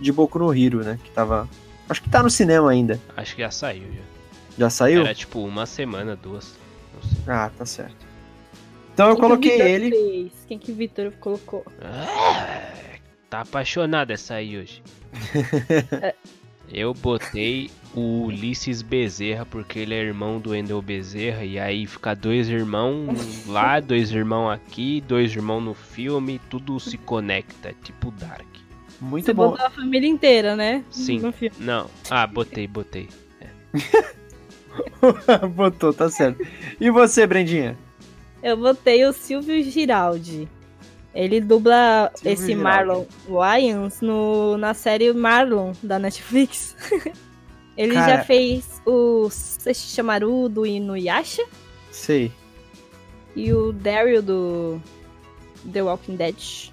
de 0.00 0.10
Boku 0.12 0.38
no 0.40 0.52
Hero, 0.52 0.82
né? 0.82 0.98
Que 1.04 1.10
tava. 1.12 1.48
Acho 1.88 2.02
que 2.02 2.10
tá 2.10 2.20
no 2.22 2.28
cinema 2.28 2.70
ainda. 2.70 3.00
Acho 3.16 3.36
que 3.36 3.42
já 3.42 3.50
saiu, 3.50 3.84
já. 3.92 4.15
Já 4.58 4.70
saiu? 4.70 5.02
Era 5.02 5.14
tipo 5.14 5.40
uma 5.44 5.66
semana, 5.66 6.16
duas. 6.16 6.54
Não 6.94 7.02
sei. 7.02 7.18
Ah, 7.26 7.50
tá 7.56 7.66
certo. 7.66 8.06
Então 8.94 9.10
eu 9.10 9.14
Quem 9.16 9.20
que 9.22 9.28
coloquei 9.28 9.50
Victor 9.50 9.66
ele. 9.68 9.90
fez? 9.90 10.32
Quem 10.48 10.58
que 10.58 10.72
o 10.72 10.74
Victor 10.74 11.12
colocou? 11.20 11.64
Ah, 11.82 12.72
tá 13.28 13.40
apaixonada 13.40 14.14
essa 14.14 14.34
aí 14.34 14.56
hoje. 14.58 14.82
Eu 16.68 16.92
botei 16.92 17.70
o 17.94 18.24
Ulisses 18.24 18.82
Bezerra, 18.82 19.46
porque 19.46 19.78
ele 19.78 19.94
é 19.94 20.02
irmão 20.02 20.40
do 20.40 20.54
Endel 20.54 20.82
Bezerra, 20.82 21.44
e 21.44 21.58
aí 21.58 21.86
fica 21.86 22.12
dois 22.14 22.48
irmãos 22.48 23.46
lá, 23.46 23.78
dois 23.80 24.10
irmãos 24.10 24.50
aqui, 24.50 25.00
dois 25.06 25.32
irmãos 25.34 25.60
no 25.60 25.74
filme, 25.74 26.40
tudo 26.50 26.78
se 26.80 26.98
conecta, 26.98 27.72
tipo 27.84 28.10
Dark. 28.10 28.46
Muito 29.00 29.26
Você 29.26 29.32
bom. 29.32 29.50
botou 29.50 29.64
a 29.66 29.70
família 29.70 30.08
inteira, 30.08 30.56
né? 30.56 30.84
Sim. 30.90 31.20
No 31.20 31.30
filme. 31.32 31.54
Não, 31.60 31.88
ah, 32.10 32.26
botei, 32.26 32.66
botei. 32.66 33.08
Botou, 35.54 35.92
tá 35.92 36.08
certo. 36.10 36.44
E 36.80 36.90
você, 36.90 37.26
Brendinha? 37.26 37.76
Eu 38.42 38.56
botei 38.56 39.04
o 39.04 39.12
Silvio 39.12 39.62
Giraldi. 39.62 40.48
Ele 41.14 41.40
dubla 41.40 42.10
Silvio 42.14 42.32
esse 42.32 42.46
Giraldi. 42.48 42.62
Marlon 42.62 43.04
Wayans 43.28 44.00
no, 44.00 44.56
na 44.58 44.74
série 44.74 45.12
Marlon, 45.12 45.72
da 45.82 45.98
Netflix. 45.98 46.76
Ele 47.76 47.94
Cara- 47.94 48.16
já 48.18 48.24
fez 48.24 48.80
o 48.86 49.28
Sesshimaru 49.30 50.48
do 50.48 50.64
Inuyasha 50.64 51.44
Sei. 51.90 52.32
e 53.34 53.52
o 53.52 53.70
Daryl 53.70 54.22
do 54.22 54.80
The 55.70 55.82
Walking 55.82 56.16
Dead. 56.16 56.70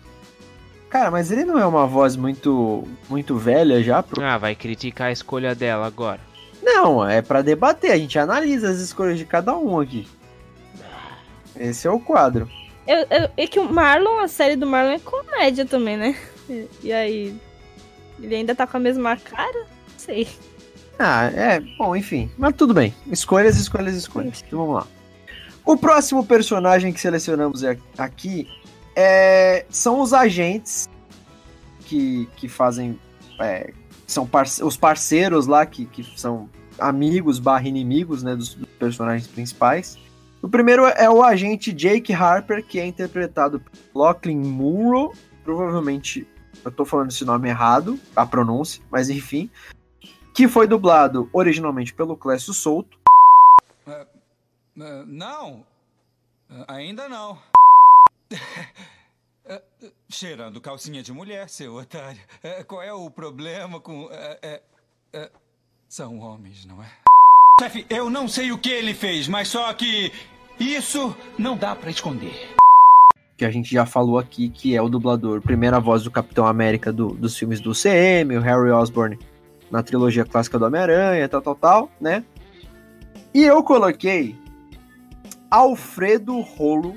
Cara, 0.90 1.12
mas 1.12 1.30
ele 1.32 1.44
não 1.44 1.58
é 1.60 1.66
uma 1.66 1.86
voz 1.88 2.16
muito 2.16 2.88
muito 3.10 3.36
velha 3.38 3.84
já 3.84 4.02
pro 4.02 4.24
Ah, 4.24 4.38
vai 4.38 4.56
criticar 4.56 5.08
a 5.08 5.12
escolha 5.12 5.54
dela 5.56 5.86
agora. 5.88 6.22
Não, 6.64 7.08
é 7.08 7.22
pra 7.22 7.42
debater, 7.42 7.92
a 7.92 7.98
gente 7.98 8.18
analisa 8.18 8.70
as 8.70 8.78
escolhas 8.80 9.18
de 9.18 9.26
cada 9.26 9.56
um 9.58 9.80
aqui. 9.80 10.08
Esse 11.56 11.88
é 11.88 11.92
o 11.92 12.00
quadro. 12.00 12.50
Eu, 12.88 13.00
eu- 13.10 13.30
é 13.38 13.48
que 13.48 13.60
o 13.60 13.72
Marlon, 13.72 14.20
a 14.20 14.28
série 14.28 14.56
do 14.56 14.66
Marlon 14.66 14.94
é 14.94 15.00
comédia 15.00 15.66
também, 15.66 15.98
né? 15.98 16.18
E, 16.50 16.68
e 16.84 16.94
aí. 16.94 17.36
Ele 18.22 18.36
ainda 18.36 18.56
tá 18.56 18.66
com 18.68 18.78
a 18.78 18.80
mesma 18.80 19.16
cara? 19.18 19.60
Não 19.60 19.98
sei. 19.98 20.28
Ah, 21.00 21.26
é, 21.34 21.60
bom, 21.78 21.96
enfim. 21.96 22.30
Mas 22.38 22.56
tudo 22.56 22.74
bem. 22.74 22.94
Escolhas, 23.08 23.58
escolhas, 23.58 23.96
escolhas. 23.96 24.44
Então 24.46 24.60
vamos 24.60 24.76
lá. 24.76 24.88
O 25.66 25.76
próximo 25.78 26.26
personagem 26.26 26.92
que 26.94 27.00
selecionamos 27.02 27.64
é- 27.64 27.78
aqui 27.98 28.48
é, 28.96 29.66
são 29.70 30.00
os 30.02 30.14
agentes 30.14 30.88
que, 31.86 32.28
que 32.36 32.48
fazem. 32.48 33.00
é, 33.40 33.72
são 34.06 34.30
os 34.64 34.78
parceiros 34.78 35.48
lá, 35.48 35.66
que, 35.66 35.86
que 35.86 36.04
são 36.20 36.50
amigos 36.80 37.40
barra 37.40 37.68
inimigos 37.68 38.24
né, 38.24 38.36
dos, 38.36 38.56
dos 38.56 38.70
personagens 38.80 39.28
principais. 39.28 39.98
O 40.42 40.50
primeiro 40.50 40.86
é 40.86 41.10
o 41.10 41.24
agente 41.24 41.72
Jake 41.72 42.12
Harper, 42.12 42.66
que 42.66 42.80
é 42.80 42.86
interpretado 42.86 43.60
por 43.60 43.72
Lachlan 44.02 44.36
Munro. 44.36 45.14
Provavelmente 45.44 46.28
eu 46.66 46.72
tô 46.72 46.86
falando 46.86 47.12
esse 47.12 47.24
nome 47.24 47.50
errado, 47.50 48.00
a 48.16 48.26
pronúncia, 48.26 48.84
mas 48.92 49.10
enfim. 49.10 49.50
Que 50.34 50.48
foi 50.48 50.68
dublado 50.68 51.30
originalmente 51.32 51.94
pelo 51.94 52.18
Clécio 52.18 52.54
Souto. 52.54 52.98
não, 54.76 55.66
ainda 56.68 57.08
não. 57.08 57.38
Cheirando 60.10 60.62
calcinha 60.62 61.02
de 61.04 61.12
mulher, 61.12 61.50
seu 61.50 61.76
otário. 61.76 62.20
É, 62.42 62.64
qual 62.64 62.82
é 62.82 62.94
o 62.94 63.10
problema 63.10 63.80
com. 63.80 64.08
é, 64.12 64.40
é, 64.42 64.62
é, 65.14 65.32
são 65.90 66.20
homens, 66.20 66.66
não 66.66 66.82
é? 66.82 66.88
Chefe, 67.62 67.86
eu 67.90 68.10
não 68.10 68.28
sei 68.28 68.52
o 68.52 68.58
que 68.58 68.70
ele 68.70 68.94
fez, 68.94 69.28
mas 69.28 69.48
só 69.48 69.72
que 69.74 70.12
isso 70.60 71.16
não 71.38 71.56
dá 71.58 71.76
pra 71.76 71.90
esconder. 71.90 72.34
que 73.38 73.46
a 73.46 73.52
gente 73.52 73.72
já 73.74 73.86
falou 73.86 74.18
aqui, 74.20 74.48
que 74.50 74.76
é 74.76 74.82
o 74.82 74.88
dublador, 74.90 75.42
primeira 75.42 75.80
voz 75.80 76.04
do 76.04 76.12
Capitão 76.12 76.46
América 76.48 76.94
do- 76.94 77.14
dos 77.14 77.36
filmes 77.38 77.60
do 77.60 77.74
CM, 77.74 78.38
o 78.38 78.42
Harry 78.42 78.70
Osborn 78.72 79.18
na 79.72 79.82
trilogia 79.84 80.24
clássica 80.24 80.58
do 80.60 80.66
Homem-Aranha, 80.66 81.28
tal, 81.28 81.42
tal, 81.42 81.56
tal, 81.56 81.92
né? 82.00 82.24
E 83.34 83.44
eu 83.44 83.64
coloquei 83.64 84.36
Alfredo 85.50 86.40
Rolo, 86.42 86.96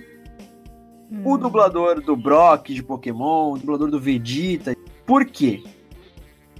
o 1.25 1.37
dublador 1.37 2.01
do 2.01 2.17
Brock 2.17 2.69
de 2.71 2.83
Pokémon, 2.83 3.53
o 3.53 3.59
dublador 3.59 3.91
do 3.91 4.01
Vegeta. 4.01 4.75
Por 5.05 5.25
quê? 5.25 5.63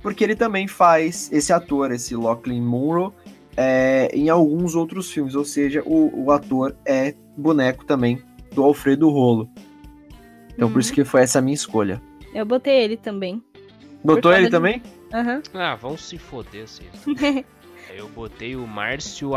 Porque 0.03 0.23
ele 0.23 0.37
também 0.37 0.69
faz 0.69 1.31
esse 1.33 1.53
ator, 1.53 1.91
esse 1.91 2.15
Lachlan 2.15 2.61
Munro, 2.63 3.13
é, 3.57 4.09
em 4.15 4.29
alguns 4.29 4.75
outros 4.75 5.11
filmes, 5.11 5.35
ou 5.35 5.45
seja, 5.45 5.83
o, 5.85 6.25
o 6.27 6.31
ator 6.31 6.77
é 6.85 7.15
boneco 7.37 7.85
também 7.85 8.23
do 8.55 8.63
Alfredo 8.63 9.09
Rolo. 9.11 9.49
Então 10.55 10.71
por 10.71 10.81
isso 10.81 10.93
que 10.93 11.05
foi 11.05 11.23
essa 11.23 11.39
a 11.41 11.43
minha 11.43 11.55
escolha. 11.55 12.01
Eu 12.33 12.47
botei 12.47 12.83
ele 12.85 12.97
também. 12.97 13.43
Botou 14.05 14.33
ele 14.33 14.45
de- 14.47 14.51
também? 14.51 14.83
Aham. 15.13 15.43
Ah, 15.55 15.75
vão 15.75 15.97
se 15.97 16.19
foder 16.19 16.67
vocês. 16.69 16.89
Eu 17.97 18.09
botei 18.09 18.57
o 18.57 18.67
Márcio 18.67 19.31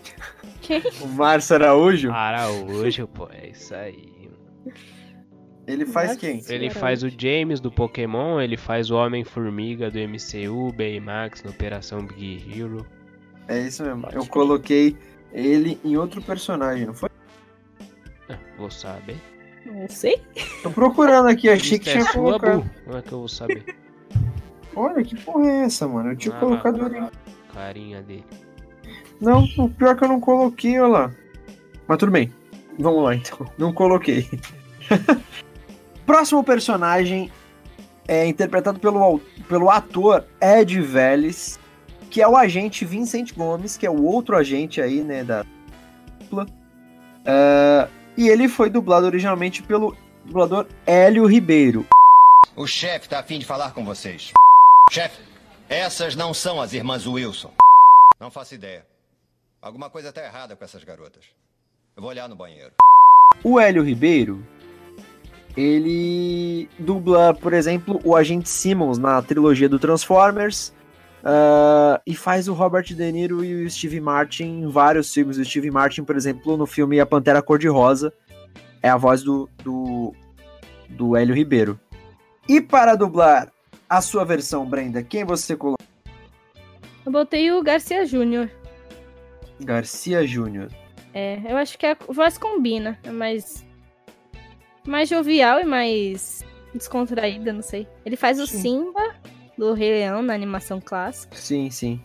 Araflinstan. 0.00 1.04
O 1.04 1.08
Márcio 1.08 1.56
Araújo? 1.56 2.10
Araújo, 2.12 3.08
pô, 3.08 3.28
é 3.30 3.48
isso 3.48 3.74
aí. 3.74 4.30
Ele 5.66 5.86
faz 5.86 6.16
quem? 6.16 6.42
Ele 6.48 6.70
faz 6.70 7.02
o 7.02 7.08
James 7.08 7.60
do 7.60 7.70
Pokémon, 7.70 8.40
ele 8.40 8.56
faz 8.56 8.90
o 8.90 8.96
Homem-Formiga 8.96 9.90
do 9.90 9.98
MCU, 9.98 10.72
Baymax 10.72 11.44
na 11.44 11.50
Operação 11.50 12.04
Big 12.06 12.58
Hero. 12.58 12.84
É 13.46 13.58
isso 13.60 13.84
mesmo. 13.84 14.06
Eu 14.12 14.26
coloquei 14.26 14.96
ele 15.32 15.78
em 15.84 15.96
outro 15.96 16.20
personagem, 16.22 16.86
não 16.86 16.94
foi? 16.94 17.08
Ah, 18.28 18.38
vou 18.58 18.70
saber. 18.70 19.16
Não 19.64 19.88
sei. 19.88 20.20
Tô 20.62 20.70
procurando 20.70 21.28
aqui, 21.28 21.48
achei 21.48 21.78
que 21.78 21.88
é 21.90 21.92
tinha 21.92 22.04
sua, 22.04 22.12
colocado. 22.14 22.70
Como 22.84 22.96
é 22.96 23.02
que 23.02 23.12
eu 23.12 23.18
vou 23.18 23.28
saber? 23.28 23.76
Olha, 24.74 25.04
que 25.04 25.16
porra 25.16 25.46
é 25.46 25.64
essa, 25.64 25.86
mano? 25.86 26.12
Eu 26.12 26.16
tinha 26.16 26.34
Ah, 26.34 26.40
colocado 26.40 26.86
ele. 26.86 27.06
Carinha 27.52 28.02
dele. 28.02 28.24
Não, 29.20 29.44
o 29.58 29.68
pior 29.68 29.96
que 29.96 30.04
eu 30.04 30.08
não 30.08 30.20
coloquei, 30.20 30.80
olha 30.80 30.88
lá. 30.88 31.14
Mas 31.86 31.98
tudo 31.98 32.12
bem. 32.12 32.32
Vamos 32.78 33.04
lá 33.04 33.14
então. 33.14 33.46
Não 33.58 33.72
coloquei. 33.72 34.28
Próximo 36.06 36.42
personagem 36.42 37.30
é 38.08 38.26
interpretado 38.26 38.80
pelo, 38.80 39.20
pelo 39.48 39.70
ator 39.70 40.24
Ed 40.40 40.80
Vélez, 40.80 41.60
que 42.10 42.20
é 42.20 42.26
o 42.26 42.36
agente 42.36 42.84
Vincent 42.84 43.34
Gomes, 43.34 43.76
que 43.76 43.86
é 43.86 43.90
o 43.90 44.02
outro 44.02 44.36
agente 44.36 44.80
aí, 44.80 45.02
né, 45.02 45.22
da 45.22 45.44
dupla. 46.18 46.46
É, 47.24 47.88
e 48.16 48.28
ele 48.28 48.48
foi 48.48 48.70
dublado 48.70 49.06
originalmente 49.06 49.62
pelo 49.62 49.96
dublador 50.24 50.66
Hélio 50.86 51.26
Ribeiro. 51.26 51.86
O 52.56 52.66
chefe 52.66 53.08
tá 53.08 53.20
afim 53.20 53.38
de 53.38 53.46
falar 53.46 53.72
com 53.72 53.84
vocês. 53.84 54.32
Chefe, 54.90 55.20
essas 55.68 56.16
não 56.16 56.34
são 56.34 56.60
as 56.60 56.72
irmãs 56.72 57.06
Wilson. 57.06 57.52
Não 58.18 58.30
faço 58.30 58.54
ideia. 58.54 58.89
Alguma 59.62 59.90
coisa 59.90 60.10
tá 60.10 60.24
errada 60.24 60.56
com 60.56 60.64
essas 60.64 60.82
garotas. 60.84 61.24
Eu 61.94 62.00
vou 62.00 62.10
olhar 62.10 62.28
no 62.28 62.34
banheiro. 62.34 62.72
O 63.44 63.60
Hélio 63.60 63.82
Ribeiro, 63.82 64.42
ele 65.54 66.68
dubla, 66.78 67.34
por 67.34 67.52
exemplo, 67.52 68.00
o 68.02 68.16
agente 68.16 68.48
Simmons 68.48 68.96
na 68.96 69.20
trilogia 69.20 69.68
do 69.68 69.78
Transformers. 69.78 70.72
ah, 71.22 72.00
e 72.06 72.14
faz 72.14 72.48
o 72.48 72.54
Robert 72.54 72.84
De 72.84 73.12
Niro 73.12 73.44
e 73.44 73.66
o 73.66 73.70
Steve 73.70 74.00
Martin 74.00 74.44
em 74.44 74.68
vários 74.68 75.12
filmes. 75.12 75.36
O 75.36 75.44
Steve 75.44 75.70
Martin, 75.70 76.04
por 76.04 76.16
exemplo, 76.16 76.56
no 76.56 76.66
filme 76.66 76.98
A 76.98 77.04
Pantera 77.04 77.42
Cor-de-Rosa, 77.42 78.12
é 78.82 78.88
a 78.88 78.96
voz 78.96 79.22
do, 79.22 79.46
do, 79.62 80.14
do 80.88 81.16
Hélio 81.16 81.34
Ribeiro. 81.34 81.78
E 82.48 82.62
para 82.62 82.94
dublar 82.94 83.52
a 83.86 84.00
sua 84.00 84.24
versão, 84.24 84.64
Brenda, 84.64 85.02
quem 85.02 85.24
você 85.24 85.54
colocou? 85.54 85.86
Eu 87.04 87.12
botei 87.12 87.52
o 87.52 87.62
Garcia 87.62 88.06
Júnior. 88.06 88.50
Garcia 89.60 90.26
Júnior. 90.26 90.68
É, 91.12 91.40
eu 91.48 91.56
acho 91.56 91.78
que 91.78 91.86
a 91.86 91.96
voz 92.08 92.38
combina. 92.38 92.98
É 93.02 93.10
mais. 93.10 93.66
Mais 94.86 95.08
jovial 95.08 95.60
e 95.60 95.64
mais 95.64 96.44
descontraída, 96.74 97.52
não 97.52 97.62
sei. 97.62 97.86
Ele 98.04 98.16
faz 98.16 98.38
o 98.40 98.46
Sim. 98.46 98.60
Simba 98.60 99.14
do 99.58 99.72
Rei 99.74 99.90
Leão 99.90 100.22
na 100.22 100.32
animação 100.34 100.80
clássica. 100.80 101.36
Sim, 101.36 101.68
sim. 101.70 102.00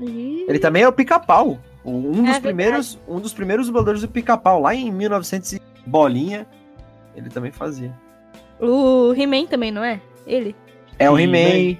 E... 0.00 0.44
Ele 0.48 0.58
também 0.58 0.82
é 0.82 0.88
o 0.88 0.92
Pica-Pau. 0.92 1.58
Um 1.84 2.00
É 2.00 2.12
dos 2.12 2.14
verdade. 2.22 2.40
primeiros, 2.42 2.98
um 3.08 3.18
dos 3.18 3.32
primeiros 3.32 3.66
dubladores 3.66 4.02
do 4.02 4.08
Pica-Pau, 4.08 4.60
lá 4.60 4.74
em 4.74 4.92
1900 4.92 5.54
e 5.54 5.62
bolinha, 5.86 6.46
ele 7.16 7.30
também 7.30 7.50
fazia. 7.50 7.92
O 8.60 9.14
He-Man 9.14 9.46
também, 9.46 9.70
não 9.70 9.82
é? 9.82 10.00
Ele? 10.26 10.54
É 10.98 11.08
o 11.08 11.18
He-Man. 11.18 11.38
He-Man. 11.38 11.78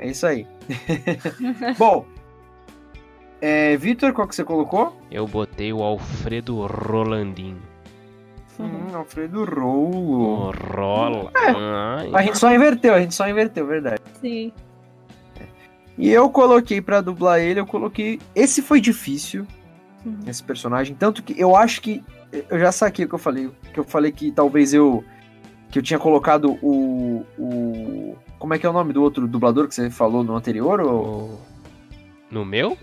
É 0.00 0.08
isso 0.08 0.26
aí. 0.26 0.46
Bom, 1.78 2.04
é, 3.40 3.76
Vitor, 3.76 4.12
qual 4.12 4.26
que 4.28 4.34
você 4.34 4.44
colocou? 4.44 4.96
Eu 5.10 5.26
botei 5.26 5.72
o 5.72 5.82
Alfredo 5.82 6.66
Rolandim. 6.66 7.56
Hum, 8.60 8.94
Alfredo 8.94 9.44
Rolo. 9.44 10.48
O 10.48 10.50
Rola. 10.50 11.30
É. 11.36 11.50
Ai, 11.50 12.10
A 12.14 12.22
gente 12.22 12.38
só 12.38 12.52
inverteu, 12.52 12.92
a 12.94 13.00
gente 13.00 13.14
só 13.14 13.28
inverteu, 13.28 13.66
verdade. 13.66 14.00
Sim. 14.20 14.52
E 15.96 16.10
eu 16.10 16.28
coloquei 16.30 16.80
pra 16.80 17.00
dublar 17.00 17.40
ele, 17.40 17.60
eu 17.60 17.66
coloquei. 17.66 18.20
Esse 18.34 18.62
foi 18.62 18.80
difícil, 18.80 19.46
Uhum. 20.06 20.18
esse 20.26 20.42
personagem. 20.42 20.94
Tanto 20.96 21.22
que 21.22 21.38
eu 21.40 21.54
acho 21.56 21.80
que. 21.80 22.04
Eu 22.50 22.58
já 22.58 22.70
saquei 22.70 23.04
o 23.04 23.08
que 23.08 23.14
eu 23.14 23.18
falei. 23.18 23.50
Que 23.72 23.80
eu 23.80 23.84
falei 23.84 24.12
que 24.12 24.30
talvez 24.30 24.72
eu. 24.74 25.04
Que 25.70 25.78
eu 25.78 25.82
tinha 25.82 25.98
colocado 25.98 26.56
o. 26.62 27.24
o 27.38 28.16
como 28.38 28.54
é 28.54 28.58
que 28.58 28.64
é 28.66 28.70
o 28.70 28.72
nome 28.72 28.92
do 28.92 29.02
outro 29.02 29.26
dublador 29.26 29.66
que 29.66 29.74
você 29.74 29.90
falou 29.90 30.22
no 30.22 30.36
anterior? 30.36 30.80
Ou... 30.80 31.04
o- 31.04 31.38
No 32.30 32.44
meu? 32.44 32.76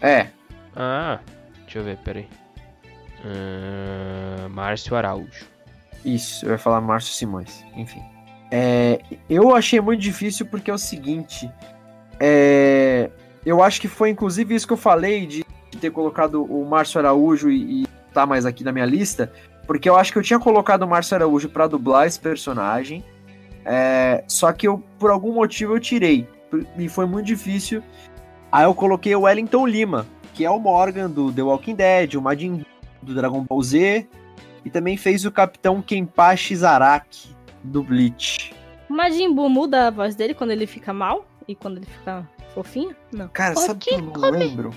É. 0.00 0.26
Ah, 0.74 1.18
deixa 1.64 1.78
eu 1.78 1.84
ver, 1.84 1.96
peraí. 1.98 2.28
Ah, 3.24 4.48
Márcio 4.48 4.96
Araújo. 4.96 5.46
Isso, 6.04 6.46
eu 6.46 6.52
ia 6.52 6.58
falar 6.58 6.80
Márcio 6.80 7.12
Simões. 7.12 7.64
Enfim. 7.76 8.02
É, 8.50 9.00
eu 9.28 9.54
achei 9.54 9.80
muito 9.80 10.00
difícil 10.00 10.46
porque 10.46 10.70
é 10.70 10.74
o 10.74 10.78
seguinte. 10.78 11.50
é, 12.18 13.10
eu 13.46 13.62
acho 13.62 13.80
que 13.80 13.88
foi 13.88 14.10
inclusive 14.10 14.54
isso 14.54 14.66
que 14.66 14.72
eu 14.72 14.76
falei 14.76 15.24
de 15.26 15.44
ter 15.80 15.90
colocado 15.90 16.42
o 16.44 16.68
Márcio 16.68 16.98
Araújo 16.98 17.48
e, 17.50 17.82
e 17.84 17.86
tá 18.12 18.26
mais 18.26 18.44
aqui 18.44 18.64
na 18.64 18.72
minha 18.72 18.86
lista. 18.86 19.32
Porque 19.66 19.88
eu 19.88 19.96
acho 19.96 20.12
que 20.12 20.18
eu 20.18 20.22
tinha 20.22 20.38
colocado 20.38 20.82
o 20.82 20.88
Márcio 20.88 21.14
Araújo 21.14 21.48
pra 21.48 21.66
dublar 21.66 22.06
esse 22.06 22.18
personagem. 22.18 23.04
é, 23.64 24.24
só 24.26 24.52
que 24.52 24.66
eu, 24.66 24.82
por 24.98 25.10
algum 25.10 25.32
motivo, 25.32 25.74
eu 25.76 25.80
tirei. 25.80 26.26
E 26.76 26.88
foi 26.88 27.06
muito 27.06 27.26
difícil. 27.26 27.82
Aí 28.52 28.64
eu 28.64 28.74
coloquei 28.74 29.14
o 29.14 29.22
Wellington 29.22 29.66
Lima, 29.66 30.06
que 30.34 30.44
é 30.44 30.50
o 30.50 30.58
Morgan 30.58 31.08
do 31.08 31.32
The 31.32 31.42
Walking 31.42 31.74
Dead, 31.74 32.14
o 32.14 32.22
Majin 32.22 32.56
Buu 32.56 32.66
do 33.02 33.14
Dragon 33.14 33.42
Ball 33.42 33.62
Z, 33.62 34.08
e 34.64 34.70
também 34.70 34.96
fez 34.96 35.24
o 35.24 35.30
Capitão 35.30 35.80
Kenpachi 35.80 36.56
Zaraki 36.56 37.34
do 37.62 37.82
Bleach. 37.82 38.54
O 38.88 38.92
Majin 38.92 39.32
Buu 39.32 39.48
muda 39.48 39.86
a 39.86 39.90
voz 39.90 40.14
dele 40.14 40.34
quando 40.34 40.50
ele 40.50 40.66
fica 40.66 40.92
mal? 40.92 41.26
E 41.46 41.54
quando 41.54 41.78
ele 41.78 41.86
fica 41.86 42.28
fofinho? 42.54 42.94
Não. 43.12 43.28
Cara, 43.28 43.54
Ok, 43.54 43.66
sabe 43.66 43.80
que 43.80 43.94
eu 43.94 44.00
não 44.00 44.30
lembro? 44.30 44.70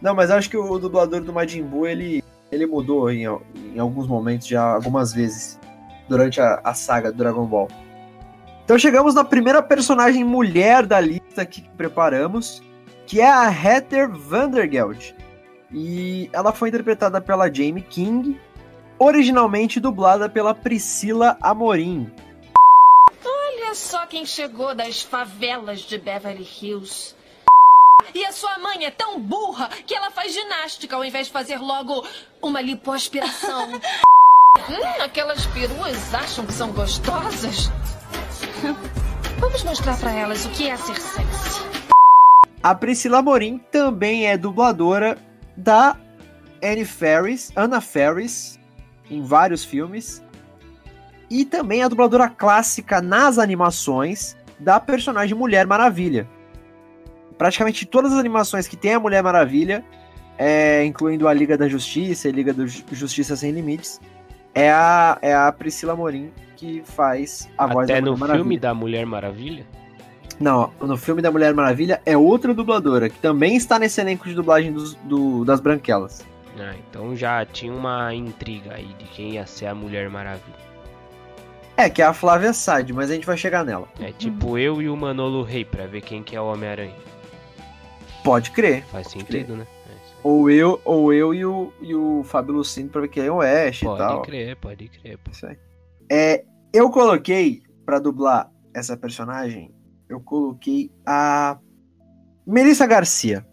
Não, 0.00 0.14
mas 0.14 0.30
acho 0.30 0.48
que 0.48 0.56
o 0.56 0.78
dublador 0.78 1.20
do 1.20 1.32
Majin 1.32 1.62
Buu, 1.62 1.86
ele, 1.86 2.24
ele 2.50 2.66
mudou 2.66 3.10
em, 3.10 3.24
em 3.74 3.78
alguns 3.78 4.06
momentos, 4.06 4.46
já 4.46 4.62
algumas 4.62 5.12
vezes, 5.12 5.60
durante 6.08 6.40
a, 6.40 6.60
a 6.64 6.72
saga 6.72 7.12
do 7.12 7.18
Dragon 7.18 7.44
Ball. 7.44 7.68
Então 8.64 8.78
chegamos 8.78 9.14
na 9.14 9.24
primeira 9.24 9.62
personagem 9.62 10.24
mulher 10.24 10.86
da 10.86 11.00
lista 11.00 11.44
que 11.44 11.68
preparamos, 11.76 12.62
que 13.10 13.20
é 13.20 13.28
a 13.28 13.50
Heather 13.50 14.08
Vandergeld. 14.08 15.16
E 15.72 16.30
ela 16.32 16.52
foi 16.52 16.68
interpretada 16.68 17.20
pela 17.20 17.52
Jamie 17.52 17.82
King, 17.82 18.40
originalmente 19.00 19.80
dublada 19.80 20.28
pela 20.28 20.54
Priscila 20.54 21.36
Amorim. 21.40 22.08
Olha 23.24 23.74
só 23.74 24.06
quem 24.06 24.24
chegou 24.24 24.76
das 24.76 25.02
favelas 25.02 25.80
de 25.80 25.98
Beverly 25.98 26.48
Hills. 26.62 27.16
E 28.14 28.24
a 28.24 28.30
sua 28.30 28.56
mãe 28.60 28.84
é 28.84 28.92
tão 28.92 29.20
burra 29.20 29.68
que 29.84 29.94
ela 29.94 30.12
faz 30.12 30.32
ginástica 30.32 30.94
ao 30.94 31.04
invés 31.04 31.26
de 31.26 31.32
fazer 31.32 31.58
logo 31.58 32.06
uma 32.40 32.60
lipoaspiração. 32.60 33.72
hum, 33.74 35.02
aquelas 35.02 35.44
peruas 35.46 36.14
acham 36.14 36.46
que 36.46 36.52
são 36.52 36.70
gostosas? 36.70 37.70
Vamos 39.40 39.64
mostrar 39.64 39.98
pra 39.98 40.12
elas 40.12 40.44
o 40.44 40.50
que 40.50 40.68
é 40.68 40.76
ser 40.76 40.94
sexy. 40.94 41.70
A 42.62 42.74
Priscila 42.74 43.18
Amorim 43.18 43.58
também 43.70 44.26
é 44.26 44.36
dubladora 44.36 45.16
da 45.56 45.96
Anne 46.62 46.84
Ferris, 46.84 47.50
Anna 47.56 47.80
Ferris, 47.80 48.60
em 49.10 49.22
vários 49.22 49.64
filmes. 49.64 50.22
E 51.30 51.44
também 51.44 51.82
a 51.82 51.88
dubladora 51.88 52.28
clássica 52.28 53.00
nas 53.00 53.38
animações 53.38 54.36
da 54.58 54.78
personagem 54.78 55.36
Mulher 55.36 55.66
Maravilha. 55.66 56.28
Praticamente 57.38 57.86
todas 57.86 58.12
as 58.12 58.18
animações 58.18 58.68
que 58.68 58.76
tem 58.76 58.92
a 58.94 59.00
Mulher 59.00 59.22
Maravilha, 59.22 59.82
é, 60.36 60.84
incluindo 60.84 61.26
a 61.28 61.32
Liga 61.32 61.56
da 61.56 61.66
Justiça 61.68 62.28
e 62.28 62.32
Liga 62.32 62.52
da 62.52 62.66
Ju- 62.66 62.84
Justiça 62.92 63.36
Sem 63.36 63.52
Limites, 63.52 64.00
é 64.54 64.70
a, 64.70 65.16
é 65.22 65.34
a 65.34 65.50
Priscila 65.52 65.96
Morim 65.96 66.30
que 66.56 66.82
faz 66.84 67.48
a 67.56 67.66
voz 67.66 67.88
da 67.88 67.94
Até 67.94 68.00
Mulher 68.00 68.12
no 68.12 68.18
Maravilha. 68.18 68.42
filme 68.44 68.58
da 68.58 68.74
Mulher 68.74 69.06
Maravilha? 69.06 69.66
Não, 70.40 70.72
no 70.80 70.96
filme 70.96 71.20
da 71.20 71.30
Mulher 71.30 71.52
Maravilha 71.54 72.00
é 72.06 72.16
outra 72.16 72.54
dubladora, 72.54 73.10
que 73.10 73.18
também 73.18 73.56
está 73.56 73.78
nesse 73.78 74.00
elenco 74.00 74.26
de 74.26 74.34
dublagem 74.34 74.72
dos- 74.72 74.94
do- 75.04 75.44
das 75.44 75.60
Branquelas. 75.60 76.24
Ah, 76.58 76.74
então 76.88 77.14
já 77.14 77.44
tinha 77.44 77.72
uma 77.72 78.12
intriga 78.14 78.74
aí 78.74 78.86
de 78.98 79.04
quem 79.04 79.32
ia 79.34 79.46
ser 79.46 79.66
a 79.66 79.74
Mulher 79.74 80.08
Maravilha. 80.08 80.58
É, 81.76 81.88
que 81.88 82.02
é 82.02 82.04
a 82.06 82.12
Flávia 82.12 82.52
Sade, 82.52 82.92
mas 82.92 83.10
a 83.10 83.14
gente 83.14 83.26
vai 83.26 83.36
chegar 83.36 83.64
nela. 83.64 83.86
É 84.00 84.12
tipo 84.12 84.58
eu 84.58 84.80
e 84.82 84.88
o 84.88 84.96
Manolo 84.96 85.42
Rei 85.42 85.64
pra 85.64 85.86
ver 85.86 86.00
quem 86.02 86.22
que 86.22 86.34
é 86.36 86.40
o 86.40 86.50
Homem-Aranha. 86.52 86.94
Pode 88.24 88.50
crer. 88.50 88.84
Faz 88.86 89.08
sentido, 89.08 89.56
né? 89.56 89.66
É. 89.88 89.94
Ou 90.22 90.50
eu, 90.50 90.80
ou 90.84 91.12
eu 91.12 91.32
e 91.34 91.44
o, 91.46 91.72
e 91.80 91.94
o 91.94 92.22
Fábio 92.24 92.54
Lucindo 92.54 92.90
pra 92.90 93.00
ver 93.02 93.08
quem 93.08 93.24
é 93.24 93.30
o 93.32 93.40
Ash 93.40 93.80
e 93.80 93.84
Pode 93.86 93.98
tal. 93.98 94.22
crer, 94.22 94.56
pode 94.56 94.88
crer. 94.88 95.16
pô. 95.18 95.30
Isso 95.30 95.46
aí. 95.46 95.56
É, 96.10 96.44
eu 96.72 96.90
coloquei, 96.90 97.62
pra 97.86 97.98
dublar 97.98 98.50
essa 98.74 98.94
personagem, 98.96 99.70
eu 100.10 100.20
coloquei 100.20 100.90
a 101.06 101.56
Melissa 102.46 102.86
Garcia. 102.86 103.46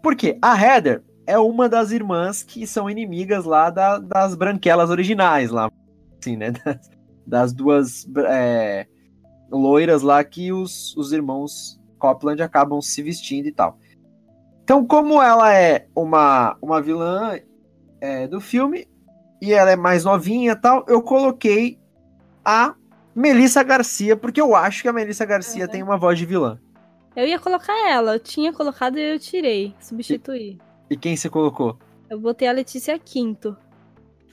Por 0.00 0.14
quê? 0.14 0.38
A 0.40 0.56
Heather 0.56 1.02
é 1.26 1.38
uma 1.38 1.68
das 1.68 1.90
irmãs 1.90 2.42
que 2.42 2.66
são 2.66 2.88
inimigas 2.88 3.44
lá 3.44 3.68
da- 3.68 3.98
das 3.98 4.34
branquelas 4.34 4.90
originais 4.90 5.50
lá. 5.50 5.70
Assim, 6.20 6.36
né? 6.36 6.52
Das, 6.64 6.90
das 7.26 7.52
duas 7.52 8.06
é, 8.28 8.86
loiras 9.50 10.02
lá 10.02 10.22
que 10.24 10.52
os, 10.52 10.96
os 10.96 11.12
irmãos 11.12 11.80
Copland 11.98 12.42
acabam 12.42 12.80
se 12.80 13.00
vestindo 13.02 13.46
e 13.46 13.52
tal. 13.52 13.78
Então, 14.64 14.84
como 14.84 15.22
ela 15.22 15.52
é 15.54 15.86
uma, 15.94 16.56
uma 16.60 16.80
vilã 16.80 17.38
é, 18.00 18.26
do 18.26 18.40
filme, 18.40 18.88
e 19.40 19.52
ela 19.52 19.70
é 19.70 19.76
mais 19.76 20.04
novinha 20.04 20.52
e 20.52 20.56
tal, 20.56 20.84
eu 20.88 21.02
coloquei 21.02 21.78
a 22.44 22.74
Melissa 23.14 23.62
Garcia, 23.62 24.16
porque 24.16 24.40
eu 24.40 24.54
acho 24.56 24.82
que 24.82 24.88
a 24.88 24.92
Melissa 24.92 25.24
Garcia 25.24 25.68
tem 25.68 25.82
uma 25.82 25.96
voz 25.96 26.18
de 26.18 26.24
vilã. 26.26 26.58
Eu 27.14 27.26
ia 27.26 27.38
colocar 27.38 27.76
ela, 27.90 28.14
eu 28.14 28.20
tinha 28.20 28.52
colocado 28.52 28.98
e 28.98 29.14
eu 29.14 29.18
tirei, 29.18 29.74
substituí. 29.80 30.58
E 30.88 30.96
quem 30.96 31.14
você 31.16 31.28
colocou? 31.28 31.78
Eu 32.08 32.18
botei 32.18 32.48
a 32.48 32.52
Letícia 32.52 32.98
Quinto. 32.98 33.56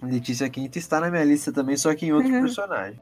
Letícia 0.01 0.49
Quinto 0.49 0.77
está 0.77 0.99
na 1.01 1.11
minha 1.11 1.23
lista 1.25 1.51
também, 1.51 1.75
só 1.75 1.93
que 1.93 2.05
em 2.05 2.13
outro 2.13 2.31
Uhum. 2.31 2.41
personagem. 2.41 2.99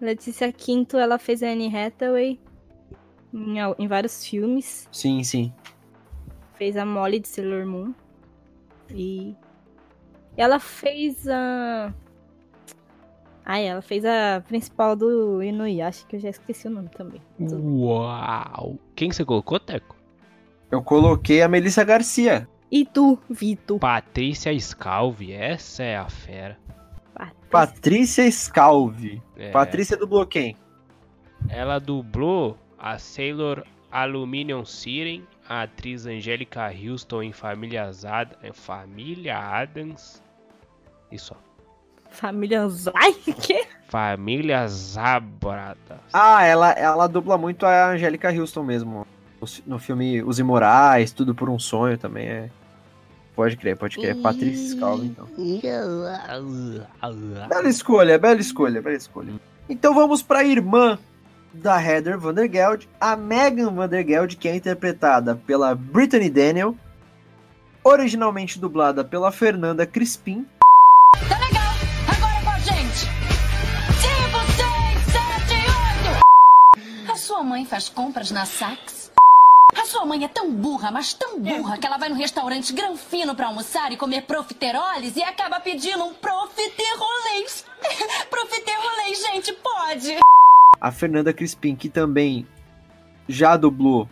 Letícia 0.00 0.52
Quinto, 0.52 0.98
ela 0.98 1.16
fez 1.18 1.42
a 1.42 1.46
Anne 1.48 1.74
Hathaway 1.74 2.40
em, 3.32 3.56
em 3.78 3.86
vários 3.86 4.24
filmes. 4.26 4.88
Sim, 4.90 5.22
sim. 5.22 5.52
Fez 6.54 6.76
a 6.76 6.84
Molly 6.84 7.20
de 7.20 7.28
Sailor 7.28 7.66
Moon. 7.66 7.94
E 8.90 9.34
ela 10.36 10.58
fez 10.58 11.28
a. 11.28 11.92
Ai, 13.48 13.68
ela 13.68 13.80
fez 13.80 14.04
a 14.04 14.42
principal 14.48 14.96
do 14.96 15.40
Inuyasha, 15.40 16.04
que 16.08 16.16
eu 16.16 16.20
já 16.20 16.30
esqueci 16.30 16.66
o 16.66 16.70
nome 16.70 16.88
também. 16.88 17.22
Uau! 17.40 18.76
Quem 18.96 19.12
você 19.12 19.24
colocou, 19.24 19.60
Teco? 19.60 19.94
Eu 20.68 20.82
coloquei 20.82 21.40
a 21.42 21.48
Melissa 21.48 21.84
Garcia. 21.84 22.48
E 22.72 22.84
tu, 22.84 23.16
Vitor? 23.30 23.78
Patrícia 23.78 24.52
Scalvi, 24.58 25.32
essa 25.32 25.84
é 25.84 25.96
a 25.96 26.08
fera. 26.08 26.58
Patrícia 27.48 28.28
Scalvi. 28.28 29.22
É. 29.36 29.52
Patrícia 29.52 29.96
dublou 29.96 30.26
quem? 30.26 30.56
Ela 31.48 31.78
dublou 31.78 32.58
a 32.76 32.98
Sailor 32.98 33.64
Aluminium 33.92 34.64
Siren, 34.64 35.22
a 35.48 35.62
atriz 35.62 36.04
Angélica 36.04 36.68
Houston 36.68 37.22
em 37.22 37.32
Famílias 37.32 38.04
Ad... 38.04 38.36
em 38.42 38.52
Família 38.52 39.38
Adams. 39.38 40.20
Isso. 41.12 41.36
Família 42.16 42.68
Zai? 42.68 43.12
Que? 43.12 43.66
Família 43.88 44.66
Zabrada. 44.66 46.00
Ah, 46.12 46.44
ela, 46.44 46.72
ela 46.72 47.06
dubla 47.06 47.38
muito 47.38 47.64
a 47.64 47.90
Angélica 47.90 48.30
Houston 48.32 48.64
mesmo. 48.64 49.06
No, 49.66 49.78
filme 49.78 50.22
Os 50.22 50.38
Imorais, 50.38 51.12
Tudo 51.12 51.34
por 51.34 51.48
um 51.48 51.58
Sonho 51.58 51.96
também 51.96 52.26
é. 52.26 52.50
Pode 53.34 53.56
crer, 53.56 53.76
pode 53.76 53.96
crer. 53.98 54.16
Patrícia 54.16 54.74
Scalvi, 54.74 55.06
então. 55.08 55.28
Bela 57.46 57.68
escolha, 57.68 58.18
bela 58.18 58.40
escolha, 58.40 58.80
bela 58.80 58.96
escolha. 58.96 59.34
Então 59.68 59.94
vamos 59.94 60.22
para 60.22 60.38
a 60.38 60.44
irmã 60.44 60.98
da 61.52 61.82
Heather 61.82 62.18
Vandergeld, 62.18 62.88
a 62.98 63.14
Megan 63.14 63.70
Vandergeld, 63.72 64.36
que 64.36 64.48
é 64.48 64.56
interpretada 64.56 65.34
pela 65.34 65.74
Brittany 65.74 66.30
Daniel, 66.30 66.74
originalmente 67.84 68.58
dublada 68.58 69.04
pela 69.04 69.30
Fernanda 69.30 69.86
Crispim. 69.86 70.46
Sua 77.36 77.44
mãe 77.44 77.66
faz 77.66 77.90
compras 77.90 78.30
na 78.30 78.46
Saks? 78.46 79.12
A 79.76 79.84
sua 79.84 80.06
mãe 80.06 80.24
é 80.24 80.28
tão 80.28 80.50
burra, 80.50 80.90
mas 80.90 81.12
tão 81.12 81.38
burra, 81.38 81.76
que 81.76 81.86
ela 81.86 81.98
vai 81.98 82.08
no 82.08 82.14
restaurante 82.14 82.72
granfino 82.72 83.34
pra 83.34 83.48
almoçar 83.48 83.92
e 83.92 83.96
comer 83.98 84.22
profiteroles 84.22 85.16
e 85.16 85.22
acaba 85.22 85.60
pedindo 85.60 86.02
um 86.02 86.14
profiterolês. 86.14 87.66
profiterolês, 88.30 89.20
gente, 89.20 89.52
pode. 89.52 90.16
A 90.80 90.90
Fernanda 90.90 91.30
Crispim, 91.30 91.76
que 91.76 91.90
também 91.90 92.46
já 93.28 93.54
dublou 93.54 94.08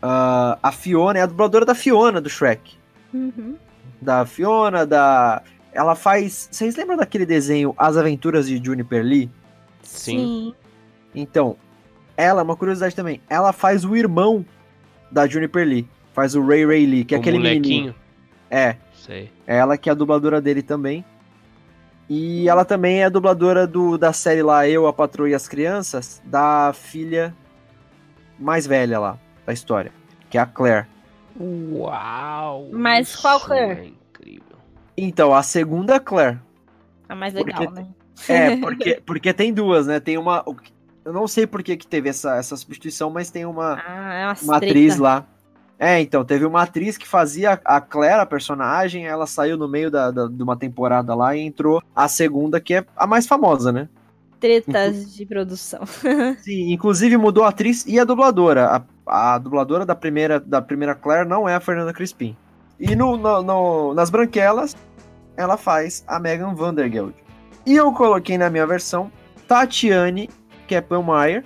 ah, 0.00 0.60
a 0.62 0.70
Fiona, 0.70 1.18
é 1.18 1.22
a 1.22 1.26
dubladora 1.26 1.64
da 1.64 1.74
Fiona 1.74 2.20
do 2.20 2.30
Shrek. 2.30 2.78
Uhum. 3.12 3.56
Da 4.00 4.24
Fiona, 4.24 4.86
da. 4.86 5.42
Ela 5.72 5.96
faz. 5.96 6.48
Vocês 6.52 6.76
lembram 6.76 6.98
daquele 6.98 7.26
desenho 7.26 7.74
As 7.76 7.96
Aventuras 7.96 8.46
de 8.46 8.64
Juniper 8.64 9.02
Lee? 9.02 9.28
Sim. 9.82 10.54
Então, 11.12 11.56
ela, 12.18 12.42
uma 12.42 12.56
curiosidade 12.56 12.94
também, 12.96 13.20
ela 13.30 13.52
faz 13.52 13.84
o 13.84 13.94
irmão 13.96 14.44
da 15.10 15.26
Juniper 15.26 15.66
Lee. 15.66 15.88
Faz 16.12 16.34
o 16.34 16.44
Ray 16.44 16.66
Ray 16.66 16.84
Lee, 16.84 17.04
que 17.04 17.14
é 17.14 17.18
O 17.18 17.20
aquele 17.20 17.38
molequinho. 17.38 17.62
menininho. 17.62 17.94
É, 18.50 18.74
Sei. 18.92 19.30
ela 19.46 19.78
que 19.78 19.88
é 19.88 19.92
a 19.92 19.94
dubladora 19.94 20.40
dele 20.40 20.60
também. 20.62 21.04
E 22.10 22.48
ela 22.48 22.64
também 22.64 23.00
é 23.02 23.04
a 23.04 23.08
dubladora 23.08 23.66
do, 23.66 23.96
da 23.96 24.12
série 24.12 24.42
lá, 24.42 24.66
Eu, 24.68 24.86
a 24.88 24.92
Patroa 24.92 25.28
e 25.30 25.34
as 25.34 25.46
Crianças, 25.46 26.20
da 26.24 26.72
filha 26.74 27.34
mais 28.38 28.66
velha 28.66 28.98
lá, 28.98 29.18
da 29.46 29.52
história, 29.52 29.92
que 30.28 30.36
é 30.38 30.40
a 30.40 30.46
Claire. 30.46 30.86
Uau! 31.38 32.68
Mas 32.72 33.14
qual 33.14 33.38
Claire? 33.40 33.80
É 33.80 33.86
incrível. 33.86 34.56
Então, 34.96 35.34
a 35.34 35.42
segunda 35.42 36.00
Claire. 36.00 36.38
A 37.08 37.14
mais 37.14 37.32
Porque- 37.34 37.52
legal, 37.58 37.72
né? 37.72 37.86
É, 38.28 38.56
porque, 38.58 39.00
porque 39.06 39.32
tem 39.32 39.52
duas, 39.52 39.86
né? 39.86 40.00
Tem 40.00 40.16
uma. 40.18 40.44
Eu 41.08 41.14
não 41.14 41.26
sei 41.26 41.46
por 41.46 41.62
que, 41.62 41.74
que 41.74 41.86
teve 41.86 42.10
essa, 42.10 42.36
essa 42.36 42.54
substituição, 42.54 43.08
mas 43.08 43.30
tem 43.30 43.46
uma, 43.46 43.82
Ah, 43.82 44.12
é 44.12 44.26
uma, 44.26 44.36
uma 44.42 44.56
atriz 44.58 44.98
lá. 44.98 45.24
É, 45.78 45.98
então, 46.02 46.22
teve 46.22 46.44
uma 46.44 46.60
atriz 46.62 46.98
que 46.98 47.08
fazia 47.08 47.58
a 47.64 47.80
Claire, 47.80 48.20
a 48.20 48.26
personagem, 48.26 49.06
ela 49.06 49.26
saiu 49.26 49.56
no 49.56 49.66
meio 49.66 49.90
da, 49.90 50.10
da- 50.10 50.26
de 50.26 50.42
uma 50.42 50.54
temporada 50.54 51.14
lá 51.14 51.34
e 51.34 51.40
entrou 51.40 51.82
a 51.96 52.06
segunda, 52.08 52.60
que 52.60 52.74
é 52.74 52.84
a 52.94 53.06
mais 53.06 53.26
famosa, 53.26 53.72
né? 53.72 53.88
Tretas 54.38 55.14
de 55.14 55.24
produção. 55.24 55.80
Sim, 56.44 56.72
inclusive 56.72 57.16
mudou 57.16 57.44
a 57.44 57.48
atriz 57.48 57.86
e 57.86 57.98
a 57.98 58.04
dubladora. 58.04 58.84
A, 59.06 59.34
a 59.34 59.38
dubladora 59.38 59.86
da 59.86 59.94
primeira, 59.94 60.38
da 60.38 60.60
primeira 60.60 60.94
Claire 60.94 61.26
não 61.26 61.48
é 61.48 61.54
a 61.54 61.60
Fernanda 61.60 61.94
Crispim. 61.94 62.36
E 62.78 62.94
no, 62.94 63.16
no- 63.16 63.42
no- 63.42 63.94
nas 63.94 64.10
branquelas, 64.10 64.76
ela 65.38 65.56
faz 65.56 66.04
a 66.06 66.20
Megan 66.20 66.54
Vandergeld. 66.54 67.14
E 67.64 67.74
eu 67.74 67.90
coloquei 67.92 68.36
na 68.36 68.50
minha 68.50 68.66
versão 68.66 69.10
Tatiane 69.46 70.28
Keppelmeyer, 70.68 71.42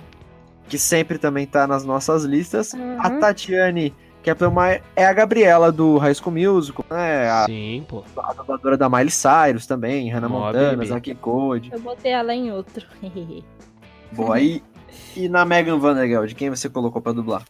que 0.69 0.77
sempre 0.79 1.17
também 1.19 1.47
tá 1.47 1.67
nas 1.67 1.85
nossas 1.85 2.25
listas. 2.25 2.75
A 2.75 3.09
Uhum. 3.09 3.21
Tatiane 3.21 3.95
Keppelmeyer 4.23 4.83
é 4.95 5.05
a 5.07 5.13
Gabriela 5.13 5.71
do 5.73 5.97
High 5.99 6.15
School 6.15 6.33
Musical, 6.35 6.85
né? 6.91 7.31
A, 7.31 7.45
Sim, 7.47 7.85
pô. 7.89 8.05
a 8.17 8.33
dubladora 8.35 8.77
da 8.77 8.89
Miley 8.89 9.11
Cyrus 9.11 9.67
também, 9.67 10.11
Hannah 10.11 10.29
Mó 10.29 10.47
Montana. 10.47 10.85
Zack 10.85 11.15
Code. 11.17 11.71
Eu 11.73 11.81
botei 11.81 12.13
ela 12.13 12.35
em 12.35 12.51
outro. 12.53 12.87
Boa, 14.13 14.37
aí. 14.37 14.63
E 15.17 15.29
na 15.29 15.45
Megan 15.45 15.79
Vandergeld, 15.79 16.35
quem 16.35 16.51
você 16.51 16.69
colocou 16.69 17.01
pra 17.01 17.13
dublar? 17.13 17.43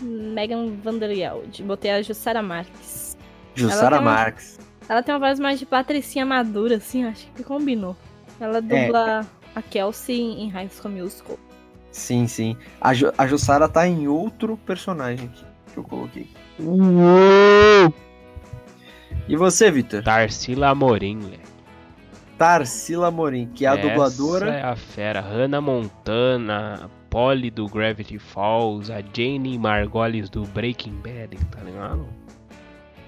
Megan 0.00 0.68
Vandergeld. 0.82 1.62
Botei 1.64 1.90
a 1.90 2.02
Jussara 2.02 2.42
Marques. 2.42 3.16
Jussara 3.54 3.96
uma- 3.96 4.02
Marques. 4.12 4.58
Ela 4.88 5.02
tem 5.02 5.12
uma 5.14 5.18
voz 5.26 5.38
mais 5.38 5.58
de 5.58 5.66
patricinha 5.66 6.24
madura, 6.24 6.76
assim, 6.76 7.04
acho 7.04 7.26
que 7.34 7.42
combinou. 7.42 7.94
Ela 8.40 8.60
dubla 8.62 9.26
a 9.58 9.62
Kelsey 9.62 10.20
em 10.40 10.48
High 10.48 10.68
School 10.70 10.92
Musical. 10.94 11.38
Sim, 11.90 12.26
sim. 12.26 12.56
A, 12.80 12.92
Ju- 12.94 13.12
a 13.18 13.26
Jussara 13.26 13.68
tá 13.68 13.86
em 13.86 14.06
outro 14.08 14.56
personagem 14.58 15.26
aqui 15.26 15.44
que 15.72 15.78
eu 15.78 15.84
coloquei. 15.84 16.28
E 19.28 19.36
você, 19.36 19.70
Vitor? 19.70 20.02
Tarsila 20.02 20.68
Amorim, 20.68 21.18
velho. 21.20 21.48
Tarsila 22.38 23.10
Morim, 23.10 23.46
que 23.52 23.66
é 23.66 23.68
a 23.68 23.74
Essa 23.74 23.88
dubladora. 23.88 24.50
é 24.54 24.62
a 24.62 24.76
fera. 24.76 25.20
Hannah 25.20 25.60
Montana, 25.60 26.88
Polly 27.10 27.50
do 27.50 27.66
Gravity 27.66 28.16
Falls, 28.18 28.92
a 28.92 29.00
Jane 29.12 29.58
Margolis 29.58 30.30
do 30.30 30.44
Breaking 30.44 30.94
Bad, 31.02 31.36
tá 31.50 31.60
ligado? 31.62 32.06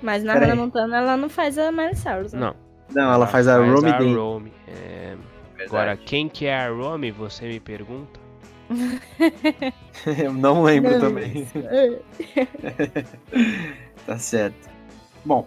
Mas 0.02 0.24
na 0.24 0.32
Pera 0.32 0.46
Hannah 0.46 0.54
aí. 0.54 0.58
Montana 0.58 0.96
ela 0.96 1.16
não 1.16 1.28
faz 1.28 1.56
a 1.58 1.70
Miley 1.70 1.94
Cyrus. 1.94 2.32
né? 2.32 2.40
Não. 2.40 2.56
Não, 2.92 3.12
ela 3.12 3.26
faz 3.28 3.46
a 3.46 3.56
Romy 3.58 3.92
Day. 3.98 4.14
Romy. 4.14 4.52
É, 4.66 5.14
Agora, 5.66 5.96
quem 5.96 6.28
que 6.28 6.46
é 6.46 6.56
a 6.56 6.70
Romy, 6.70 7.10
você 7.10 7.46
me 7.46 7.60
pergunta? 7.60 8.18
Eu 10.18 10.32
não 10.32 10.62
lembro 10.62 10.92
Não. 10.92 11.00
também. 11.00 11.46
tá 14.06 14.18
certo. 14.18 14.68
Bom. 15.24 15.46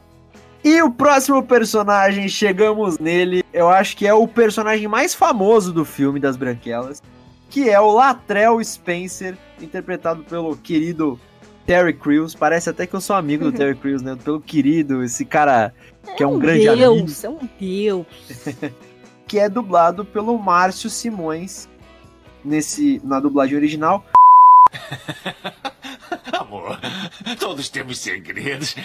E 0.64 0.82
o 0.82 0.92
próximo 0.92 1.44
personagem, 1.44 2.30
chegamos 2.30 3.00
nele. 3.00 3.44
Eu 3.52 3.70
acho 3.70 3.98
que 3.98 4.08
é 4.08 4.14
o 4.14 4.28
personagem 4.28 4.88
mais 4.88 5.14
famoso 5.14 5.74
do 5.74 5.84
filme 5.84 6.20
das 6.20 6.38
Branquelas. 6.38 7.02
Que 7.50 7.70
é 7.70 7.80
o 7.80 7.92
Latrell 7.92 8.64
Spencer, 8.64 9.38
interpretado 9.62 10.24
pelo 10.24 10.56
querido 10.56 11.20
Terry 11.66 11.94
Crews. 11.94 12.34
Parece 12.34 12.70
até 12.70 12.88
que 12.88 12.96
eu 12.96 13.02
sou 13.02 13.16
amigo 13.16 13.46
do 13.46 13.52
Terry 13.52 13.76
Crews, 13.76 14.02
né? 14.02 14.18
Pelo 14.24 14.40
querido, 14.40 15.04
esse 15.04 15.26
cara 15.26 15.74
que 16.16 16.24
é 16.24 16.28
um 16.28 16.40
grande 16.40 16.68
amigo. 16.68 16.96
Deus, 16.96 17.24
é 17.24 17.30
um 17.30 17.50
Deus. 17.60 18.06
que 19.34 19.40
é 19.40 19.50
dublado 19.50 20.06
pelo 20.06 20.38
Márcio 20.38 20.92
Simões 20.92 21.68
nesse 22.46 23.02
na 23.04 23.20
dublagem 23.20 23.58
original. 23.58 24.06
Amor, 26.40 26.80
todos 27.40 27.68
temos 27.68 27.98
segredos. 27.98 28.76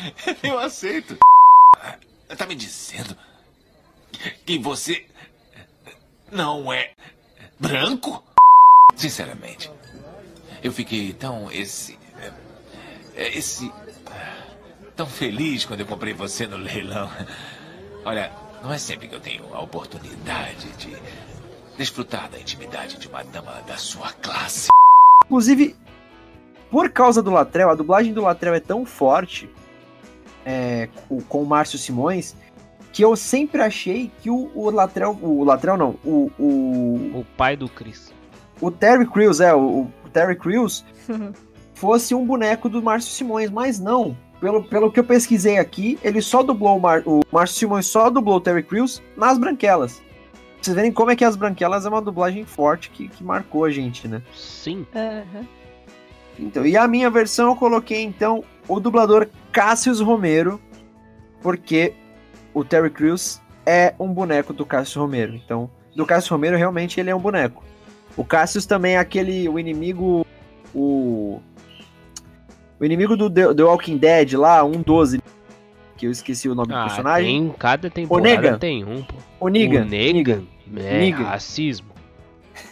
Eu 0.43 0.59
aceito. 0.59 1.19
Tá 2.35 2.47
me 2.47 2.55
dizendo 2.55 3.15
que 4.47 4.59
você 4.59 5.05
não 6.33 6.73
é 6.73 6.95
branco? 7.61 8.25
Sinceramente, 8.97 9.71
eu 10.63 10.73
fiquei 10.73 11.13
tão 11.13 11.53
esse 11.53 11.99
é, 13.15 13.37
esse 13.37 13.71
tão 14.97 15.07
feliz 15.07 15.67
quando 15.67 15.81
eu 15.81 15.87
comprei 15.87 16.15
você 16.15 16.47
no 16.47 16.57
leilão. 16.57 17.11
Olha, 18.03 18.48
não 18.63 18.73
é 18.73 18.79
sempre 18.79 19.09
que 19.09 19.15
eu 19.15 19.21
tenho 19.21 19.45
a 19.55 19.61
oportunidade 19.61 20.69
de 20.79 20.97
desfrutar 21.77 22.29
da 22.29 22.39
intimidade 22.39 22.99
de 22.99 23.09
uma 23.09 23.23
dama 23.23 23.63
da 23.67 23.77
sua 23.77 24.13
classe. 24.15 24.69
Inclusive, 25.25 25.77
por 26.71 26.91
causa 26.91 27.23
do 27.23 27.31
Latrell, 27.31 27.71
a 27.71 27.75
dublagem 27.75 28.13
do 28.13 28.23
Latrell 28.23 28.55
é 28.55 28.61
tão 28.61 28.85
forte 28.85 29.49
é, 30.45 30.89
com, 31.29 31.43
o 31.43 31.47
Márcio 31.47 31.79
Simões 31.79 32.35
que 32.93 33.05
eu 33.05 33.15
sempre 33.15 33.61
achei 33.61 34.11
que 34.21 34.31
o, 34.31 34.51
o 34.55 34.71
Latrell, 34.71 35.17
o 35.23 35.45
Latrell 35.45 35.77
não, 35.77 35.91
o, 36.05 36.31
o, 36.39 37.21
O 37.21 37.27
pai 37.37 37.57
do 37.57 37.69
Chris. 37.69 38.13
o 38.61 38.71
Terry 38.71 39.07
Crews, 39.07 39.41
é, 39.41 39.55
o, 39.55 39.83
o 40.05 40.11
Terry 40.13 40.35
Crews 40.35 40.85
fosse 41.75 42.15
um 42.15 42.27
boneco 42.27 42.69
do 42.69 42.83
Márcio 42.83 43.13
Simões, 43.13 43.51
mas 43.51 43.79
não. 43.79 44.17
Pelo, 44.41 44.63
pelo 44.63 44.93
que 44.93 45.01
eu 45.01 45.05
pesquisei 45.05 45.59
aqui, 45.59 45.99
ele 46.03 46.23
só 46.23 46.43
dublou 46.43 46.77
o, 46.77 46.81
Mar, 46.81 47.03
o 47.05 47.21
Márcio 47.33 47.59
Simões 47.59 47.87
só 47.87 48.09
dublou 48.09 48.37
o 48.37 48.41
Terry 48.41 48.63
Crews 48.63 49.03
nas 49.17 49.37
Branquelas. 49.37 49.97
Pra 49.97 50.63
Vocês 50.63 50.77
verem 50.77 50.93
como 50.93 51.11
é 51.11 51.17
que 51.17 51.25
as 51.25 51.35
Branquelas 51.35 51.85
é 51.85 51.89
uma 51.89 52.01
dublagem 52.01 52.45
forte 52.45 52.91
que, 52.91 53.09
que 53.09 53.25
marcou 53.25 53.65
a 53.65 53.71
gente, 53.71 54.07
né? 54.07 54.23
Sim. 54.35 54.87
Aham. 54.95 55.47
Então, 56.39 56.65
e 56.65 56.77
a 56.77 56.87
minha 56.87 57.11
versão 57.11 57.49
eu 57.49 57.57
coloquei 57.57 58.03
então 58.03 58.45
o 58.69 58.79
dublador 58.79 59.29
Cassius 59.51 60.01
Romero, 60.01 60.61
porque 61.43 61.95
o 62.55 62.65
Terry 62.65 62.91
Crews 62.91 63.41
é 63.67 63.95
um 63.99 64.13
boneco 64.13 64.53
do 64.53 64.65
Cassius 64.65 64.97
Romero. 64.97 65.35
Então, 65.35 65.69
do 65.97 66.07
Cassius 66.07 66.31
Romero 66.31 66.57
realmente 66.57 67.01
ele 67.01 67.11
é 67.11 67.15
um 67.15 67.21
boneco. 67.21 67.65
O 68.17 68.25
Cassius 68.25 68.67
também 68.67 68.95
é 68.95 68.99
aquele 68.99 69.49
o 69.49 69.59
inimigo 69.59 70.25
o 70.75 71.41
o 72.81 72.85
inimigo 72.85 73.17
do 73.17 73.29
The, 73.31 73.55
The 73.55 73.63
Walking 73.63 73.97
Dead 73.99 74.33
lá, 74.35 74.63
112, 74.63 75.21
que 75.97 76.07
eu 76.07 76.11
esqueci 76.11 76.49
o 76.49 76.55
nome 76.55 76.69
do 76.69 76.77
Ah, 76.77 76.85
personagem. 76.87 77.49
tem, 77.49 77.55
cada 77.59 77.91
temporada 77.91 78.29
Negan. 78.29 78.59
tem 78.59 78.85
um, 78.85 79.03
pô. 79.03 79.15
O 79.41 79.49
Negan. 79.49 79.83
O 79.83 79.85
Negan. 79.89 80.43
É, 80.77 80.99
Negan. 81.01 81.25
racismo. 81.25 81.89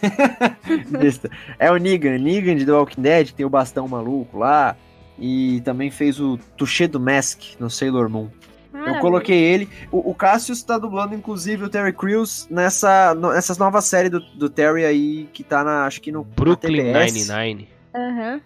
É 1.59 1.71
o 1.71 1.77
Negan, 1.77 2.17
Negan 2.17 2.55
de 2.55 2.65
The 2.65 2.71
Walking 2.71 3.01
Dead, 3.01 3.31
tem 3.31 3.45
o 3.45 3.49
bastão 3.49 3.87
maluco 3.87 4.37
lá. 4.37 4.75
E 5.19 5.61
também 5.61 5.89
fez 5.89 6.19
o 6.19 6.37
Touché 6.55 6.87
do 6.87 6.99
Mask 6.99 7.41
no 7.59 7.69
Sailor 7.69 8.07
Moon. 8.09 8.29
Eu 8.71 8.99
coloquei 8.99 9.35
ele. 9.41 9.67
O, 9.91 10.11
o 10.11 10.13
Cassius 10.13 10.61
tá 10.61 10.77
dublando, 10.77 11.15
inclusive, 11.15 11.63
o 11.65 11.69
Terry 11.69 11.91
Crews 11.91 12.47
nessa, 12.51 13.15
no- 13.15 13.33
nessa 13.33 13.55
nova 13.57 13.81
série 13.81 14.09
do, 14.09 14.19
do 14.19 14.47
Terry 14.49 14.85
aí, 14.85 15.27
que 15.33 15.43
tá 15.43 15.63
na, 15.63 15.85
acho 15.87 15.99
que 15.99 16.11
no 16.11 16.23
Brooklyn 16.23 16.91
na 16.91 16.99
TBS. 17.05 17.27
Nine-Nine. 17.29 17.67
Aham. 17.95 18.41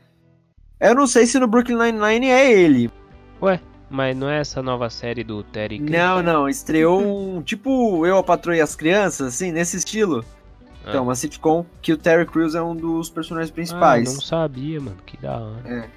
Eu 0.81 0.95
não 0.95 1.05
sei 1.07 1.25
se 1.27 1.37
no 1.39 1.47
Brooklyn 1.47 1.77
Nine-Nine 1.77 2.27
é 2.27 2.51
ele. 2.51 2.89
Ué, 3.41 3.59
mas 3.89 4.15
não 4.17 4.27
é 4.29 4.39
essa 4.39 4.61
nova 4.63 4.89
série 4.89 5.23
do 5.23 5.43
Terry 5.43 5.77
Crews? 5.77 5.91
Não, 5.91 6.23
não, 6.23 6.49
estreou 6.49 7.01
um, 7.01 7.41
tipo, 7.41 8.05
Eu, 8.05 8.17
a 8.17 8.23
Patroa 8.23 8.57
e 8.57 8.61
as 8.61 8.75
Crianças, 8.75 9.27
assim, 9.35 9.51
nesse 9.51 9.77
estilo. 9.77 10.25
Ah. 10.83 10.89
Então, 10.89 11.03
uma 11.03 11.13
sitcom 11.15 11.63
que 11.81 11.93
o 11.93 11.97
Terry 11.97 12.25
Crews 12.25 12.55
é 12.55 12.61
um 12.61 12.75
dos 12.75 13.09
personagens 13.09 13.51
Ah, 13.51 13.53
principais. 13.53 14.13
não 14.13 14.21
sabia, 14.21 14.79
mano. 14.79 14.97
Que 15.05 15.17
da 15.17 15.37
hora. 15.37 15.89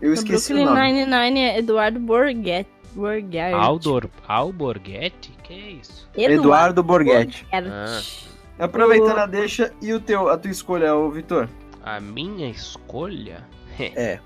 Eu 0.00 0.08
No 0.08 0.14
esqueci 0.14 0.52
Brooklyn 0.52 0.72
o 0.72 0.74
nome. 0.76 0.92
Nine-Nine 0.92 1.40
é 1.40 1.58
Eduardo 1.58 1.98
Borghetti. 1.98 2.70
Borghetti. 2.94 3.54
Aldor, 3.54 4.08
Alborghetti? 4.26 5.30
Que 5.42 5.52
é 5.54 5.70
isso? 5.72 6.08
Eduardo 6.16 6.82
Borghetti. 6.82 7.46
Borghetti. 7.50 8.28
Aproveitando 8.58 9.18
a 9.18 9.26
deixa, 9.26 9.72
e 9.80 9.92
o 9.92 10.00
teu, 10.00 10.28
a 10.28 10.36
tua 10.36 10.50
escolha, 10.50 10.94
ô 10.94 11.08
Vitor? 11.10 11.48
A 11.84 12.00
minha 12.00 12.50
escolha? 12.50 13.44
É. 13.80 14.20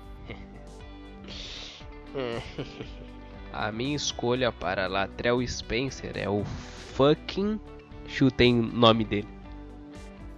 A 3.53 3.71
minha 3.71 3.95
escolha 3.95 4.51
para 4.51 4.87
Latrell 4.87 5.45
Spencer 5.47 6.13
é 6.15 6.27
o 6.27 6.43
fucking. 6.95 7.59
Chutem 8.07 8.59
o 8.59 8.63
nome 8.63 9.05
dele. 9.05 9.27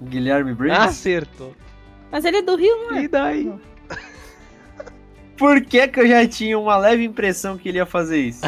Guilherme 0.02 0.54
Briggs? 0.54 0.82
Acertou. 0.82 1.56
Mas 2.12 2.26
ele 2.26 2.38
é 2.38 2.42
do 2.42 2.56
Rio, 2.56 2.76
não 2.90 2.98
é? 2.98 3.04
E 3.04 3.08
daí? 3.08 3.54
Por 5.38 5.62
que, 5.62 5.88
que 5.88 6.00
eu 6.02 6.08
já 6.08 6.28
tinha 6.28 6.60
uma 6.60 6.78
leve 6.78 7.06
impressão 7.06 7.58
que 7.58 7.70
ele 7.70 7.78
ia 7.78 7.86
fazer 7.86 8.20
isso? 8.20 8.42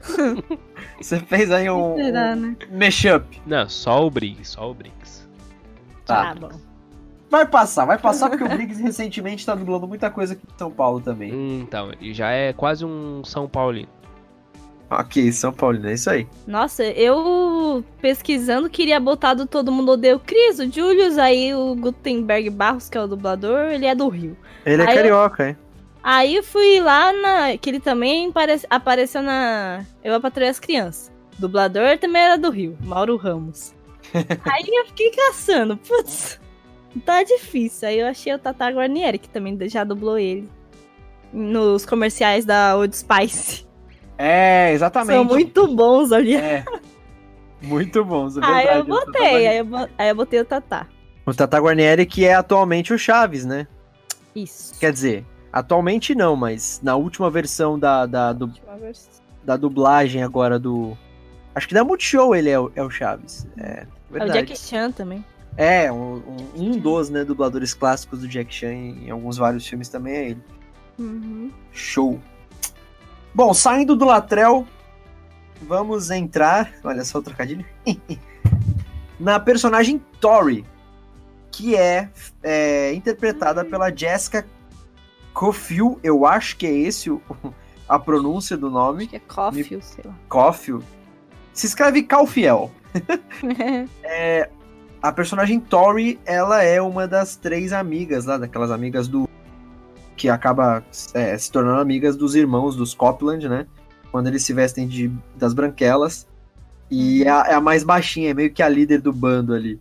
Você 1.00 1.18
fez 1.20 1.50
aí 1.50 1.68
um, 1.70 1.96
Será, 1.96 2.32
um 2.32 2.36
né? 2.36 2.56
mashup. 2.70 3.40
Não, 3.46 3.68
só 3.68 4.06
o 4.06 4.10
Briggs, 4.10 4.52
só 4.52 4.70
o 4.70 4.74
Briggs. 4.74 5.26
Tá. 6.04 6.34
Tá 6.34 6.48
bom. 6.48 6.71
Vai 7.32 7.46
passar, 7.46 7.86
vai 7.86 7.96
passar 7.96 8.28
porque 8.28 8.44
o 8.44 8.48
Briggs 8.48 8.82
recentemente 8.82 9.46
tá 9.46 9.54
dublando 9.54 9.88
muita 9.88 10.10
coisa 10.10 10.34
aqui 10.34 10.42
em 10.46 10.58
São 10.58 10.70
Paulo 10.70 11.00
também. 11.00 11.32
Então, 11.62 11.90
ele 11.98 12.12
já 12.12 12.28
é 12.30 12.52
quase 12.52 12.84
um 12.84 13.24
São 13.24 13.48
Paulino. 13.48 13.88
Ok, 14.90 15.32
São 15.32 15.50
Paulino, 15.50 15.88
é 15.88 15.94
isso 15.94 16.10
aí. 16.10 16.26
Nossa, 16.46 16.84
eu 16.84 17.82
pesquisando 18.02 18.68
queria 18.68 19.00
botar 19.00 19.32
do 19.32 19.46
Todo 19.46 19.72
Mundo 19.72 19.92
Odeia 19.92 20.14
o 20.14 20.20
Cris, 20.20 20.58
o 20.58 20.70
Julius, 20.70 21.16
aí 21.16 21.54
o 21.54 21.74
Gutenberg 21.74 22.50
Barros, 22.50 22.90
que 22.90 22.98
é 22.98 23.00
o 23.02 23.06
dublador, 23.08 23.60
ele 23.70 23.86
é 23.86 23.94
do 23.94 24.06
Rio. 24.10 24.36
Ele 24.66 24.82
é 24.82 24.86
Aí 24.86 24.90
eu- 24.90 24.96
carioca, 25.02 25.48
hein? 25.48 25.56
Aí 26.02 26.34
eu 26.34 26.42
fui 26.42 26.80
lá 26.80 27.12
na. 27.14 27.56
que 27.56 27.70
ele 27.70 27.80
também 27.80 28.28
apare- 28.28 28.60
apareceu 28.68 29.22
na. 29.22 29.86
Eu 30.04 30.14
apatrei 30.14 30.48
as 30.48 30.60
crianças. 30.60 31.10
O 31.38 31.40
dublador 31.40 31.96
também 31.96 32.20
era 32.20 32.36
do 32.36 32.50
Rio, 32.50 32.76
Mauro 32.84 33.16
Ramos. 33.16 33.72
aí 34.12 34.64
eu 34.66 34.84
fiquei 34.88 35.10
caçando, 35.12 35.78
putz, 35.78 36.38
tá 37.00 37.22
difícil. 37.22 37.88
Aí 37.88 37.98
eu 37.98 38.06
achei 38.06 38.32
o 38.34 38.38
Tata 38.38 38.68
Guarnieri, 38.70 39.18
que 39.18 39.28
também 39.28 39.56
já 39.68 39.84
dublou 39.84 40.18
ele. 40.18 40.48
Nos 41.32 41.86
comerciais 41.86 42.44
da 42.44 42.76
Old 42.76 42.94
Spice. 42.96 43.66
É, 44.18 44.72
exatamente. 44.72 45.16
São 45.16 45.24
muito 45.24 45.66
bons 45.74 46.12
ali. 46.12 46.36
É. 46.36 46.64
Muito 47.60 48.04
bons, 48.04 48.36
é 48.36 48.40
Aí 48.44 48.66
verdade. 48.66 48.78
eu 48.78 48.82
O 48.94 48.98
Tata 48.98 49.06
botei, 49.12 49.46
aí 49.46 49.58
eu, 49.58 49.66
aí 49.96 50.08
eu 50.08 50.14
botei 50.16 50.40
o 50.40 50.44
Tata. 50.44 50.88
O 51.24 51.32
Tata 51.32 51.58
Guarnieri, 51.58 52.04
que 52.04 52.24
é 52.24 52.34
atualmente 52.34 52.92
o 52.92 52.98
Chaves, 52.98 53.44
né? 53.44 53.66
Isso. 54.34 54.78
Quer 54.80 54.92
dizer, 54.92 55.24
atualmente 55.52 56.14
não, 56.14 56.34
mas 56.34 56.80
na 56.82 56.96
última 56.96 57.30
versão 57.30 57.78
da, 57.78 58.04
da, 58.04 58.32
do- 58.32 58.52
versão. 58.80 59.10
da 59.44 59.56
dublagem 59.56 60.22
agora 60.22 60.58
do. 60.58 60.96
Acho 61.54 61.68
que 61.68 61.74
da 61.74 61.84
Multishow 61.84 62.34
ele 62.34 62.50
é 62.50 62.58
o, 62.58 62.72
é 62.74 62.82
o 62.82 62.90
Chaves. 62.90 63.46
É, 63.56 63.62
É 63.62 63.86
o 64.10 64.12
verdade. 64.12 64.32
Jack 64.46 64.58
Chan 64.58 64.90
também. 64.90 65.24
É, 65.56 65.92
um, 65.92 66.22
um- 66.56 66.78
dos 66.78 67.10
né, 67.10 67.24
dubladores 67.24 67.74
clássicos 67.74 68.20
do 68.20 68.28
Jack 68.28 68.54
Chan 68.54 68.72
em, 68.72 69.10
alguns 69.10 69.36
vários 69.36 69.66
filmes 69.66 69.88
também 69.88 70.14
é 70.14 70.28
ele. 70.30 70.42
Uhum. 70.98 71.50
Show. 71.72 72.20
Bom, 73.34 73.52
saindo 73.52 73.94
do 73.96 74.04
Latrell, 74.04 74.66
vamos 75.62 76.10
entrar. 76.10 76.72
Olha 76.84 77.04
só 77.04 77.18
o 77.18 77.22
trocadilho. 77.22 77.64
na 79.20 79.38
personagem 79.38 80.02
Tori, 80.20 80.64
que 81.50 81.76
é, 81.76 82.08
é 82.42 82.92
interpretada 82.94 83.64
pela 83.64 83.94
Jessica 83.94 84.46
Cofield. 85.34 85.98
Eu 86.02 86.26
acho 86.26 86.56
que 86.56 86.66
é 86.66 86.72
esse 86.72 87.10
o, 87.10 87.20
a 87.88 87.98
pronúncia 87.98 88.56
do 88.56 88.70
nome. 88.70 89.06
Que 89.06 89.16
é 89.16 89.20
Coffee, 89.20 89.82
sei 89.82 90.04
lá. 90.04 90.14
Coffee. 90.28 90.78
Se 91.52 91.66
escreve 91.66 92.02
Calfiel. 92.02 92.70
É, 94.02 94.48
a 95.02 95.10
personagem 95.10 95.58
Tori, 95.58 96.20
ela 96.24 96.62
é 96.62 96.80
uma 96.80 97.08
das 97.08 97.34
três 97.34 97.72
amigas 97.72 98.24
lá, 98.24 98.38
daquelas 98.38 98.70
amigas 98.70 99.08
do. 99.08 99.28
que 100.16 100.28
acaba 100.28 100.84
é, 101.12 101.36
se 101.36 101.50
tornando 101.50 101.80
amigas 101.80 102.16
dos 102.16 102.36
irmãos 102.36 102.76
dos 102.76 102.94
Copland, 102.94 103.48
né? 103.48 103.66
Quando 104.12 104.28
eles 104.28 104.44
se 104.44 104.52
vestem 104.52 104.86
de, 104.86 105.10
das 105.34 105.52
branquelas. 105.52 106.28
E 106.88 107.24
é 107.24 107.30
a, 107.30 107.44
é 107.48 107.54
a 107.54 107.60
mais 107.60 107.82
baixinha, 107.82 108.30
é 108.30 108.34
meio 108.34 108.52
que 108.52 108.62
a 108.62 108.68
líder 108.68 109.00
do 109.00 109.12
bando 109.12 109.54
ali. 109.54 109.80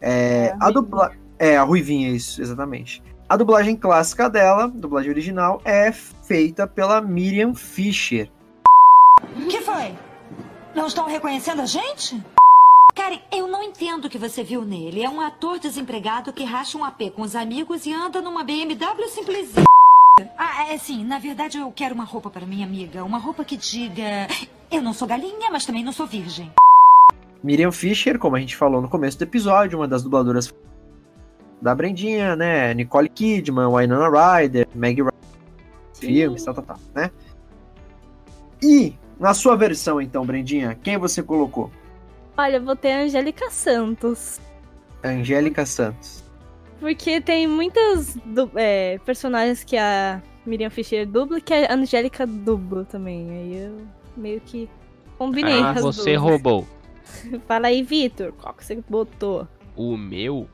É, 0.00 0.54
a 0.60 0.70
dubla... 0.70 1.12
é, 1.38 1.56
a 1.56 1.62
Ruivinha, 1.62 2.10
isso, 2.10 2.40
exatamente. 2.40 3.02
A 3.28 3.36
dublagem 3.36 3.74
clássica 3.74 4.28
dela, 4.30 4.68
dublagem 4.68 5.10
original, 5.10 5.60
é 5.64 5.90
feita 5.90 6.66
pela 6.66 7.00
Miriam 7.00 7.54
Fisher. 7.54 8.30
que 9.50 9.60
foi? 9.62 9.94
Não 10.74 10.86
estão 10.86 11.08
reconhecendo 11.08 11.62
a 11.62 11.66
gente? 11.66 12.22
Karen, 12.98 13.20
eu 13.30 13.46
não 13.46 13.62
entendo 13.62 14.06
o 14.06 14.10
que 14.10 14.18
você 14.18 14.42
viu 14.42 14.64
nele. 14.64 15.04
É 15.04 15.08
um 15.08 15.20
ator 15.20 15.60
desempregado 15.60 16.32
que 16.32 16.42
racha 16.42 16.76
um 16.76 16.84
AP 16.84 17.12
com 17.14 17.22
os 17.22 17.36
amigos 17.36 17.86
e 17.86 17.92
anda 17.92 18.20
numa 18.20 18.42
BMW 18.42 19.06
simplesinha. 19.08 19.64
Ah, 20.36 20.72
é 20.72 20.76
sim. 20.78 21.04
Na 21.04 21.16
verdade, 21.20 21.58
eu 21.58 21.70
quero 21.70 21.94
uma 21.94 22.02
roupa 22.02 22.28
para 22.28 22.44
minha 22.44 22.66
amiga. 22.66 23.04
Uma 23.04 23.18
roupa 23.18 23.44
que 23.44 23.56
diga... 23.56 24.26
Eu 24.68 24.82
não 24.82 24.92
sou 24.92 25.06
galinha, 25.06 25.48
mas 25.48 25.64
também 25.64 25.84
não 25.84 25.92
sou 25.92 26.08
virgem. 26.08 26.50
Miriam 27.40 27.70
Fisher, 27.70 28.18
como 28.18 28.34
a 28.34 28.40
gente 28.40 28.56
falou 28.56 28.82
no 28.82 28.88
começo 28.88 29.16
do 29.16 29.22
episódio, 29.22 29.78
uma 29.78 29.86
das 29.86 30.02
dubladoras 30.02 30.52
da 31.62 31.72
Brendinha, 31.76 32.34
né? 32.34 32.74
Nicole 32.74 33.08
Kidman, 33.08 33.68
Winona 33.72 34.10
Ryder, 34.10 34.66
Maggie 34.74 35.02
Ryan, 35.02 35.12
filmes, 35.94 36.42
tal, 36.42 36.52
tal, 36.52 36.64
tal, 36.64 36.78
né? 36.92 37.12
E, 38.60 38.92
na 39.20 39.34
sua 39.34 39.54
versão, 39.54 40.00
então, 40.00 40.26
Brendinha, 40.26 40.76
quem 40.82 40.98
você 40.98 41.22
colocou? 41.22 41.70
Olha, 42.38 42.56
eu 42.56 42.62
vou 42.64 42.76
ter 42.76 42.92
a 42.92 43.00
Angélica 43.02 43.50
Santos. 43.50 44.40
Angélica 45.02 45.66
Santos. 45.66 46.22
Porque 46.80 47.20
tem 47.20 47.46
muitas 47.48 48.16
é, 48.54 48.98
personagens 49.04 49.64
que 49.64 49.76
a 49.76 50.22
Miriam 50.46 50.70
Fischer 50.70 51.04
dubla 51.06 51.40
que 51.40 51.52
a 51.52 51.74
Angélica 51.74 52.24
dubla 52.26 52.84
também. 52.84 53.28
Aí 53.30 53.56
eu 53.64 53.86
meio 54.16 54.40
que 54.40 54.70
combinei 55.18 55.60
Ah, 55.60 55.72
as 55.72 55.82
você 55.82 56.12
duas. 56.16 56.22
roubou. 56.22 56.66
Fala 57.48 57.68
aí, 57.68 57.82
Vitor, 57.82 58.32
qual 58.32 58.54
que 58.54 58.64
você 58.64 58.76
botou? 58.88 59.48
O 59.74 59.96
meu 59.96 60.48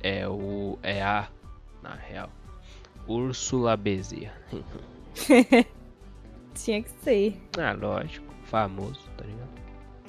é 0.00 0.28
o. 0.28 0.78
É 0.82 1.02
a. 1.02 1.28
Na 1.82 1.94
real. 1.96 2.30
Úrsula 3.08 3.76
Bezerra. 3.76 4.34
Tinha 6.54 6.82
que 6.82 6.90
ser. 7.02 7.36
ah, 7.58 7.72
lógico. 7.72 8.32
Famoso, 8.44 9.00
tá 9.16 9.24
ligado? 9.24 9.61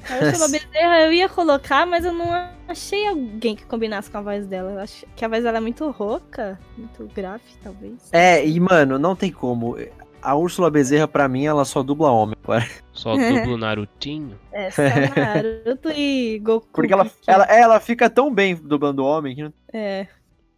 A 0.10 0.26
Ursula 0.26 0.48
Bezerra 0.50 1.00
eu 1.02 1.14
ia 1.14 1.30
colocar, 1.30 1.86
mas 1.86 2.04
eu 2.06 2.12
não 2.14 2.28
achei 2.68 3.08
alguém 3.08 3.56
que 3.56 3.66
combinasse 3.66 4.10
com 4.10 4.18
a 4.18 4.22
voz 4.22 4.46
dela. 4.48 4.72
Eu 4.72 4.80
acho 4.80 5.06
que 5.16 5.24
a 5.24 5.28
voz 5.28 5.44
dela 5.44 5.58
é 5.58 5.62
muito 5.62 5.90
rouca, 5.92 6.60
muito 6.78 7.06
grave, 7.14 7.44
talvez. 7.64 8.10
É, 8.12 8.46
e 8.46 8.60
mano, 8.60 8.98
não 9.00 9.16
tem 9.16 9.32
como. 9.32 9.76
A 10.22 10.36
Úrsula 10.36 10.72
Bezerra, 10.72 11.06
pra 11.08 11.28
mim, 11.28 11.46
ela 11.46 11.66
só 11.66 11.84
dubla 11.84 12.10
homem. 12.12 12.36
agora. 12.44 12.66
Só 12.94 13.16
dublo 13.16 13.58
Narutinho. 13.58 14.40
É, 14.54 14.70
só 14.72 14.82
Naruto 15.20 15.90
e 15.92 16.40
Goku. 16.40 16.68
Porque 16.72 16.94
ela, 16.94 17.06
que- 17.06 17.12
ela, 17.28 17.44
ela 17.46 17.80
fica 17.80 18.10
tão 18.10 18.34
bem 18.34 18.56
dublando 18.56 19.04
homem 19.04 19.36
que 19.36 19.44
não 19.44 19.54
É, 19.74 20.08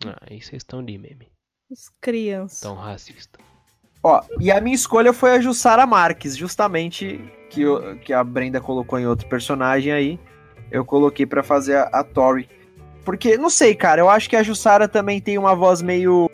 Ah, 0.05 0.17
aí 0.29 0.39
vocês 0.41 0.61
estão 0.61 0.83
de 0.83 0.97
meme. 0.97 1.29
os 1.71 1.89
crianças. 2.01 2.59
Tão 2.59 2.75
racista. 2.75 3.39
Ó, 4.03 4.21
e 4.39 4.51
a 4.51 4.61
minha 4.61 4.75
escolha 4.75 5.11
foi 5.13 5.31
a 5.31 5.39
Jussara 5.41 5.87
Marques, 5.87 6.37
justamente 6.37 7.19
que, 7.49 7.61
eu- 7.61 7.95
que 7.97 8.13
a 8.13 8.23
Brenda 8.23 8.59
colocou 8.61 8.99
em 8.99 9.07
outro 9.07 9.27
personagem 9.27 9.91
aí. 9.91 10.19
Eu 10.71 10.83
coloquei 10.83 11.25
pra 11.25 11.43
fazer 11.43 11.75
a, 11.77 11.83
a 11.83 12.03
Tori. 12.03 12.49
Porque, 13.03 13.37
não 13.37 13.49
sei, 13.49 13.75
cara, 13.75 14.01
eu 14.01 14.09
acho 14.09 14.29
que 14.29 14.35
a 14.35 14.43
Jussara 14.43 14.87
também 14.87 15.21
tem 15.21 15.37
uma 15.37 15.55
voz 15.55 15.81
meio. 15.81 16.29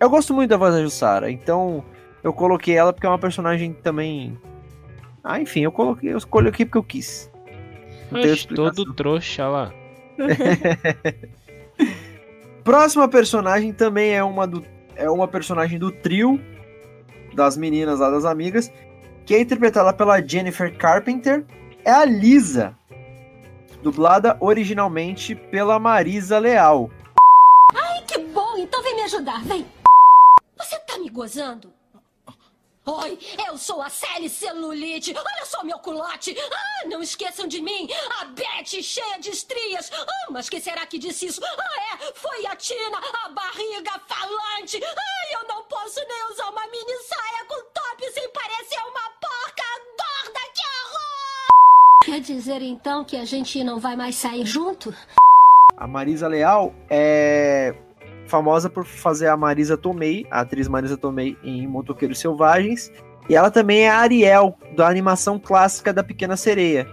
Eu 0.00 0.10
gosto 0.10 0.32
muito 0.34 0.50
da 0.50 0.56
voz 0.56 0.74
da 0.74 0.82
Jussara, 0.82 1.30
então 1.30 1.84
eu 2.24 2.32
coloquei 2.32 2.74
ela 2.76 2.92
porque 2.92 3.06
é 3.06 3.10
uma 3.10 3.18
personagem 3.18 3.72
também. 3.72 4.36
Ah, 5.22 5.40
enfim, 5.40 5.60
eu 5.60 5.70
coloquei, 5.70 6.12
eu 6.12 6.18
escolhi 6.18 6.48
aqui 6.48 6.64
porque 6.64 6.78
eu 6.78 6.82
quis. 6.82 7.30
Oxe, 8.10 8.48
todo 8.48 8.92
trouxa 8.94 9.46
lá. 9.48 9.72
Próxima 12.64 13.08
personagem 13.08 13.72
também 13.72 14.12
é 14.14 14.22
uma 14.22 14.46
do 14.46 14.64
é 14.94 15.10
uma 15.10 15.26
personagem 15.26 15.78
do 15.78 15.90
trio 15.90 16.40
das 17.34 17.56
meninas 17.56 17.98
lá 17.98 18.10
das 18.10 18.24
amigas, 18.24 18.70
que 19.24 19.34
é 19.34 19.40
interpretada 19.40 19.92
pela 19.92 20.20
Jennifer 20.20 20.76
Carpenter, 20.76 21.44
é 21.84 21.90
a 21.90 22.04
Lisa, 22.04 22.76
dublada 23.82 24.36
originalmente 24.40 25.34
pela 25.34 25.78
Marisa 25.78 26.38
Leal. 26.38 26.90
Ai, 27.74 28.02
que 28.06 28.18
bom! 28.18 28.56
Então 28.56 28.82
vem 28.82 28.96
me 28.96 29.02
ajudar, 29.02 29.42
vem! 29.44 29.66
Você 30.56 30.78
tá 30.80 30.98
me 30.98 31.08
gozando? 31.08 31.72
Oi, 32.84 33.16
eu 33.46 33.56
sou 33.56 33.80
a 33.80 33.88
Sally 33.88 34.28
Celulite. 34.28 35.14
Olha 35.16 35.46
só 35.46 35.62
meu 35.62 35.78
culote. 35.78 36.36
Ah, 36.52 36.88
não 36.88 37.00
esqueçam 37.00 37.46
de 37.46 37.60
mim. 37.60 37.88
A 38.20 38.24
Beth 38.24 38.82
cheia 38.82 39.20
de 39.20 39.30
estrias. 39.30 39.88
Ah, 39.94 40.30
mas 40.30 40.48
que 40.48 40.60
será 40.60 40.84
que 40.84 40.98
disse 40.98 41.26
isso? 41.26 41.40
Ah, 41.44 41.94
é, 41.94 42.12
foi 42.12 42.44
a 42.46 42.56
Tina, 42.56 42.98
a 43.24 43.28
barriga 43.28 43.92
falante. 44.08 44.80
Ai, 44.82 45.34
eu 45.40 45.46
não 45.46 45.62
posso 45.64 46.00
nem 46.08 46.32
usar 46.32 46.50
uma 46.50 46.66
mini 46.66 46.98
saia 47.04 47.44
com 47.46 47.54
top 47.72 48.12
sem 48.12 48.28
parecer 48.30 48.80
uma 48.80 49.10
porca 49.20 49.64
gorda. 49.98 50.40
Que 50.52 50.62
horror! 50.66 52.04
Quer 52.04 52.20
dizer 52.20 52.62
então 52.62 53.04
que 53.04 53.16
a 53.16 53.24
gente 53.24 53.62
não 53.62 53.78
vai 53.78 53.94
mais 53.94 54.16
sair 54.16 54.44
junto? 54.44 54.92
A 55.76 55.86
Marisa 55.86 56.26
Leal 56.26 56.74
é 56.90 57.76
famosa 58.32 58.70
por 58.70 58.86
fazer 58.86 59.28
a 59.28 59.36
Marisa 59.36 59.76
Tomei, 59.76 60.26
a 60.30 60.40
atriz 60.40 60.66
Marisa 60.66 60.96
Tomei 60.96 61.36
em 61.44 61.66
Motoqueiros 61.66 62.18
Selvagens, 62.18 62.90
e 63.28 63.36
ela 63.36 63.50
também 63.50 63.82
é 63.82 63.90
a 63.90 63.98
Ariel 63.98 64.56
da 64.74 64.88
animação 64.88 65.38
clássica 65.38 65.92
da 65.92 66.02
Pequena 66.02 66.34
Sereia. 66.34 66.88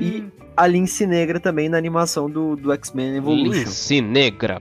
E 0.00 0.26
a 0.56 0.66
Lince 0.66 1.06
Negra 1.06 1.38
também 1.38 1.68
na 1.68 1.78
animação 1.78 2.28
do, 2.28 2.56
do 2.56 2.72
X-Men 2.72 3.18
Evolution. 3.18 3.60
Lince 3.60 4.00
Negra. 4.00 4.60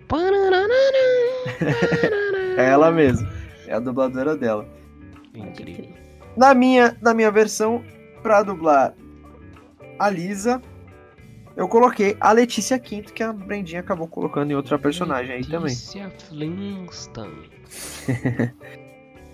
É 2.56 2.66
ela 2.70 2.92
mesma. 2.92 3.28
É 3.68 3.74
a 3.74 3.80
dubladora 3.80 4.38
dela. 4.38 4.68
Incrível. 5.34 5.90
Na 6.38 6.54
minha, 6.54 6.96
na 7.02 7.16
minha 7.16 7.32
versão, 7.32 7.84
pra 8.22 8.44
dublar 8.44 8.94
a 9.98 10.10
Lisa, 10.10 10.62
eu 11.56 11.68
coloquei 11.68 12.16
a 12.20 12.32
Letícia 12.32 12.80
Quinto, 12.80 13.14
que 13.14 13.24
a 13.24 13.34
Brendinha 13.34 13.82
acabou 13.82 14.08
colocando 14.08 14.52
em 14.52 14.56
outra 14.56 14.78
personagem 14.80 15.36
aí 15.36 15.44
também. 15.44 15.70
Letícia 15.70 16.10
Flintstone. 16.28 17.50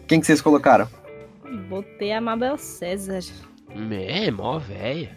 Quem 0.08 0.20
que 0.20 0.26
vocês 0.26 0.42
colocaram? 0.42 0.88
Botei 1.70 2.12
a 2.12 2.22
Mabel 2.22 2.58
César. 2.58 3.22
É, 3.92 4.32
mó 4.32 4.58
véia. 4.58 5.12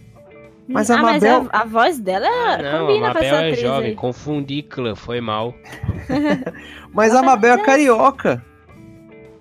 Mas 0.67 0.91
a 0.91 0.99
ah, 0.99 1.03
Mabel- 1.03 1.45
mas 1.45 1.49
a, 1.53 1.63
a 1.63 1.65
voz 1.65 1.99
dela 1.99 2.27
Ah, 2.27 2.59
Não, 2.59 2.69
a 2.69 2.81
combina 2.81 2.99
com 2.99 3.15
Mabel 3.15 3.23
essa 3.23 3.37
é 3.37 3.49
atriz 3.49 3.61
jovem. 3.61 3.89
aí. 3.91 3.95
Confundi 3.95 4.63
clã, 4.63 4.95
foi 4.95 5.21
mal. 5.21 5.55
Mas 6.93 7.15
a 7.15 7.23
Mabel 7.23 7.55
é 7.55 7.63
carioca. 7.63 8.45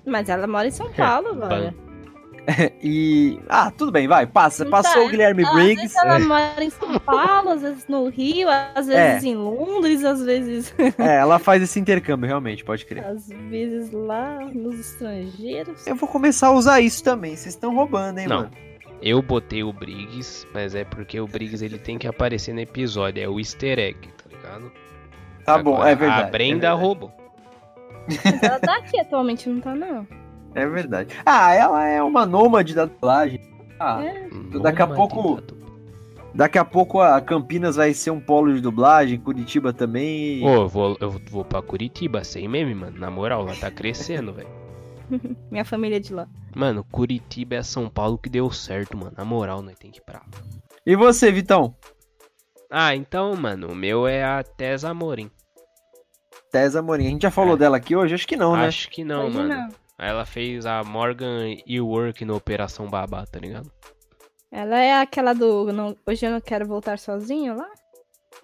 Mas 0.06 0.30
ela 0.30 0.48
mora 0.48 0.68
em 0.68 0.72
São 0.72 0.90
Paulo 0.94 1.30
agora. 1.44 1.76
E. 2.82 3.40
Ah, 3.50 3.70
tudo 3.72 3.92
bem, 3.92 4.08
vai, 4.08 4.26
passa. 4.26 4.64
Não 4.64 4.72
Passou 4.72 5.02
tá, 5.02 5.08
o 5.08 5.10
Guilherme 5.10 5.44
ela- 5.44 5.54
Briggs. 5.54 5.84
Às 5.86 5.92
vezes 5.92 5.98
ela 5.98 6.20
mora 6.20 6.64
em 6.64 6.70
São 6.70 7.00
Paulo, 7.00 7.50
às 7.50 7.62
vezes 7.62 7.88
no 7.88 8.08
Rio, 8.10 8.48
às 8.50 8.88
vezes 8.88 9.24
É. 9.24 9.28
em 9.28 9.36
Londres, 9.36 10.04
às 10.06 10.22
vezes. 10.24 10.74
É, 10.98 11.18
ela 11.18 11.40
faz 11.40 11.62
esse 11.62 11.80
intercâmbio, 11.80 12.26
realmente, 12.28 12.64
pode 12.64 12.86
crer. 12.86 13.04
às 13.06 13.28
vezes 13.28 13.92
lá 13.92 14.40
nos 14.54 14.80
estrangeiros. 14.80 15.86
Eu 15.86 15.96
vou 15.96 16.08
começar 16.08 16.48
a 16.48 16.52
usar 16.52 16.80
isso 16.80 17.04
também. 17.04 17.36
Vocês 17.36 17.54
estão 17.54 17.76
roubando, 17.76 18.20
hein, 18.20 18.28
Não. 18.28 18.38
mano? 18.38 18.52
Eu 19.02 19.22
botei 19.22 19.64
o 19.64 19.72
Briggs, 19.72 20.48
mas 20.54 20.74
é 20.74 20.84
porque 20.84 21.20
o 21.20 21.28
Briggs 21.28 21.64
ele 21.64 21.78
tem 21.78 21.98
que 21.98 22.08
aparecer 22.08 22.54
no 22.54 22.60
episódio. 22.62 23.22
É 23.24 23.28
o 23.30 23.38
easter 23.40 23.78
egg, 23.78 24.00
tá 24.18 24.24
ligado? 24.36 24.72
Tá 25.46 25.58
bom, 25.62 25.76
Agora, 25.76 25.92
é 25.92 25.96
verdade. 25.96 26.22
A 26.24 26.32
Brenda 26.32 26.56
é 26.68 26.70
verdade. 26.70 26.82
roubou. 26.82 27.12
Ela 28.42 28.60
tá 28.60 28.78
aqui 28.78 29.00
atualmente, 29.00 29.48
não 29.50 29.60
tá 29.60 29.76
não. 29.76 30.08
É 30.56 30.66
verdade. 30.66 31.16
Ah, 31.26 31.54
ela 31.54 31.86
é 31.86 32.02
uma 32.02 32.26
nômade 32.26 32.74
da 32.74 32.86
dublagem. 32.86 33.40
Ah, 33.80 34.04
É. 34.04 34.28
daqui 34.62 34.82
a 34.82 34.88
pouco. 34.88 35.42
Daqui 36.34 36.58
a 36.58 36.66
pouco 36.66 37.02
a 37.02 37.20
Campinas 37.22 37.76
vai 37.78 37.94
ser 37.94 38.12
um 38.12 38.20
polo 38.20 38.54
de 38.54 38.62
dublagem, 38.62 39.20
Curitiba 39.20 39.74
também. 39.74 40.44
Ô, 40.46 40.54
eu 40.64 40.68
vou, 40.68 40.98
eu 41.00 41.10
vou 41.32 41.44
pra 41.44 41.62
Curitiba, 41.62 42.24
sem 42.24 42.48
meme, 42.48 42.76
mano. 42.76 43.00
Na 43.00 43.10
moral, 43.10 43.44
lá 43.44 43.54
tá 43.56 43.72
crescendo, 43.72 44.34
velho. 44.34 44.50
Minha 45.50 45.66
família 45.66 45.96
é 45.98 46.00
de 46.00 46.14
lá. 46.14 46.28
Mano, 46.56 46.84
Curitiba 46.92 47.56
é 47.56 47.64
São 47.64 47.90
Paulo 47.90 48.18
que 48.18 48.30
deu 48.30 48.52
certo, 48.52 48.96
mano. 48.98 49.14
Na 49.18 49.26
moral, 49.26 49.62
nós 49.64 49.78
tem 49.80 49.90
que 49.90 50.00
ir 50.00 50.04
pra 50.04 50.20
lá. 50.20 50.26
E 50.86 50.96
você, 50.96 51.32
Vitão? 51.32 51.76
Ah, 52.70 52.96
então, 52.96 53.36
mano, 53.36 53.70
o 53.72 53.76
meu 53.76 54.06
é 54.08 54.24
a 54.24 54.44
Tessa 54.44 54.90
Amorim. 54.90 55.32
Tesa 56.52 56.80
Amorim. 56.80 57.08
A 57.08 57.10
gente 57.10 57.22
já 57.24 57.32
falou 57.32 57.58
dela 57.58 57.78
aqui 57.78 57.96
hoje? 57.96 58.14
Acho 58.14 58.28
que 58.28 58.36
não, 58.36 58.56
né? 58.56 58.68
Acho 58.68 58.90
que 58.90 59.04
não, 59.04 59.26
Hoje 59.28 59.38
mano. 59.38 59.50
não. 59.50 59.70
Ela 60.00 60.26
fez 60.26 60.66
a 60.66 60.84
Morgan 60.84 61.56
Ework 61.66 62.24
no 62.24 62.36
Operação 62.36 62.88
Babá, 62.88 63.26
tá 63.26 63.40
ligado? 63.40 63.72
Ela 64.52 64.78
é 64.80 64.94
aquela 65.02 65.34
do 65.34 65.72
não- 65.74 65.96
Hoje 66.06 66.26
eu 66.26 66.32
não 66.32 66.42
quero 66.42 66.66
voltar 66.68 67.00
sozinho 67.00 67.56
lá? 67.56 67.68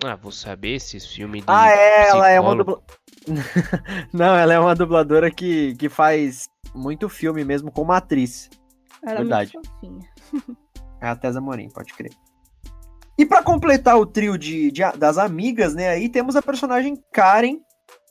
Ah, 0.03 0.15
vou 0.15 0.31
saber 0.31 0.75
esses 0.75 1.05
filmes 1.05 1.41
de 1.43 1.51
Ah, 1.51 1.69
é, 1.69 2.07
ela 2.09 2.29
é 2.29 2.39
uma 2.39 2.55
psicólogo. 2.55 2.81
dubla... 2.81 2.83
Não, 4.11 4.35
ela 4.35 4.53
é 4.53 4.59
uma 4.59 4.73
dubladora 4.75 5.29
que, 5.31 5.75
que 5.75 5.87
faz 5.87 6.49
muito 6.73 7.07
filme 7.07 7.45
mesmo 7.45 7.71
como 7.71 7.91
atriz. 7.93 8.49
Ela 9.05 9.17
Verdade. 9.19 9.51
é 9.55 9.87
muito. 9.87 10.57
É 10.99 11.07
a 11.07 11.15
Tessa 11.15 11.39
Morim, 11.39 11.69
pode 11.69 11.93
crer. 11.93 12.11
E 13.17 13.25
pra 13.25 13.43
completar 13.43 13.97
o 13.97 14.05
trio 14.05 14.37
de, 14.37 14.71
de- 14.71 14.97
das 14.97 15.17
amigas, 15.19 15.75
né, 15.75 15.89
aí 15.89 16.09
temos 16.09 16.35
a 16.35 16.41
personagem 16.41 16.95
Karen, 17.13 17.59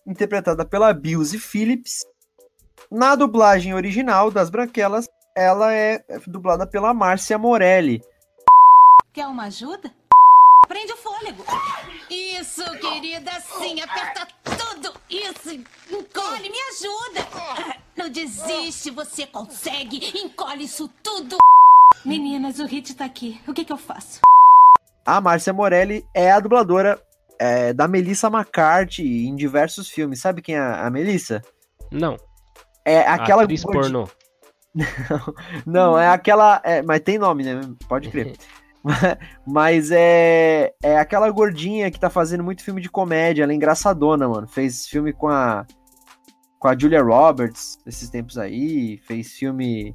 interpretada 0.07 0.65
pela 0.65 0.93
Bilzy 0.95 1.39
Phillips. 1.39 2.05
Na 2.95 3.15
dublagem 3.15 3.73
original 3.73 4.31
das 4.31 4.51
Branquelas, 4.51 5.09
ela 5.35 5.73
é 5.73 6.05
dublada 6.27 6.67
pela 6.67 6.93
Márcia 6.93 7.39
Morelli. 7.39 8.03
Quer 9.15 9.27
uma 9.29 9.45
ajuda? 9.45 9.91
Prende 10.69 10.93
o 10.93 10.97
fôlego. 10.99 11.43
Isso, 12.11 12.63
querida, 12.81 13.31
sim, 13.41 13.81
aperta 13.81 14.29
tudo. 14.45 14.93
Isso, 15.09 15.53
encolhe, 15.91 16.51
me 16.51 16.59
ajuda. 16.71 17.75
Não 17.97 18.11
desiste, 18.11 18.91
você 18.91 19.27
consegue. 19.27 20.13
Encolhe 20.23 20.65
isso 20.65 20.87
tudo. 21.03 21.39
Meninas, 22.05 22.59
o 22.59 22.67
Hit 22.67 22.95
tá 22.95 23.07
aqui. 23.07 23.41
O 23.49 23.55
que 23.55 23.65
que 23.65 23.73
eu 23.73 23.79
faço? 23.79 24.21
A 25.07 25.19
Márcia 25.19 25.55
Morelli 25.55 26.07
é 26.13 26.31
a 26.31 26.39
dubladora 26.39 27.03
é, 27.39 27.73
da 27.73 27.89
Melissa 27.89 28.27
McCarthy 28.27 29.27
em 29.27 29.35
diversos 29.35 29.89
filmes. 29.89 30.21
Sabe 30.21 30.43
quem 30.43 30.57
é 30.57 30.61
a, 30.61 30.87
a 30.87 30.91
Melissa? 30.91 31.41
Não. 31.91 32.19
É 32.85 33.01
aquela 33.01 33.43
Atriz 33.43 33.63
gordi- 33.63 33.81
pornô. 33.81 34.09
Não, 35.67 35.99
é 35.99 36.09
aquela. 36.09 36.61
é, 36.65 36.83
mas 36.83 37.01
tem 37.01 37.19
nome, 37.19 37.45
né? 37.45 37.61
Pode 37.89 38.09
crer. 38.11 38.35
mas 39.47 39.91
é, 39.93 40.73
é 40.83 40.99
aquela 40.99 41.31
gordinha 41.31 41.91
que 41.91 42.01
tá 42.01 42.11
fazendo 42.11 42.43
muito 42.43 42.65
filme 42.65 42.81
de 42.81 42.89
comédia. 42.91 43.43
Ela 43.43 43.53
é 43.53 43.55
engraçadona, 43.55 44.29
mano. 44.29 44.49
Fez 44.49 44.87
filme 44.87 45.13
com 45.13 45.29
a. 45.29 45.67
Com 46.59 46.69
a 46.69 46.79
Julia 46.79 47.03
Roberts 47.03 47.79
esses 47.87 48.09
tempos 48.09 48.39
aí. 48.39 48.99
Fez 49.07 49.33
filme. 49.33 49.95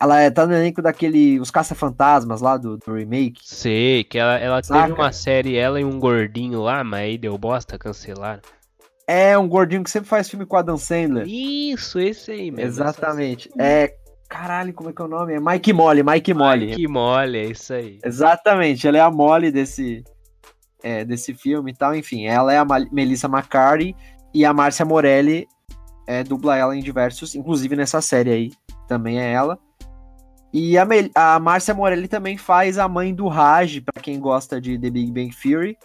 Ela 0.00 0.20
é, 0.20 0.30
tá 0.30 0.46
no 0.46 0.54
elenco 0.54 0.80
daquele. 0.80 1.38
Os 1.38 1.50
Caça-Fantasmas 1.50 2.40
lá 2.40 2.56
do, 2.56 2.78
do 2.78 2.94
remake. 2.94 3.40
Sei, 3.44 4.02
que 4.04 4.18
ela, 4.18 4.38
ela 4.38 4.62
Saca? 4.62 4.86
teve 4.88 4.98
uma 4.98 5.12
série, 5.12 5.56
ela 5.56 5.78
e 5.80 5.84
um 5.84 5.98
gordinho 6.00 6.62
lá, 6.62 6.82
mas 6.82 7.00
aí 7.00 7.18
deu 7.18 7.36
bosta, 7.36 7.78
cancelaram. 7.78 8.40
É 9.10 9.36
um 9.36 9.48
gordinho 9.48 9.82
que 9.82 9.90
sempre 9.90 10.08
faz 10.08 10.28
filme 10.30 10.46
com 10.46 10.56
a 10.56 10.62
Dan 10.62 10.76
Sandler. 10.76 11.26
Isso, 11.26 11.98
esse 11.98 12.30
aí 12.30 12.50
mesmo. 12.50 12.68
Exatamente. 12.68 13.50
É. 13.58 13.94
Caralho, 14.28 14.72
como 14.72 14.90
é 14.90 14.92
que 14.92 15.02
é 15.02 15.04
o 15.04 15.08
nome? 15.08 15.34
É 15.34 15.40
Mike 15.40 15.72
Molly, 15.72 16.04
Mike 16.04 16.32
Molly. 16.32 16.76
Que 16.76 16.86
mole, 16.86 17.36
é 17.36 17.46
isso 17.46 17.72
aí. 17.72 17.98
Exatamente, 18.04 18.86
ela 18.86 18.98
é 18.98 19.00
a 19.00 19.10
Molly 19.10 19.50
desse, 19.50 20.04
é, 20.84 21.04
desse 21.04 21.34
filme 21.34 21.72
e 21.72 21.74
tal. 21.74 21.96
Enfim, 21.96 22.26
ela 22.26 22.52
é 22.54 22.58
a 22.58 22.64
Melissa 22.92 23.26
McCarthy 23.26 23.96
e 24.32 24.44
a 24.44 24.52
Márcia 24.52 24.84
Morelli 24.84 25.48
é, 26.06 26.22
dubla 26.22 26.56
ela 26.56 26.76
em 26.76 26.80
diversos, 26.80 27.34
inclusive 27.34 27.74
nessa 27.74 28.00
série 28.00 28.30
aí, 28.30 28.52
também 28.86 29.18
é 29.20 29.32
ela. 29.32 29.58
E 30.52 30.78
a, 30.78 30.84
Mel- 30.84 31.10
a 31.16 31.40
Márcia 31.40 31.74
Morelli 31.74 32.06
também 32.06 32.36
faz 32.36 32.78
a 32.78 32.86
mãe 32.88 33.12
do 33.12 33.26
Raj, 33.26 33.80
pra 33.80 34.00
quem 34.00 34.20
gosta 34.20 34.60
de 34.60 34.78
The 34.78 34.90
Big 34.90 35.10
Bang 35.10 35.30
Theory. 35.34 35.76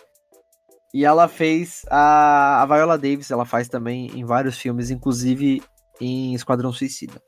E 0.93 1.03
ela 1.03 1.27
fez 1.27 1.85
a, 1.89 2.61
a 2.61 2.65
Viola 2.65 2.97
Davis, 2.97 3.29
ela 3.29 3.45
faz 3.45 3.67
também 3.67 4.07
em 4.17 4.23
vários 4.23 4.57
filmes, 4.57 4.89
inclusive 4.89 5.61
em 5.99 6.33
Esquadrão 6.33 6.71
Suicida. 6.71 7.21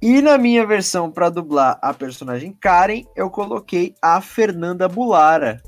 E 0.00 0.20
na 0.20 0.36
minha 0.36 0.66
versão 0.66 1.10
pra 1.10 1.30
dublar 1.30 1.78
a 1.80 1.94
personagem 1.94 2.52
Karen, 2.52 3.02
eu 3.16 3.30
coloquei 3.30 3.94
a 4.02 4.20
Fernanda 4.20 4.88
Bulara, 4.88 5.62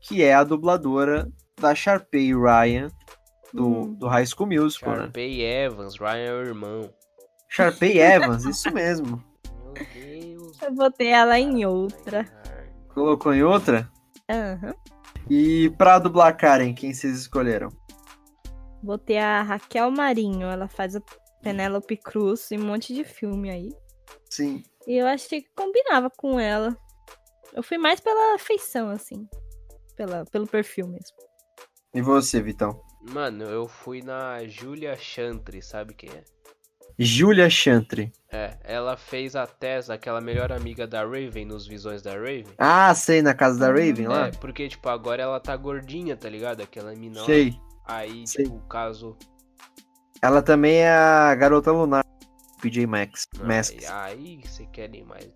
que 0.00 0.22
é 0.22 0.34
a 0.34 0.44
dubladora 0.44 1.30
da 1.58 1.74
Sharpay 1.74 2.34
Ryan 2.34 2.88
do, 3.52 3.94
do 3.94 4.06
High 4.06 4.26
School 4.26 4.48
Musical, 4.48 4.92
né? 4.92 5.02
Sharpay 5.04 5.42
Evans, 5.42 5.98
Ryan 5.98 6.16
é 6.16 6.32
o 6.32 6.42
irmão. 6.42 6.90
Sharpay 7.48 7.98
Evans, 8.00 8.44
isso 8.44 8.70
mesmo. 8.72 9.22
Eu 10.62 10.74
botei 10.74 11.08
ela 11.08 11.38
em 11.38 11.64
outra. 11.64 12.26
Colocou 12.92 13.32
em 13.32 13.42
outra? 13.42 13.88
Aham. 14.30 14.74
E 15.28 15.70
pra 15.78 15.98
dublar 15.98 16.36
Karen, 16.36 16.74
quem 16.74 16.92
vocês 16.92 17.18
escolheram? 17.20 17.68
Botei 18.82 19.18
a 19.18 19.42
Raquel 19.42 19.90
Marinho. 19.90 20.46
Ela 20.46 20.68
faz 20.68 20.94
a 20.94 21.02
Penélope 21.42 21.96
Cruz 21.96 22.50
em 22.52 22.58
um 22.58 22.66
monte 22.66 22.92
de 22.92 23.04
filme 23.04 23.50
aí. 23.50 23.70
Sim. 24.30 24.62
E 24.86 24.96
eu 24.96 25.06
achei 25.06 25.40
que 25.40 25.48
combinava 25.56 26.10
com 26.10 26.38
ela. 26.38 26.76
Eu 27.54 27.62
fui 27.62 27.78
mais 27.78 28.00
pela 28.00 28.38
feição, 28.38 28.90
assim. 28.90 29.26
Pela, 29.96 30.24
pelo 30.26 30.46
perfil 30.46 30.88
mesmo. 30.88 31.16
E 31.94 32.02
você, 32.02 32.42
Vitão? 32.42 32.82
Mano, 33.10 33.44
eu 33.44 33.68
fui 33.68 34.02
na 34.02 34.44
Julia 34.46 34.96
Chantry, 34.96 35.62
sabe 35.62 35.94
quem 35.94 36.10
é? 36.10 36.24
Julia 36.98 37.50
Chantry. 37.50 38.12
É, 38.30 38.56
ela 38.64 38.96
fez 38.96 39.36
a 39.36 39.46
Tess, 39.46 39.90
aquela 39.90 40.20
melhor 40.20 40.52
amiga 40.52 40.86
da 40.86 41.02
Raven, 41.02 41.44
nos 41.44 41.66
Visões 41.66 42.02
da 42.02 42.14
Raven. 42.14 42.46
Ah, 42.58 42.94
sei, 42.94 43.22
na 43.22 43.34
casa 43.34 43.58
da 43.58 43.68
Raven 43.68 44.08
lá? 44.08 44.28
É, 44.28 44.30
porque, 44.32 44.68
tipo, 44.68 44.88
agora 44.88 45.22
ela 45.22 45.40
tá 45.40 45.56
gordinha, 45.56 46.16
tá 46.16 46.28
ligado? 46.28 46.60
Aquela 46.60 46.94
mina. 46.94 47.24
Sei. 47.24 47.54
Aí, 47.86 48.26
Sei. 48.26 48.44
tipo, 48.44 48.56
o 48.56 48.60
caso. 48.62 49.16
Ela 50.20 50.42
também 50.42 50.76
é 50.76 50.90
a 50.90 51.34
garota 51.34 51.70
lunar 51.70 52.04
PJ 52.60 52.86
Max. 52.86 53.26
Masks. 53.42 53.90
Aí 53.90 54.40
você 54.44 54.64
quer 54.66 54.88
nem 54.88 55.04
mais. 55.04 55.28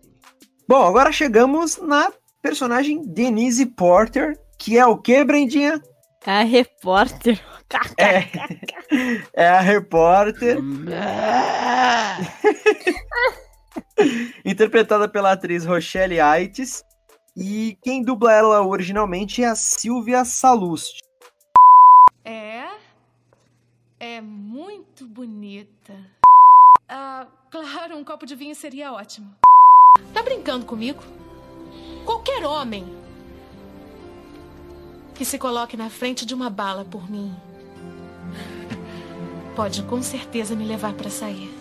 Bom, 0.66 0.82
agora 0.82 1.12
chegamos 1.12 1.76
na 1.78 2.12
personagem 2.42 3.02
Denise 3.02 3.66
Porter, 3.66 4.38
que 4.58 4.78
é 4.78 4.86
o 4.86 4.96
que, 4.96 5.22
Brendinha? 5.24 5.80
A 6.26 6.42
repórter. 6.42 7.40
É 9.34 9.48
a 9.48 9.60
repórter. 9.60 10.58
interpretada 14.44 15.08
pela 15.08 15.32
atriz 15.32 15.64
Rochelle 15.64 16.20
Aites. 16.20 16.84
E 17.36 17.78
quem 17.82 18.02
dubla 18.02 18.32
ela 18.32 18.66
originalmente 18.66 19.42
é 19.42 19.46
a 19.46 19.54
Silvia 19.54 20.24
Salust. 20.24 20.98
É? 22.24 22.66
É 24.00 24.20
muito 24.20 25.06
bonita. 25.06 25.94
Ah, 26.88 27.26
claro, 27.50 27.96
um 27.96 28.04
copo 28.04 28.26
de 28.26 28.34
vinho 28.34 28.54
seria 28.54 28.92
ótimo. 28.92 29.34
Tá 30.12 30.22
brincando 30.22 30.66
comigo? 30.66 31.02
Qualquer 32.04 32.44
homem 32.44 32.86
que 35.18 35.24
se 35.24 35.36
coloque 35.38 35.76
na 35.76 35.90
frente 35.90 36.24
de 36.24 36.32
uma 36.32 36.48
bala 36.48 36.84
por 36.84 37.10
mim 37.10 37.34
pode 39.58 39.82
com 39.82 40.00
certeza 40.00 40.54
me 40.54 40.64
levar 40.64 40.94
pra 40.94 41.10
sair. 41.10 41.52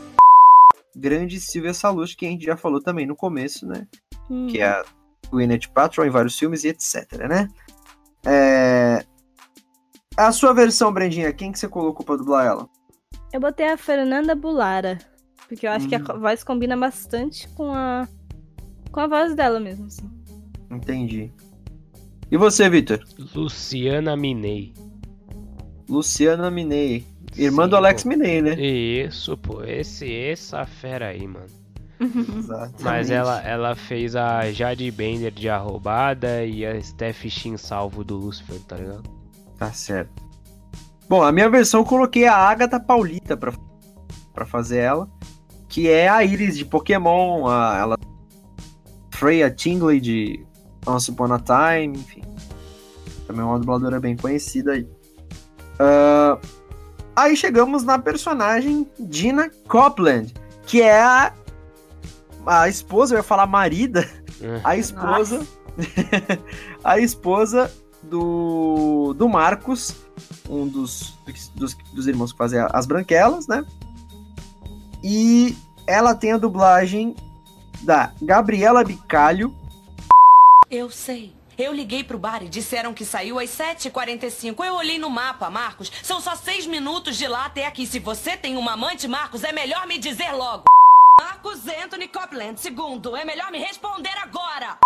Grande 0.96 1.40
Silvia 1.42 1.74
Salust, 1.74 2.16
que 2.16 2.28
a 2.28 2.30
gente 2.30 2.46
já 2.46 2.56
falou 2.56 2.80
também 2.80 3.08
no 3.08 3.16
começo, 3.16 3.66
né? 3.66 3.88
Hum. 4.30 4.46
Que 4.46 4.62
é 4.62 4.68
a 4.68 4.86
Gwyneth 5.32 5.68
Paltrow 5.74 6.06
em 6.06 6.12
vários 6.12 6.38
filmes 6.38 6.64
e 6.64 6.68
etc, 6.68 7.12
né? 7.28 7.50
É... 8.24 9.04
A 10.16 10.32
sua 10.32 10.54
versão, 10.54 10.94
Brendinha, 10.94 11.34
quem 11.34 11.52
que 11.52 11.58
você 11.58 11.68
colocou 11.68 12.06
pra 12.06 12.18
dublar 12.18 12.46
ela? 12.46 12.70
Eu 13.34 13.40
botei 13.40 13.68
a 13.68 13.78
Fernanda 13.78 14.36
Bulara. 14.36 15.00
Porque 15.48 15.66
eu 15.66 15.72
acho 15.72 15.88
que 15.88 15.96
a 15.96 16.00
Hum. 16.00 16.20
voz 16.20 16.44
combina 16.44 16.78
bastante 16.78 17.48
com 17.50 17.72
a. 17.74 18.08
com 18.92 19.00
a 19.00 19.08
voz 19.08 19.34
dela 19.34 19.60
mesmo, 19.60 19.88
assim. 19.88 20.08
Entendi. 20.70 21.34
E 22.30 22.38
você, 22.38 22.70
Victor? 22.70 23.02
Luciana 23.34 24.16
Minei. 24.18 24.74
Luciana 25.90 26.52
Minei. 26.52 27.06
Irmã 27.38 27.64
Sim, 27.64 27.70
do 27.70 27.76
Alex 27.78 28.04
pô. 28.04 28.10
Minei, 28.10 28.42
né? 28.42 28.54
Isso, 28.60 29.38
pô, 29.38 29.64
esse, 29.64 30.14
essa 30.14 30.66
fera 30.66 31.08
aí, 31.08 31.26
mano. 31.26 31.46
Exatamente. 32.00 32.84
Mas 32.84 33.10
ela, 33.10 33.42
ela 33.42 33.76
fez 33.76 34.16
a 34.16 34.52
Jade 34.52 34.90
Bender 34.92 35.32
de 35.32 35.50
Arroubada 35.50 36.46
e 36.46 36.66
a 36.66 36.80
Steph 36.82 37.26
Shin 37.28 37.58
Salvo 37.58 38.04
do 38.04 38.18
Lucifer, 38.18 38.60
tá 38.62 38.76
ligado? 38.76 39.10
Tá 39.58 39.72
certo. 39.72 40.12
Bom, 41.10 41.24
a 41.24 41.32
minha 41.32 41.50
versão 41.50 41.82
eu 41.82 41.86
coloquei 41.86 42.28
a 42.28 42.36
Agatha 42.36 42.80
Paulita 42.80 43.36
pra, 43.38 43.54
pra 44.34 44.46
fazer 44.46 44.80
ela. 44.80 45.10
Que 45.70 45.90
é 45.90 46.08
a 46.08 46.24
Iris 46.24 46.58
de 46.58 46.66
Pokémon. 46.66 47.48
A, 47.48 47.78
ela. 47.78 47.98
Freya 49.12 49.50
Tingley 49.50 50.00
de 50.00 50.46
Once 50.88 51.12
Upon 51.12 51.34
a 51.34 51.40
Time, 51.40 51.98
enfim. 51.98 52.22
Também 53.26 53.42
é 53.42 53.46
uma 53.46 53.60
dubladora 53.60 54.00
bem 54.00 54.16
conhecida 54.16 54.74
aí. 54.74 54.88
Ah, 55.80 56.38
aí 57.16 57.36
chegamos 57.36 57.84
na 57.84 58.00
personagem 58.00 58.88
Dina 59.00 59.50
Copland, 59.68 60.34
que 60.66 60.82
é 60.82 61.02
a, 61.02 61.34
a 62.46 62.70
esposa, 62.70 63.16
eu 63.16 63.18
ia 63.18 63.24
falar 63.24 63.46
marida, 63.46 64.08
a 64.64 64.78
esposa. 64.78 65.46
a 66.84 67.00
esposa 67.00 67.72
do, 68.02 69.14
do 69.14 69.30
Marcos, 69.30 69.96
um 70.50 70.68
dos, 70.68 71.18
dos, 71.56 71.76
dos 71.94 72.08
irmãos 72.08 72.32
que 72.32 72.38
fazem 72.38 72.60
as 72.72 72.86
branquelas, 72.86 73.48
né? 73.48 73.64
E 75.04 75.56
ela 75.86 76.16
tem 76.16 76.34
a 76.34 76.38
dublagem 76.38 77.16
da 77.84 78.12
Gabriela 78.22 78.84
Bicalho. 78.84 79.54
Eu 80.70 80.90
sei. 80.90 81.34
Eu 81.58 81.74
liguei 81.74 82.04
pro 82.04 82.20
bar 82.20 82.44
e 82.44 82.50
disseram 82.50 82.94
que 82.94 83.06
saiu 83.06 83.40
às 83.40 83.50
7h45. 83.50 84.66
Eu 84.66 84.76
olhei 84.76 85.00
no 85.00 85.10
mapa, 85.10 85.50
Marcos. 85.50 85.90
São 86.04 86.20
só 86.20 86.36
seis 86.36 86.68
minutos 86.68 87.18
de 87.18 87.26
lá 87.26 87.46
até 87.46 87.66
aqui. 87.66 87.88
Se 87.88 88.00
você 88.00 88.36
tem 88.36 88.58
uma 88.58 88.74
amante, 88.74 89.08
Marcos, 89.08 89.46
é 89.46 89.54
melhor 89.54 89.88
me 89.88 89.98
dizer 89.98 90.34
logo. 90.34 90.66
Marcos 91.20 91.62
Anthony 91.68 92.10
Copland, 92.10 92.60
segundo. 92.60 93.16
É 93.16 93.24
melhor 93.24 93.50
me 93.50 93.60
responder 93.60 94.16
agora. 94.22 94.78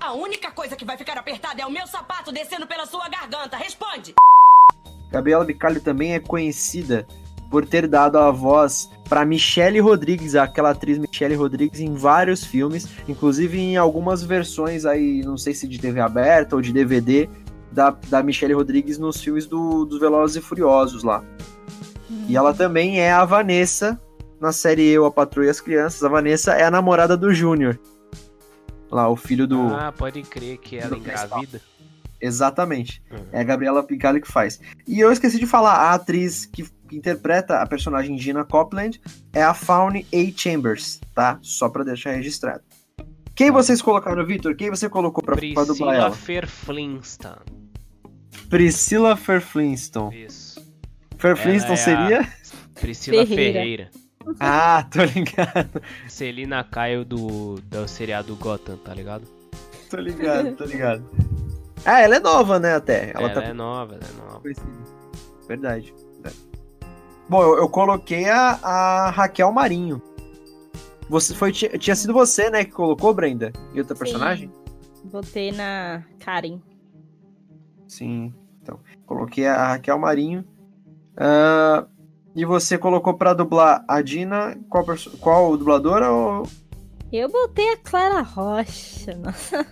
A 0.00 0.12
única 0.12 0.50
coisa 0.50 0.74
que 0.74 0.84
vai 0.84 0.96
ficar 0.96 1.16
apertada 1.16 1.62
é 1.62 1.66
o 1.66 1.70
meu 1.70 1.86
sapato 1.86 2.32
descendo 2.32 2.66
pela 2.66 2.84
sua 2.84 3.08
garganta. 3.08 3.56
Responde. 3.56 4.14
Gabriela 5.10 5.44
Bicalho 5.44 5.80
também 5.80 6.14
é 6.14 6.18
conhecida 6.18 7.06
por 7.48 7.64
ter 7.64 7.86
dado 7.86 8.18
a 8.18 8.32
voz 8.32 8.90
para 9.08 9.24
Michelle 9.24 9.80
Rodrigues, 9.80 10.34
aquela 10.34 10.70
atriz 10.70 10.98
Michelle 10.98 11.34
Rodrigues, 11.34 11.80
em 11.80 11.94
vários 11.94 12.44
filmes, 12.44 12.88
inclusive 13.08 13.58
em 13.58 13.76
algumas 13.76 14.22
versões 14.22 14.84
aí, 14.86 15.22
não 15.22 15.36
sei 15.36 15.54
se 15.54 15.68
de 15.68 15.78
TV 15.78 16.00
aberta 16.00 16.56
ou 16.56 16.62
de 16.62 16.72
DVD, 16.72 17.28
da, 17.70 17.90
da 18.08 18.22
Michelle 18.22 18.54
Rodrigues 18.54 18.98
nos 18.98 19.20
filmes 19.20 19.46
do, 19.46 19.84
dos 19.84 19.98
Velozes 19.98 20.36
e 20.36 20.40
Furiosos 20.40 21.02
lá. 21.02 21.24
E 22.28 22.36
ela 22.36 22.54
também 22.54 23.00
é 23.00 23.12
a 23.12 23.24
Vanessa 23.24 24.00
na 24.40 24.52
série 24.52 24.86
Eu, 24.86 25.04
a 25.04 25.10
Patrulha 25.10 25.48
e 25.48 25.50
as 25.50 25.60
Crianças. 25.60 26.02
A 26.04 26.08
Vanessa 26.08 26.52
é 26.52 26.64
a 26.64 26.70
namorada 26.70 27.16
do 27.16 27.32
Júnior. 27.34 27.78
Lá, 28.90 29.08
o 29.08 29.16
filho 29.16 29.46
do. 29.46 29.74
Ah, 29.74 29.92
pode 29.92 30.22
crer 30.22 30.58
que 30.58 30.78
ela 30.78 30.96
engravida. 30.96 31.60
Exatamente. 32.20 33.02
É 33.32 33.40
a 33.40 33.44
Gabriela 33.44 33.82
Picalho 33.82 34.20
que 34.20 34.30
faz. 34.30 34.60
E 34.86 35.00
eu 35.00 35.12
esqueci 35.12 35.38
de 35.38 35.46
falar, 35.46 35.74
a 35.74 35.94
atriz 35.94 36.46
que, 36.46 36.64
que 36.94 36.98
interpreta 36.98 37.58
a 37.58 37.66
personagem 37.66 38.16
Gina 38.16 38.44
Copland 38.44 39.00
é 39.32 39.42
a 39.42 39.52
Faune 39.52 40.06
A. 40.12 40.32
Chambers, 40.36 41.00
tá? 41.12 41.38
Só 41.42 41.68
pra 41.68 41.82
deixar 41.82 42.12
registrado. 42.12 42.62
Quem 43.34 43.50
vocês 43.50 43.82
colocaram, 43.82 44.24
Vitor? 44.24 44.54
Quem 44.54 44.70
você 44.70 44.88
colocou 44.88 45.22
pra, 45.22 45.34
pra 45.34 45.44
dublar 45.44 45.66
Priscila 45.66 45.94
ela? 45.94 46.12
Ferflinston. 46.12 47.36
Priscila 48.48 49.16
Fairflinston. 49.16 50.12
Isso. 50.12 50.64
Fairflinston 51.18 51.72
Ela 51.72 51.74
é 51.74 51.76
seria? 51.76 52.20
a 52.20 52.80
Priscila 52.80 53.26
Ferreira. 53.26 53.52
Ferreira. 53.60 53.90
Ah, 54.38 54.86
tô 54.90 55.02
ligado. 55.02 55.82
Celina 56.08 56.62
Caio 56.62 57.04
do, 57.04 57.56
do 57.56 57.88
seriado 57.88 58.36
Gotham, 58.36 58.76
tá 58.76 58.94
ligado? 58.94 59.26
Tô 59.90 59.96
ligado, 59.96 60.54
tô 60.54 60.64
ligado. 60.64 61.04
Ah, 61.84 62.00
ela 62.00 62.16
é 62.16 62.20
nova, 62.20 62.58
né, 62.58 62.74
até. 62.76 63.10
Ela, 63.10 63.30
Ela, 63.30 63.30
tá 63.30 63.42
é 63.42 63.52
nova, 63.52 63.94
ela 63.96 64.04
é 64.04 64.16
nova. 64.16 64.42
Verdade. 65.48 65.92
Bom, 67.28 67.42
eu, 67.42 67.56
eu 67.58 67.68
coloquei 67.68 68.28
a, 68.28 68.58
a 68.62 69.10
Raquel 69.10 69.50
Marinho. 69.52 70.00
Você 71.08 71.34
foi, 71.34 71.52
ti- 71.52 71.78
tinha 71.78 71.94
sido 71.96 72.12
você, 72.12 72.50
né, 72.50 72.64
que 72.64 72.72
colocou, 72.72 73.12
Brenda? 73.14 73.52
E 73.72 73.78
outra 73.78 73.94
personagem? 73.94 74.50
Botei 75.04 75.52
na 75.52 76.02
Karen. 76.18 76.60
Sim. 77.86 78.32
Então, 78.62 78.78
coloquei 79.06 79.46
a 79.46 79.68
Raquel 79.68 79.98
Marinho. 79.98 80.44
Ah, 81.16 81.86
e 82.34 82.44
você 82.44 82.76
colocou 82.78 83.14
pra 83.14 83.34
dublar 83.34 83.84
a 83.86 84.00
Dina, 84.02 84.56
qual, 84.68 84.84
qual 85.20 85.56
dubladora? 85.56 86.10
Ou... 86.10 86.48
Eu 87.12 87.30
botei 87.30 87.72
a 87.74 87.76
Clara 87.76 88.22
Rocha. 88.22 89.14
Nossa. 89.16 89.66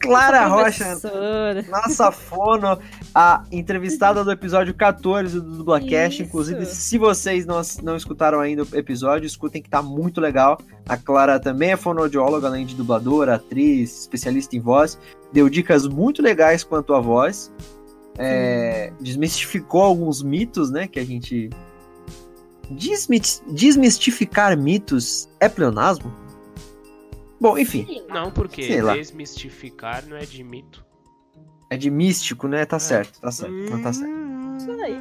Clara 0.00 0.48
Nossa 0.48 0.94
Rocha, 0.94 1.64
nossa 1.70 2.10
fono, 2.12 2.78
a 3.14 3.44
entrevistada 3.50 4.22
do 4.24 4.30
episódio 4.30 4.74
14 4.74 5.40
do 5.40 5.56
Dublacast. 5.58 6.22
Inclusive, 6.22 6.64
se 6.66 6.98
vocês 6.98 7.44
não, 7.46 7.60
não 7.82 7.96
escutaram 7.96 8.40
ainda 8.40 8.62
o 8.62 8.76
episódio, 8.76 9.26
escutem 9.26 9.62
que 9.62 9.68
tá 9.70 9.82
muito 9.82 10.20
legal. 10.20 10.58
A 10.88 10.96
Clara 10.96 11.38
também 11.40 11.70
é 11.72 11.76
fonoaudióloga, 11.76 12.46
além 12.46 12.64
de 12.66 12.74
dubladora, 12.74 13.34
atriz, 13.34 14.00
especialista 14.02 14.56
em 14.56 14.60
voz. 14.60 14.98
Deu 15.32 15.48
dicas 15.48 15.86
muito 15.86 16.22
legais 16.22 16.62
quanto 16.64 16.94
à 16.94 17.00
voz. 17.00 17.52
É, 18.18 18.92
desmistificou 19.00 19.82
alguns 19.82 20.22
mitos, 20.22 20.70
né? 20.70 20.88
Que 20.88 20.98
a 20.98 21.04
gente. 21.04 21.50
Desmit- 22.70 23.42
Desmistificar 23.50 24.56
mitos 24.58 25.28
é 25.40 25.48
pleonasmo? 25.48 26.12
Bom, 27.40 27.56
enfim. 27.56 28.02
Não, 28.08 28.30
porque 28.32 28.62
desmistificar 28.96 30.04
não 30.06 30.16
é 30.16 30.24
de 30.24 30.42
mito. 30.42 30.84
É 31.70 31.76
de 31.76 31.90
místico, 31.90 32.48
né? 32.48 32.64
Tá 32.64 32.78
certo, 32.78 33.20
tá 33.20 33.30
certo. 33.30 33.52
Não 33.52 33.82
tá 33.82 33.92
certo. 33.92 34.12
Isso 34.58 34.70
aí. 34.82 34.94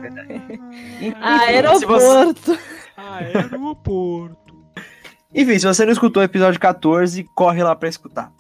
Enfim, 1.02 1.80
se 1.80 1.86
você- 1.86 2.08
Aeroporto. 2.08 2.60
Aeroporto. 2.98 4.56
Enfim, 5.34 5.60
se 5.60 5.66
você 5.66 5.86
não 5.86 5.92
escutou 5.94 6.22
o 6.22 6.26
episódio 6.26 6.60
14, 6.60 7.24
corre 7.36 7.64
lá 7.64 7.76
pra 7.76 7.90
escutar. 7.90 8.32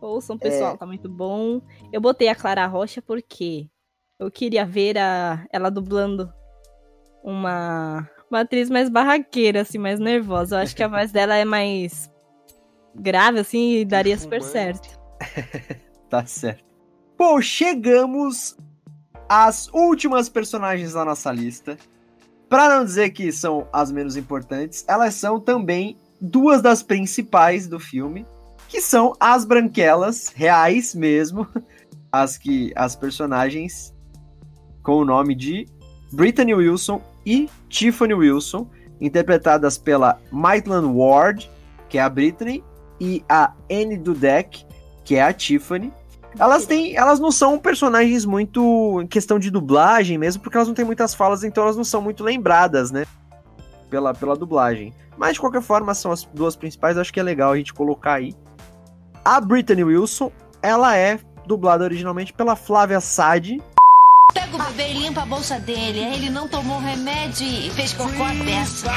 Ouçam, 0.00 0.36
pessoal, 0.38 0.74
É. 0.74 0.76
tá 0.76 0.86
muito 0.86 1.08
bom. 1.08 1.60
Eu 1.92 2.00
botei 2.00 2.28
a 2.28 2.34
Clara 2.34 2.66
Rocha 2.66 3.00
porque 3.02 3.66
eu 4.18 4.30
queria 4.30 4.64
ver 4.66 4.98
a, 4.98 5.46
ela 5.52 5.70
dublando 5.70 6.30
uma, 7.22 8.08
uma 8.30 8.40
atriz 8.40 8.68
mais 8.68 8.88
barraqueira, 8.88 9.62
assim, 9.62 9.78
mais 9.78 9.98
nervosa. 9.98 10.56
Eu 10.56 10.60
acho 10.60 10.76
que 10.76 10.82
a 10.82 10.88
voz 10.88 11.10
dela 11.10 11.34
é 11.36 11.44
mais 11.44 12.10
grave, 12.94 13.40
assim, 13.40 13.76
e 13.78 13.84
daria 13.84 14.18
super 14.18 14.42
certo. 14.42 14.98
Tá 16.10 16.24
certo. 16.26 16.63
Bom, 17.16 17.40
chegamos 17.40 18.56
às 19.28 19.68
últimas 19.72 20.28
personagens 20.28 20.92
da 20.92 21.04
nossa 21.04 21.30
lista. 21.30 21.78
Pra 22.48 22.68
não 22.68 22.84
dizer 22.84 23.10
que 23.10 23.32
são 23.32 23.66
as 23.72 23.90
menos 23.90 24.16
importantes, 24.16 24.84
elas 24.86 25.14
são 25.14 25.40
também 25.40 25.96
duas 26.20 26.60
das 26.60 26.82
principais 26.82 27.66
do 27.66 27.80
filme, 27.80 28.26
que 28.68 28.80
são 28.80 29.14
as 29.18 29.44
branquelas 29.44 30.28
reais 30.28 30.94
mesmo, 30.94 31.46
as 32.12 32.36
que 32.36 32.72
as 32.76 32.94
personagens 32.94 33.94
com 34.82 34.98
o 34.98 35.04
nome 35.04 35.34
de 35.34 35.66
Brittany 36.12 36.54
Wilson 36.54 37.02
e 37.24 37.48
Tiffany 37.68 38.14
Wilson, 38.14 38.68
interpretadas 39.00 39.78
pela 39.78 40.20
Maitland 40.30 40.86
Ward, 40.86 41.50
que 41.88 41.98
é 41.98 42.02
a 42.02 42.08
Brittany, 42.08 42.62
e 43.00 43.24
a 43.28 43.52
Anne 43.70 43.96
Dudek, 43.96 44.64
que 45.04 45.16
é 45.16 45.22
a 45.22 45.32
Tiffany. 45.32 45.92
Elas 46.38 46.66
têm, 46.66 46.96
elas 46.96 47.20
não 47.20 47.30
são 47.30 47.58
personagens 47.58 48.24
muito 48.24 49.00
em 49.00 49.06
questão 49.06 49.38
de 49.38 49.50
dublagem 49.50 50.18
mesmo, 50.18 50.42
porque 50.42 50.56
elas 50.56 50.66
não 50.66 50.74
têm 50.74 50.84
muitas 50.84 51.14
falas, 51.14 51.44
então 51.44 51.62
elas 51.62 51.76
não 51.76 51.84
são 51.84 52.02
muito 52.02 52.24
lembradas, 52.24 52.90
né? 52.90 53.04
Pela, 53.88 54.12
pela 54.12 54.36
dublagem. 54.36 54.92
Mas 55.16 55.34
de 55.34 55.40
qualquer 55.40 55.62
forma, 55.62 55.94
são 55.94 56.10
as 56.10 56.24
duas 56.24 56.56
principais, 56.56 56.98
acho 56.98 57.12
que 57.12 57.20
é 57.20 57.22
legal 57.22 57.52
a 57.52 57.56
gente 57.56 57.72
colocar 57.72 58.14
aí. 58.14 58.34
A 59.24 59.40
Brittany 59.40 59.84
Wilson, 59.84 60.32
ela 60.60 60.96
é 60.96 61.20
dublada 61.46 61.84
originalmente 61.84 62.32
pela 62.32 62.56
Flávia 62.56 63.00
Sade. 63.00 63.62
Pega 64.32 64.56
o 64.56 64.58
bebê 64.58 64.90
e 64.90 64.98
limpa 64.98 65.22
a 65.22 65.26
bolsa 65.26 65.58
dele. 65.60 66.00
Ele 66.00 66.30
não 66.30 66.48
tomou 66.48 66.80
remédio 66.80 67.46
e 67.46 67.70
fez 67.70 67.92
cocô 67.92 68.22
à 68.22 68.44
peça. 68.44 68.90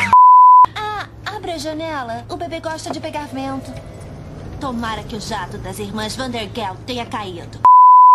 Ah, 0.76 1.08
abre 1.26 1.52
a 1.52 1.58
janela. 1.58 2.26
O 2.30 2.36
bebê 2.36 2.60
gosta 2.60 2.90
de 2.90 3.00
pegar 3.00 3.28
vento. 3.28 3.72
Tomara 4.60 5.04
que 5.04 5.16
o 5.16 5.22
jato 5.22 5.58
das 5.60 5.78
irmãs 5.78 6.16
Vandergel 6.16 6.76
tenha 6.86 7.06
caído. 7.06 7.60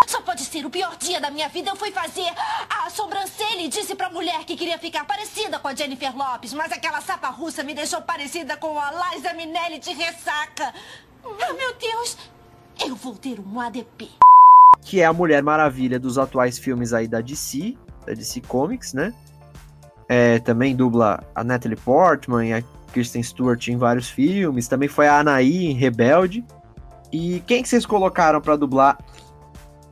Só 0.09 0.21
pode 0.21 0.43
ser 0.43 0.67
o 0.67 0.71
pior 0.71 0.97
dia 0.97 1.21
da 1.21 1.31
minha 1.31 1.49
vida. 1.49 1.71
Eu 1.71 1.77
fui 1.77 1.93
fazer 1.93 2.27
a 2.69 2.91
sobrancelha 2.91 3.63
e 3.63 3.69
disse 3.69 3.95
pra 3.95 4.11
mulher 4.11 4.45
que 4.45 4.57
queria 4.57 4.77
ficar 4.77 5.05
parecida 5.05 5.61
com 5.61 5.69
a 5.69 5.75
Jennifer 5.75 6.15
Lopes, 6.17 6.53
mas 6.53 6.73
aquela 6.73 7.01
sapa 7.01 7.29
russa 7.29 7.63
me 7.63 7.73
deixou 7.75 8.03
parecida 8.03 8.57
com 8.57 8.77
a 8.79 8.91
Liza 9.15 9.33
Minelli 9.35 9.79
de 9.79 9.93
ressaca. 9.93 10.75
Ah, 11.25 11.53
meu 11.53 11.75
Deus! 11.79 12.19
Eu 12.85 12.97
vou 12.97 13.15
ter 13.15 13.39
um 13.39 13.61
ADP. 13.61 14.11
que 14.85 15.01
é 15.01 15.05
a 15.05 15.13
Mulher 15.13 15.43
Maravilha 15.45 16.01
dos 16.01 16.19
atuais 16.19 16.59
filmes 16.59 16.93
aí 16.93 17.07
da 17.07 17.21
DC, 17.21 17.79
da 18.05 18.15
DC 18.15 18.41
Comics, 18.41 18.93
né? 18.93 19.15
É, 20.09 20.41
também 20.41 20.75
dubla 20.75 21.23
a 21.35 21.45
Natalie 21.45 21.77
Portman 21.77 22.53
a 22.53 22.63
Kristen 22.93 23.23
Stewart 23.23 23.67
em 23.69 23.77
vários 23.77 24.09
filmes. 24.09 24.69
Também 24.69 24.89
foi 24.89 25.09
a 25.09 25.19
Anaí 25.21 25.67
em 25.67 25.73
Rebelde. 25.73 26.45
E 27.11 27.41
quem 27.47 27.63
que 27.63 27.69
vocês 27.69 27.85
colocaram 27.85 28.41
pra 28.41 28.57
dublar 28.57 28.99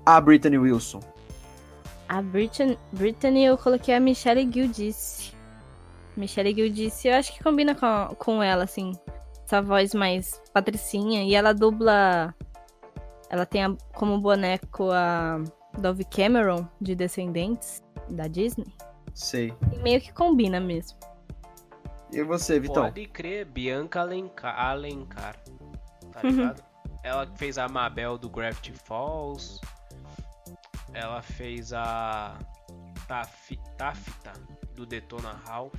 a 0.07 0.20
Brittany 0.20 0.59
Wilson? 0.59 1.01
A 2.09 2.20
Brittany, 2.22 2.78
Brittany 2.92 3.44
eu 3.44 3.57
coloquei 3.59 3.94
a 3.94 4.01
Michelle 4.01 4.42
Giudice. 4.51 5.32
Michelle 6.16 6.55
Giudice 6.55 7.09
eu 7.09 7.14
acho 7.14 7.32
que 7.32 7.42
combina 7.42 7.74
com, 7.74 8.14
com 8.16 8.42
ela, 8.42 8.64
assim. 8.64 8.92
Essa 9.44 9.61
voz 9.61 9.94
mais 9.94 10.40
patricinha. 10.53 11.22
E 11.22 11.34
ela 11.34 11.53
dubla... 11.53 12.34
Ela 13.28 13.46
tem 13.46 13.64
a- 13.64 13.76
como 13.94 14.18
boneco 14.20 14.90
a 14.90 15.40
Dove 15.78 16.05
Cameron, 16.05 16.66
de 16.80 16.94
Descendentes, 16.96 17.80
da 18.09 18.26
Disney. 18.26 18.66
Sei. 19.14 19.55
E 19.72 19.78
meio 19.78 20.01
que 20.01 20.12
combina 20.12 20.59
mesmo. 20.59 20.98
E 22.12 22.22
você, 22.22 22.58
Vitão? 22.58 22.84
Pode 22.84 23.06
crer, 23.06 23.44
Bianca 23.46 24.00
Alencar, 24.00 24.58
Alencar 24.58 25.36
tá 26.12 26.20
Uhum. 26.24 26.30
ligado? 26.30 26.62
Ela 27.02 27.26
que 27.26 27.38
fez 27.38 27.56
a 27.56 27.68
Mabel 27.68 28.18
do 28.18 28.28
Gravity 28.28 28.72
Falls. 28.72 29.61
Ela 30.92 31.22
fez 31.22 31.72
a 31.72 32.36
Tafi- 33.06 33.58
Tafta 33.78 34.32
do 34.74 34.84
Detona 34.84 35.40
Ralph. 35.46 35.72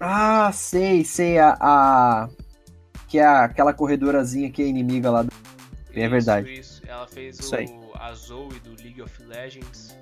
Ah, 0.00 0.50
sei, 0.52 1.04
sei. 1.04 1.38
A, 1.38 1.56
a- 1.60 2.28
Que 3.08 3.18
é 3.18 3.26
aquela 3.26 3.74
corredorazinha 3.74 4.50
que 4.50 4.62
é 4.62 4.66
inimiga 4.66 5.10
lá. 5.10 5.22
Do... 5.22 5.30
É 5.94 6.08
verdade. 6.08 6.50
Isso, 6.52 6.80
isso. 6.82 6.90
Ela 6.90 7.06
fez 7.06 7.38
Isso 7.38 7.54
aí. 7.54 7.66
o 7.66 7.92
a 7.94 8.14
Zoe 8.14 8.58
do 8.60 8.70
League 8.82 9.02
of 9.02 9.22
Legends. 9.24 9.94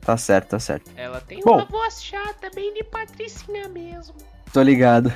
Tá 0.00 0.16
certo, 0.16 0.48
tá 0.50 0.58
certo. 0.58 0.90
Ela 0.96 1.20
tem 1.20 1.40
Bom. 1.40 1.54
uma 1.58 1.64
voz 1.64 2.02
chata, 2.02 2.50
bem 2.52 2.74
de 2.74 2.82
patricinha 2.82 3.68
mesmo. 3.68 4.16
Tô 4.52 4.60
ligado. 4.62 5.12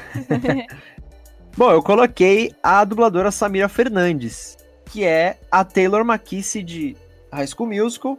Bom, 1.56 1.70
eu 1.70 1.82
coloquei 1.82 2.54
a 2.62 2.84
dubladora 2.84 3.30
Samira 3.30 3.68
Fernandes, 3.68 4.56
que 4.86 5.04
é 5.04 5.38
a 5.50 5.64
Taylor 5.64 6.02
McKissick 6.02 6.64
de 6.64 6.96
High 7.32 7.46
School 7.46 7.68
Musical. 7.68 8.18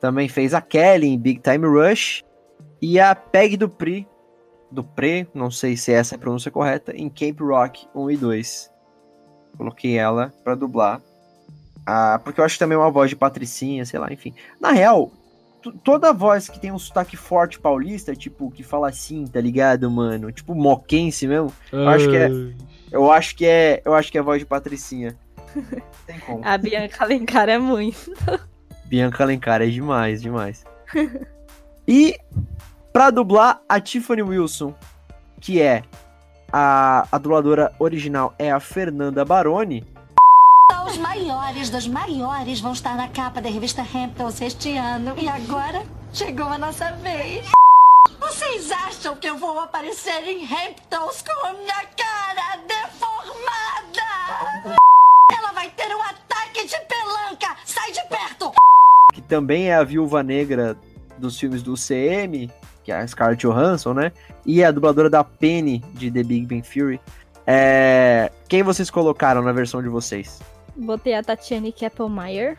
Também 0.00 0.28
fez 0.28 0.52
a 0.52 0.60
Kelly 0.60 1.08
em 1.08 1.18
Big 1.18 1.40
Time 1.40 1.66
Rush. 1.66 2.24
E 2.80 2.98
a 2.98 3.14
Peg 3.14 3.56
Dupri, 3.56 4.06
Dupré, 4.68 5.26
não 5.32 5.50
sei 5.50 5.76
se 5.76 5.92
essa 5.92 6.14
é 6.14 6.16
a 6.16 6.18
pronúncia 6.18 6.50
correta, 6.50 6.92
em 6.96 7.08
Cape 7.08 7.40
Rock 7.40 7.86
1 7.94 8.10
e 8.10 8.16
2. 8.16 8.70
Coloquei 9.56 9.96
ela 9.96 10.32
pra 10.42 10.56
dublar. 10.56 11.00
Ah, 11.86 12.20
porque 12.24 12.40
eu 12.40 12.44
acho 12.44 12.58
também 12.58 12.76
uma 12.76 12.90
voz 12.90 13.10
de 13.10 13.16
patricinha, 13.16 13.84
sei 13.84 14.00
lá, 14.00 14.12
enfim. 14.12 14.34
Na 14.60 14.72
real, 14.72 15.12
toda 15.70 16.12
voz 16.12 16.48
que 16.48 16.58
tem 16.58 16.72
um 16.72 16.78
sotaque 16.78 17.16
forte 17.16 17.58
paulista, 17.58 18.14
tipo, 18.14 18.50
que 18.50 18.62
fala 18.62 18.88
assim, 18.88 19.26
tá 19.26 19.40
ligado, 19.40 19.90
mano? 19.90 20.32
Tipo 20.32 20.54
moquense 20.54 21.26
mesmo. 21.26 21.52
Eu 21.70 21.88
acho 21.88 22.08
que 22.08 22.16
é. 22.16 22.30
Eu 22.90 23.10
acho 23.12 23.36
que 23.36 23.46
é. 23.46 23.82
Eu 23.84 23.94
acho 23.94 24.10
que 24.10 24.18
é 24.18 24.20
a 24.20 24.24
voz 24.24 24.40
de 24.40 24.46
Patricinha. 24.46 25.16
Tem 26.06 26.18
como. 26.20 26.40
A 26.44 26.58
Bianca 26.58 27.04
Alencar 27.04 27.48
é 27.48 27.58
muito. 27.58 28.12
Bianca 28.86 29.22
Alencar 29.24 29.62
é 29.62 29.66
demais, 29.66 30.20
demais. 30.20 30.64
E 31.86 32.16
pra 32.92 33.10
dublar 33.10 33.60
a 33.68 33.80
Tiffany 33.80 34.22
Wilson, 34.22 34.74
que 35.40 35.60
é 35.60 35.82
a, 36.52 37.06
a 37.10 37.18
dubladora 37.18 37.72
original 37.78 38.34
é 38.38 38.52
a 38.52 38.60
Fernanda 38.60 39.24
Baroni. 39.24 39.84
Os 40.86 40.98
maiores 40.98 41.70
dos 41.70 41.86
maiores 41.86 42.60
vão 42.60 42.72
estar 42.72 42.96
na 42.96 43.08
capa 43.08 43.40
da 43.40 43.48
revista 43.48 43.82
Hamptons 43.82 44.40
este 44.40 44.76
ano. 44.76 45.14
E 45.18 45.28
agora 45.28 45.84
chegou 46.12 46.46
a 46.46 46.58
nossa 46.58 46.92
vez. 46.92 47.46
Vocês 48.18 48.70
acham 48.70 49.16
que 49.16 49.28
eu 49.28 49.36
vou 49.36 49.58
aparecer 49.60 50.22
em 50.24 50.44
Hamptons 50.44 51.22
com 51.22 51.46
a 51.46 51.52
minha 51.52 51.84
cara 51.96 52.58
deformada? 52.66 54.76
Ela 55.36 55.52
vai 55.52 55.70
ter 55.70 55.94
um 55.94 56.02
ataque 56.02 56.66
de 56.66 56.80
pelanca! 56.86 57.56
Sai 57.64 57.92
de 57.92 58.02
perto! 58.08 58.52
que 59.12 59.20
também 59.20 59.68
é 59.68 59.74
a 59.74 59.84
viúva 59.84 60.22
negra 60.22 60.76
dos 61.18 61.38
filmes 61.38 61.62
do 61.62 61.74
CM, 61.74 62.50
que 62.82 62.90
é 62.90 62.96
a 62.96 63.06
Scarlett 63.06 63.46
Johansson, 63.46 63.92
né? 63.92 64.12
E 64.44 64.64
a 64.64 64.70
dubladora 64.70 65.10
da 65.10 65.22
Penny 65.22 65.80
de 65.94 66.10
The 66.10 66.22
Big 66.22 66.46
Bang 66.46 66.62
Theory. 66.62 67.00
É... 67.46 68.32
Quem 68.48 68.62
vocês 68.62 68.90
colocaram 68.90 69.42
na 69.42 69.52
versão 69.52 69.82
de 69.82 69.88
vocês? 69.88 70.40
Botei 70.76 71.14
a 71.14 71.22
Tatiane 71.22 71.72
Keppelmeyer, 71.72 72.56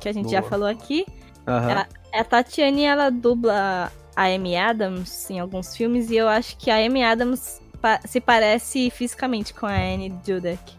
que 0.00 0.08
a 0.08 0.12
gente 0.12 0.30
já 0.30 0.40
Boa. 0.40 0.50
falou 0.50 0.68
aqui. 0.68 1.04
Ela- 1.46 1.86
a 2.14 2.24
Tatiane, 2.24 2.84
ela 2.84 3.10
dubla 3.10 3.90
a 4.16 4.24
Amy 4.24 4.56
Adams 4.56 5.28
em 5.30 5.40
alguns 5.40 5.76
filmes, 5.76 6.10
e 6.10 6.16
eu 6.16 6.28
acho 6.28 6.56
que 6.56 6.70
a 6.70 6.76
Amy 6.76 7.02
Adams 7.02 7.60
pa- 7.80 8.00
se 8.04 8.20
parece 8.20 8.90
fisicamente 8.90 9.52
com 9.54 9.66
a 9.66 9.72
Anne 9.74 10.10
Dudek. 10.24 10.78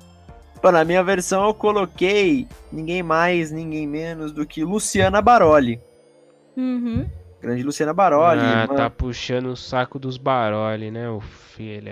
Pô, 0.62 0.72
na 0.72 0.84
minha 0.86 1.04
versão 1.04 1.46
eu 1.48 1.54
coloquei 1.54 2.48
ninguém 2.72 3.02
mais, 3.02 3.52
ninguém 3.52 3.88
menos 3.88 4.32
do 4.32 4.46
que 4.46 4.64
Luciana 4.64 5.20
Baroli. 5.22 5.82
Uhum. 6.56 7.10
Grande 7.42 7.64
Luciana 7.64 7.94
Baroli. 7.94 8.42
ah, 8.42 8.62
irmã- 8.64 8.76
tá 8.76 8.88
puxando 8.90 9.48
o 9.48 9.56
saco 9.58 9.98
dos 9.98 10.18
Baroli, 10.18 10.92
né, 10.92 11.10
o 11.10 11.20
filho? 11.20 11.92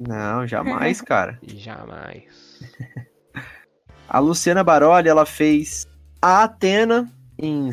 Não, 0.00 0.44
jamais, 0.46 1.00
cara. 1.00 1.38
Jamais. 1.44 2.24
A 4.10 4.18
Luciana 4.18 4.64
Baroli, 4.64 5.08
ela 5.08 5.24
fez 5.24 5.86
a 6.20 6.42
Atena 6.42 7.08
em 7.38 7.70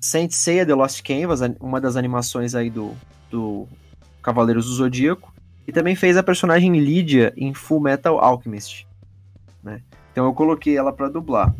Saint 0.00 0.30
Seiya 0.32 0.64
The 0.64 0.74
Lost 0.74 1.02
Canvas, 1.02 1.42
an- 1.42 1.54
uma 1.60 1.78
das 1.80 1.96
animações 1.96 2.54
aí 2.54 2.70
do, 2.70 2.96
do 3.30 3.68
Cavaleiros 4.22 4.64
do 4.64 4.72
Zodíaco. 4.72 5.30
E 5.68 5.72
também 5.72 5.94
fez 5.94 6.16
a 6.16 6.22
personagem 6.22 6.72
Lydia 6.80 7.32
em 7.36 7.52
Full 7.52 7.78
Metal 7.80 8.18
Alchemist. 8.18 8.86
Né? 9.62 9.82
Então 10.10 10.24
eu 10.24 10.32
coloquei 10.32 10.76
ela 10.78 10.92
pra 10.92 11.08
dublar 11.10 11.54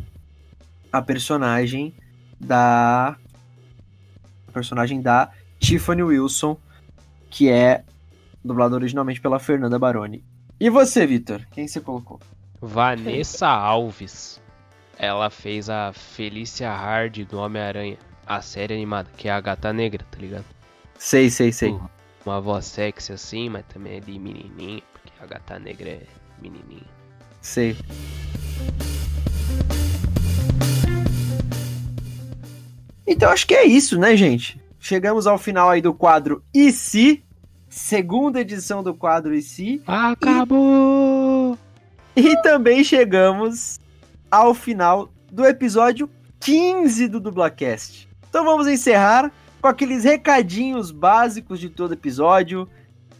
a 0.91 1.01
personagem 1.01 1.93
da 2.39 3.15
a 4.47 4.51
personagem 4.51 4.99
da 4.99 5.29
Tiffany 5.59 6.01
Wilson, 6.01 6.57
que 7.29 7.47
é 7.49 7.83
dublada 8.43 8.73
originalmente 8.75 9.21
pela 9.21 9.37
Fernanda 9.39 9.77
Baroni. 9.79 10.25
E 10.59 10.69
você, 10.69 11.05
Vitor? 11.05 11.45
Quem 11.51 11.67
você 11.67 11.79
colocou? 11.79 12.19
Vanessa 12.61 13.47
Alves. 13.47 14.39
Ela 14.97 15.31
fez 15.31 15.67
a 15.67 15.91
Felícia 15.91 16.71
Hard 16.71 17.25
do 17.25 17.39
Homem-Aranha. 17.39 17.97
A 18.27 18.39
série 18.39 18.75
animada, 18.75 19.09
que 19.17 19.27
é 19.27 19.31
a 19.31 19.41
Gata 19.41 19.73
Negra, 19.73 20.05
tá 20.09 20.19
ligado? 20.19 20.45
Sei, 20.97 21.29
sei, 21.31 21.51
sei. 21.51 21.75
Uma 22.23 22.39
voz 22.39 22.65
sexy 22.65 23.11
assim, 23.11 23.49
mas 23.49 23.65
também 23.65 23.97
é 23.97 23.99
de 23.99 24.19
menininha, 24.19 24.83
porque 24.93 25.11
a 25.19 25.25
Gata 25.25 25.57
Negra 25.57 25.89
é 25.89 26.03
menininha. 26.39 26.85
Sei. 27.41 27.75
Então 33.07 33.31
acho 33.31 33.47
que 33.47 33.55
é 33.55 33.65
isso, 33.65 33.97
né, 33.97 34.15
gente? 34.15 34.61
Chegamos 34.79 35.25
ao 35.25 35.39
final 35.39 35.69
aí 35.69 35.81
do 35.81 35.93
quadro 35.93 36.43
E 36.53 36.71
se? 36.71 37.23
Segunda 37.67 38.41
edição 38.41 38.83
do 38.83 38.93
quadro 38.93 39.33
E 39.33 39.41
se? 39.41 39.81
Acabou! 39.87 41.39
E 41.39 41.40
também 42.41 42.83
chegamos 42.83 43.79
ao 44.29 44.53
final 44.53 45.11
do 45.31 45.45
episódio 45.45 46.09
15 46.39 47.07
do 47.07 47.19
Dublacast. 47.19 48.09
Então 48.29 48.43
vamos 48.43 48.67
encerrar 48.67 49.31
com 49.61 49.67
aqueles 49.67 50.03
recadinhos 50.03 50.91
básicos 50.91 51.59
de 51.59 51.69
todo 51.69 51.93
episódio. 51.93 52.67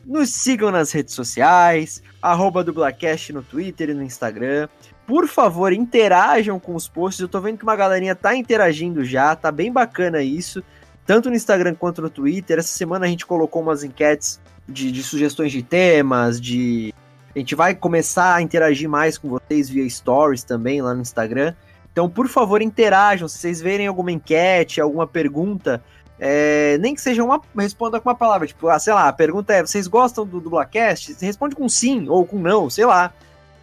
Nos 0.06 0.34
sigam 0.34 0.72
nas 0.72 0.92
redes 0.92 1.14
sociais, 1.14 2.02
arroba 2.22 2.64
Dublacast 2.64 3.32
no 3.32 3.44
Twitter 3.44 3.92
e 3.92 3.94
no 3.94 4.04
Instagram. 4.04 4.68
Por 5.06 5.28
favor, 5.28 5.72
interajam 5.72 6.60
com 6.60 6.76
os 6.76 6.88
posts. 6.88 7.22
Eu 7.22 7.28
tô 7.28 7.40
vendo 7.40 7.58
que 7.58 7.64
uma 7.64 7.76
galerinha 7.76 8.16
tá 8.16 8.36
interagindo 8.36 9.06
já, 9.06 9.36
tá 9.36 9.52
bem 9.52 9.72
bacana 9.72 10.22
isso. 10.24 10.64
Tanto 11.06 11.30
no 11.30 11.36
Instagram 11.36 11.76
quanto 11.76 12.02
no 12.02 12.10
Twitter. 12.10 12.60
Essa 12.60 12.76
semana 12.76 13.06
a 13.06 13.10
gente 13.10 13.26
colocou 13.26 13.62
umas 13.62 13.84
enquetes 13.84 14.40
de, 14.68 14.92
de 14.92 15.04
sugestões 15.04 15.52
de 15.52 15.62
temas, 15.62 16.40
de 16.40 16.94
a 17.36 17.40
gente 17.40 17.56
vai 17.56 17.74
começar 17.74 18.36
a 18.36 18.42
interagir 18.42 18.90
mais 18.90 19.18
com 19.18 19.30
vocês 19.30 19.70
via 19.70 19.90
stories 19.90 20.44
também 20.44 20.82
lá 20.82 20.94
no 20.94 21.02
Instagram. 21.02 21.56
Então, 21.92 22.10
por 22.10 22.28
favor, 22.28 22.62
interajam. 22.62 23.28
Se 23.28 23.38
vocês 23.38 23.62
verem 23.62 23.88
alguma 23.88 24.12
enquete, 24.12 24.80
alguma 24.80 25.08
pergunta, 25.08 25.84
é, 26.20 26.78
nem 26.80 26.94
que 26.94 27.02
seja 27.02 27.24
uma. 27.24 27.42
Responda 27.58 28.00
com 28.00 28.10
uma 28.10 28.16
palavra. 28.16 28.46
Tipo, 28.48 28.68
ah, 28.68 28.78
sei 28.78 28.94
lá, 28.94 29.08
a 29.08 29.14
pergunta 29.14 29.54
é: 29.54 29.66
vocês 29.66 29.88
gostam 29.88 30.24
do 30.26 30.40
Dublacast? 30.40 31.14
Você 31.14 31.26
responde 31.26 31.56
com 31.56 31.68
sim 31.68 32.08
ou 32.08 32.24
com 32.26 32.38
não, 32.38 32.70
sei 32.70 32.86
lá. 32.86 33.12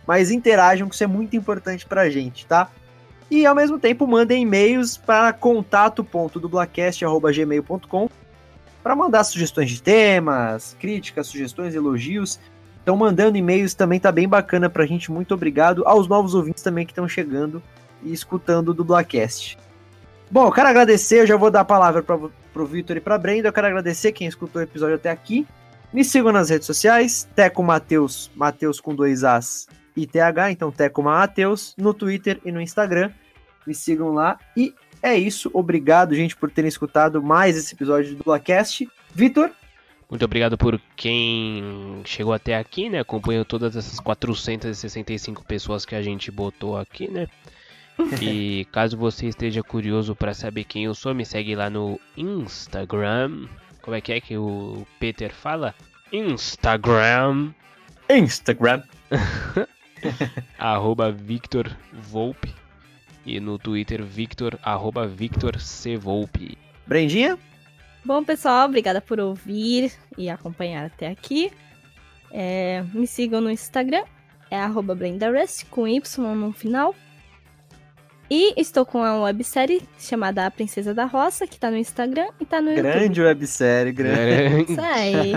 Mas 0.06 0.30
interajam, 0.30 0.88
que 0.88 0.94
isso 0.94 1.04
é 1.04 1.06
muito 1.06 1.36
importante 1.36 1.86
pra 1.86 2.10
gente, 2.10 2.46
tá? 2.46 2.70
E 3.30 3.44
ao 3.44 3.54
mesmo 3.54 3.78
tempo, 3.78 4.06
mandem 4.06 4.42
e-mails 4.42 4.96
para 4.96 5.34
contato.dublacast.gmail.com 5.34 8.08
para 8.82 8.96
mandar 8.96 9.22
sugestões 9.24 9.70
de 9.70 9.82
temas, 9.82 10.74
críticas, 10.80 11.26
sugestões, 11.26 11.74
elogios. 11.74 12.40
Então, 12.88 12.96
mandando 12.96 13.36
e-mails 13.36 13.74
também 13.74 14.00
tá 14.00 14.10
bem 14.10 14.26
bacana 14.26 14.70
pra 14.70 14.86
gente. 14.86 15.12
Muito 15.12 15.34
obrigado 15.34 15.86
aos 15.86 16.08
novos 16.08 16.34
ouvintes 16.34 16.62
também 16.62 16.86
que 16.86 16.92
estão 16.92 17.06
chegando 17.06 17.62
e 18.02 18.14
escutando 18.14 18.70
o 18.70 18.72
Dublacast. 18.72 19.58
Bom, 20.30 20.46
eu 20.46 20.52
quero 20.52 20.70
agradecer, 20.70 21.20
eu 21.20 21.26
já 21.26 21.36
vou 21.36 21.50
dar 21.50 21.60
a 21.60 21.64
palavra 21.66 22.02
pra, 22.02 22.18
pro 22.50 22.64
Vitor 22.64 22.96
e 22.96 23.00
pra 23.00 23.18
Brenda. 23.18 23.46
Eu 23.46 23.52
quero 23.52 23.66
agradecer 23.66 24.12
quem 24.12 24.26
escutou 24.26 24.62
o 24.62 24.64
episódio 24.64 24.94
até 24.94 25.10
aqui. 25.10 25.46
Me 25.92 26.02
sigam 26.02 26.32
nas 26.32 26.48
redes 26.48 26.64
sociais, 26.64 27.28
Teco 27.36 27.62
Mateus, 27.62 28.30
Mateus 28.34 28.80
com 28.80 28.94
dois 28.94 29.22
As 29.22 29.68
e 29.94 30.06
TH, 30.06 30.52
então 30.52 30.72
Teco 30.72 31.02
Mateus, 31.02 31.74
no 31.76 31.92
Twitter 31.92 32.40
e 32.42 32.50
no 32.50 32.58
Instagram. 32.58 33.10
Me 33.66 33.74
sigam 33.74 34.14
lá. 34.14 34.38
E 34.56 34.74
é 35.02 35.14
isso. 35.14 35.50
Obrigado, 35.52 36.14
gente, 36.14 36.34
por 36.34 36.50
terem 36.50 36.70
escutado 36.70 37.22
mais 37.22 37.54
esse 37.54 37.74
episódio 37.74 38.12
do 38.12 38.16
Dublacast. 38.16 38.88
Vitor? 39.14 39.50
Muito 40.10 40.24
obrigado 40.24 40.56
por 40.56 40.80
quem 40.96 42.00
chegou 42.04 42.32
até 42.32 42.56
aqui, 42.56 42.88
né? 42.88 43.00
Acompanhou 43.00 43.44
todas 43.44 43.76
essas 43.76 44.00
465 44.00 45.44
pessoas 45.44 45.84
que 45.84 45.94
a 45.94 46.00
gente 46.00 46.30
botou 46.30 46.78
aqui, 46.78 47.10
né? 47.10 47.28
E 48.22 48.64
caso 48.70 48.96
você 48.96 49.26
esteja 49.26 49.60
curioso 49.60 50.14
para 50.14 50.32
saber 50.32 50.62
quem 50.62 50.84
eu 50.84 50.94
sou, 50.94 51.12
me 51.12 51.26
segue 51.26 51.56
lá 51.56 51.68
no 51.68 52.00
Instagram. 52.16 53.48
Como 53.82 53.96
é 53.96 54.00
que 54.00 54.12
é 54.12 54.20
que 54.20 54.36
o 54.36 54.86
Peter 55.00 55.32
fala? 55.34 55.74
Instagram. 56.12 57.52
Instagram. 58.08 58.84
arroba 60.58 61.10
Victor 61.10 61.76
Volpe. 61.92 62.54
E 63.26 63.40
no 63.40 63.58
Twitter, 63.58 64.02
Victor, 64.02 64.58
arroba 64.62 65.06
Victor 65.06 65.60
C. 65.60 65.96
Volpe. 65.96 66.56
Brendinha? 66.86 67.36
Bom, 68.04 68.24
pessoal, 68.24 68.66
obrigada 68.66 69.00
por 69.00 69.20
ouvir 69.20 69.92
e 70.16 70.30
acompanhar 70.30 70.86
até 70.86 71.08
aqui. 71.08 71.50
É, 72.30 72.84
me 72.94 73.06
sigam 73.06 73.40
no 73.40 73.50
Instagram, 73.50 74.04
é 74.50 74.56
arroba 74.58 74.94
BlendaRust, 74.94 75.64
com 75.70 75.86
Y 75.86 76.00
no 76.34 76.52
final. 76.52 76.94
E 78.30 78.52
estou 78.60 78.84
com 78.84 78.98
uma 78.98 79.22
websérie 79.22 79.82
chamada 79.98 80.44
A 80.44 80.50
Princesa 80.50 80.92
da 80.92 81.06
Roça, 81.06 81.46
que 81.46 81.58
tá 81.58 81.70
no 81.70 81.78
Instagram 81.78 82.28
e 82.38 82.44
tá 82.44 82.60
no 82.60 82.74
Grande 82.74 83.20
YouTube. 83.20 83.22
websérie, 83.24 83.92
grande. 83.92 84.72
Isso 84.72 84.80
aí. 84.82 85.32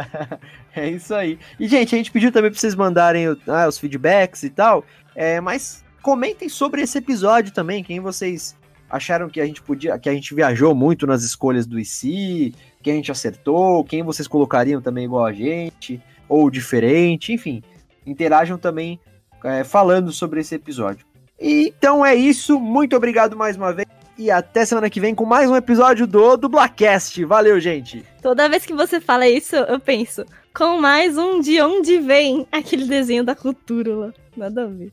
é 0.74 0.88
isso 0.90 1.14
aí. 1.14 1.38
E, 1.60 1.68
gente, 1.68 1.94
a 1.94 1.98
gente 1.98 2.10
pediu 2.10 2.32
também 2.32 2.50
pra 2.50 2.58
vocês 2.58 2.74
mandarem 2.74 3.28
o- 3.28 3.38
ah, 3.46 3.68
os 3.68 3.78
feedbacks 3.78 4.42
e 4.42 4.48
tal. 4.48 4.86
É, 5.14 5.38
mas 5.38 5.84
comentem 6.02 6.48
sobre 6.48 6.80
esse 6.80 6.96
episódio 6.96 7.52
também. 7.52 7.84
Quem 7.84 8.00
vocês 8.00 8.56
acharam 8.94 9.28
que 9.28 9.40
a 9.40 9.46
gente 9.46 9.60
podia. 9.60 9.98
que 9.98 10.08
a 10.08 10.14
gente 10.14 10.34
viajou 10.34 10.74
muito 10.74 11.06
nas 11.06 11.24
escolhas 11.24 11.66
do 11.66 11.78
IC, 11.78 12.54
quem 12.80 12.92
a 12.92 12.96
gente 12.96 13.10
acertou, 13.10 13.84
quem 13.84 14.04
vocês 14.04 14.28
colocariam 14.28 14.80
também 14.80 15.04
igual 15.04 15.24
a 15.24 15.32
gente, 15.32 16.00
ou 16.28 16.48
diferente, 16.48 17.32
enfim. 17.32 17.60
Interajam 18.06 18.56
também 18.56 19.00
é, 19.42 19.64
falando 19.64 20.12
sobre 20.12 20.40
esse 20.40 20.54
episódio. 20.54 21.04
E, 21.40 21.72
então 21.76 22.06
é 22.06 22.14
isso. 22.14 22.60
Muito 22.60 22.94
obrigado 22.94 23.36
mais 23.36 23.56
uma 23.56 23.72
vez. 23.72 23.88
E 24.16 24.30
até 24.30 24.64
semana 24.64 24.88
que 24.88 25.00
vem 25.00 25.12
com 25.12 25.24
mais 25.24 25.50
um 25.50 25.56
episódio 25.56 26.06
do 26.06 26.36
Dublacast. 26.36 27.24
Valeu, 27.24 27.58
gente! 27.58 28.04
Toda 28.22 28.48
vez 28.48 28.64
que 28.64 28.72
você 28.72 29.00
fala 29.00 29.26
isso, 29.28 29.56
eu 29.56 29.80
penso, 29.80 30.24
com 30.54 30.80
mais 30.80 31.18
um 31.18 31.40
de 31.40 31.60
onde 31.60 31.98
vem 31.98 32.46
aquele 32.52 32.86
desenho 32.86 33.24
da 33.24 33.34
cultura 33.34 33.92
lá. 33.92 34.12
Nada 34.36 34.62
a 34.62 34.66
ver. 34.66 34.92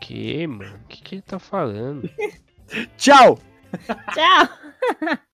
Que, 0.00 0.46
mano? 0.46 0.76
O 0.84 0.88
que, 0.88 1.02
que 1.02 1.14
ele 1.16 1.22
tá 1.22 1.38
falando? 1.38 2.08
Tchau! 2.96 3.38
Tchau! 4.12 4.48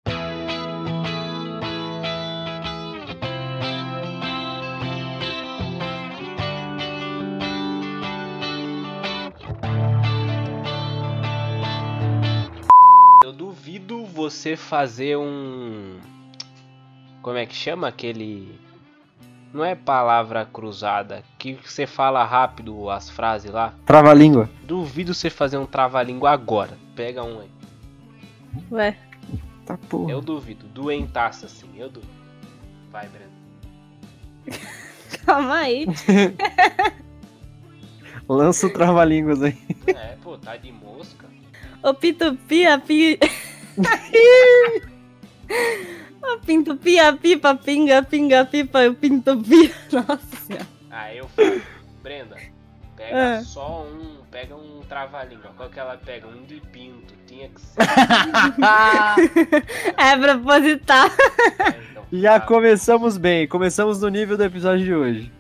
Eu 13.23 13.33
duvido 13.33 14.05
você 14.07 14.57
fazer 14.57 15.17
um. 15.17 16.01
Como 17.23 17.37
é 17.37 17.47
que 17.47 17.55
chama 17.55 17.87
aquele. 17.89 18.59
Não 19.53 19.65
é 19.65 19.75
palavra 19.75 20.47
cruzada, 20.47 21.25
que 21.37 21.55
você 21.55 21.85
fala 21.85 22.25
rápido 22.25 22.89
as 22.89 23.11
frases 23.11 23.51
lá. 23.51 23.75
Trava-língua. 23.85 24.49
Duvido 24.63 25.13
você 25.13 25.29
fazer 25.29 25.59
um 25.59 25.67
trava-língua 25.67 26.31
agora. 26.31 26.79
Pega 26.95 27.25
um 27.25 27.41
aí. 27.41 27.51
Ué. 28.71 28.97
Tá 29.67 29.77
porra. 29.77 30.13
Eu 30.13 30.21
duvido. 30.21 30.69
Doentaça 30.69 31.47
assim, 31.47 31.67
eu 31.77 31.89
duvido. 31.89 32.13
Vai, 32.93 33.09
Breno. 33.09 33.33
Calma 35.27 35.57
aí. 35.57 35.85
Lança 38.29 38.69
o 38.69 38.73
trava-línguas 38.73 39.43
aí. 39.43 39.59
É, 39.89 40.17
pô, 40.23 40.39
tá 40.39 40.57
de 40.57 40.71
mosca. 40.71 41.27
Ô 41.83 41.93
Pinto 41.93 42.37
Pia 42.47 42.79
Pi. 42.79 43.19
Ô 46.23 46.39
Pinto 46.45 46.77
Pia 46.77 47.13
Pipa 47.13 47.55
Pinga 47.55 48.03
Pinga 48.03 48.45
Pipa 48.45 48.83
eu 48.83 48.95
Pinto 48.95 49.37
Pia. 49.39 49.71
Nossa 49.93 50.37
senhora. 50.47 50.67
Aí 50.91 51.19
eu 51.19 51.29
falo, 51.29 51.61
Brenda, 52.03 52.37
pega 52.97 53.39
Ah. 53.39 53.43
só 53.43 53.83
um, 53.85 54.17
pega 54.31 54.55
um 54.55 54.81
trava-língua. 54.89 55.53
Qual 55.57 55.69
que 55.71 55.79
ela 55.79 55.97
pega? 56.05 56.27
Um 56.27 56.43
de 56.45 56.61
pinto. 56.73 57.15
Tinha 57.27 57.49
que 57.49 57.61
ser. 57.61 57.81
É 59.97 60.17
proposital. 60.19 61.09
Já 62.13 62.41
começamos 62.41 63.17
bem, 63.17 63.47
começamos 63.47 64.01
no 64.01 64.09
nível 64.09 64.37
do 64.37 64.43
episódio 64.45 64.85
de 64.85 64.95
hoje. 64.95 65.33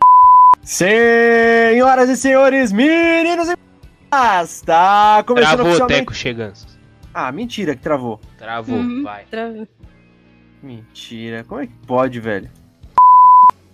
Senhoras 0.62 2.08
e 2.08 2.16
senhores, 2.16 2.70
meninos 2.70 3.48
e 3.48 3.56
meninas, 3.56 4.60
tá 4.60 5.24
começando 5.26 5.48
Travou, 5.56 5.66
oficialmente. 5.66 6.00
Teco 6.00 6.14
Cheganças. 6.14 6.78
Ah, 7.12 7.32
mentira 7.32 7.74
que 7.74 7.82
travou. 7.82 8.20
Travou, 8.38 8.76
Uhum. 8.78 9.02
vai. 9.02 9.24
Mentira, 10.62 11.44
como 11.44 11.60
é 11.60 11.66
que 11.66 11.72
pode, 11.86 12.20
velho? 12.20 12.50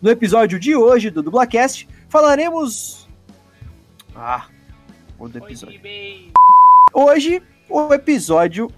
No 0.01 0.11
episódio 0.11 0.59
de 0.59 0.77
hoje 0.77 1.11
do 1.11 1.23
Dublacast, 1.23 1.89
falaremos. 2.09 3.09
Ah, 4.15 4.47
o 5.19 5.29
do 5.29 5.39
episódio. 5.39 5.81
Hoje, 6.93 7.43
o 7.69 7.93
episódio 7.93 8.71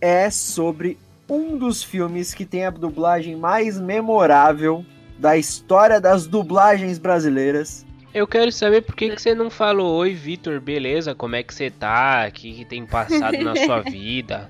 é 0.00 0.30
sobre 0.30 0.98
um 1.28 1.56
dos 1.56 1.82
filmes 1.82 2.34
que 2.34 2.44
tem 2.44 2.66
a 2.66 2.70
dublagem 2.70 3.36
mais 3.36 3.80
memorável 3.80 4.84
da 5.18 5.36
história 5.36 6.00
das 6.00 6.26
dublagens 6.26 6.98
brasileiras. 6.98 7.85
Eu 8.16 8.26
quero 8.26 8.50
saber 8.50 8.80
por 8.80 8.96
que, 8.96 9.10
que 9.10 9.20
você 9.20 9.34
não 9.34 9.50
falou 9.50 9.96
Oi, 9.96 10.14
Vitor, 10.14 10.58
beleza? 10.58 11.14
Como 11.14 11.36
é 11.36 11.42
que 11.42 11.52
você 11.52 11.70
tá? 11.70 12.24
O 12.26 12.32
que, 12.32 12.54
que 12.54 12.64
tem 12.64 12.86
passado 12.86 13.36
na 13.44 13.54
sua 13.54 13.82
vida? 13.84 14.48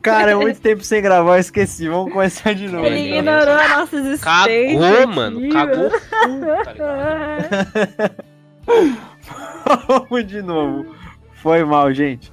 Cara, 0.00 0.30
é 0.30 0.34
muito 0.36 0.60
tempo 0.60 0.84
sem 0.84 1.02
gravar, 1.02 1.34
eu 1.34 1.40
esqueci. 1.40 1.88
Vamos 1.88 2.12
começar 2.12 2.54
de 2.54 2.68
novo. 2.68 2.86
Ele 2.86 3.08
então. 3.08 3.18
ignorou 3.18 3.54
a 3.54 3.68
nossa 3.70 3.96
existência. 3.96 4.24
Cagou, 4.24 5.06
mano. 5.08 5.48
Cagou 5.50 5.90
tá 6.64 6.74
Vamos 9.88 10.26
de 10.28 10.40
novo. 10.40 10.94
Foi 11.42 11.64
mal, 11.64 11.92
gente. 11.92 12.30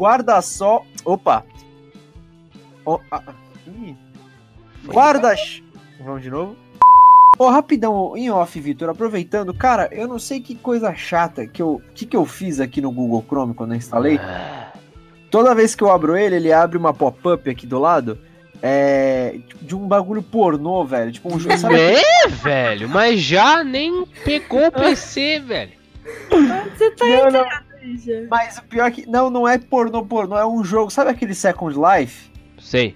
Guarda-sol. 0.00 0.84
Opa! 1.04 1.44
Ó, 2.84 2.98
ah, 3.12 3.22
ah. 3.28 3.34
Guarda. 4.86 5.36
Vamos 6.00 6.20
de 6.20 6.30
novo. 6.30 6.61
Ô, 7.38 7.48
rapidão, 7.48 8.16
em 8.16 8.30
off, 8.30 8.60
Vitor, 8.60 8.88
aproveitando, 8.90 9.54
cara, 9.54 9.88
eu 9.90 10.06
não 10.06 10.18
sei 10.18 10.40
que 10.40 10.54
coisa 10.54 10.94
chata 10.94 11.46
que 11.46 11.62
eu, 11.62 11.80
que, 11.94 12.04
que 12.06 12.16
eu 12.16 12.26
fiz 12.26 12.60
aqui 12.60 12.80
no 12.80 12.92
Google 12.92 13.24
Chrome 13.26 13.54
quando 13.54 13.72
eu 13.72 13.78
instalei. 13.78 14.20
Toda 15.30 15.54
vez 15.54 15.74
que 15.74 15.82
eu 15.82 15.90
abro 15.90 16.16
ele, 16.16 16.36
ele 16.36 16.52
abre 16.52 16.76
uma 16.76 16.92
pop-up 16.92 17.48
aqui 17.48 17.66
do 17.66 17.78
lado. 17.78 18.18
É. 18.62 19.40
De 19.60 19.74
um 19.74 19.88
bagulho 19.88 20.22
pornô, 20.22 20.84
velho. 20.84 21.10
Tipo 21.10 21.34
um 21.34 21.40
jogo. 21.40 21.56
Sabe? 21.56 21.74
É, 21.80 22.28
velho, 22.28 22.88
mas 22.88 23.20
já 23.20 23.64
nem 23.64 24.06
pegou 24.24 24.66
o 24.66 24.72
PC, 24.72 25.40
velho. 25.40 25.72
Você 26.76 26.90
tá 26.92 27.04
Não, 27.04 27.30
não. 27.30 27.46
Mas 28.30 28.58
o 28.58 28.62
pior 28.64 28.86
é 28.86 28.90
que. 28.90 29.06
Não, 29.06 29.30
não 29.30 29.48
é 29.48 29.58
pornô, 29.58 30.04
pornô, 30.04 30.36
é 30.36 30.46
um 30.46 30.62
jogo. 30.62 30.90
Sabe 30.90 31.10
aquele 31.10 31.34
Second 31.34 31.76
Life? 31.76 32.30
Sei. 32.60 32.94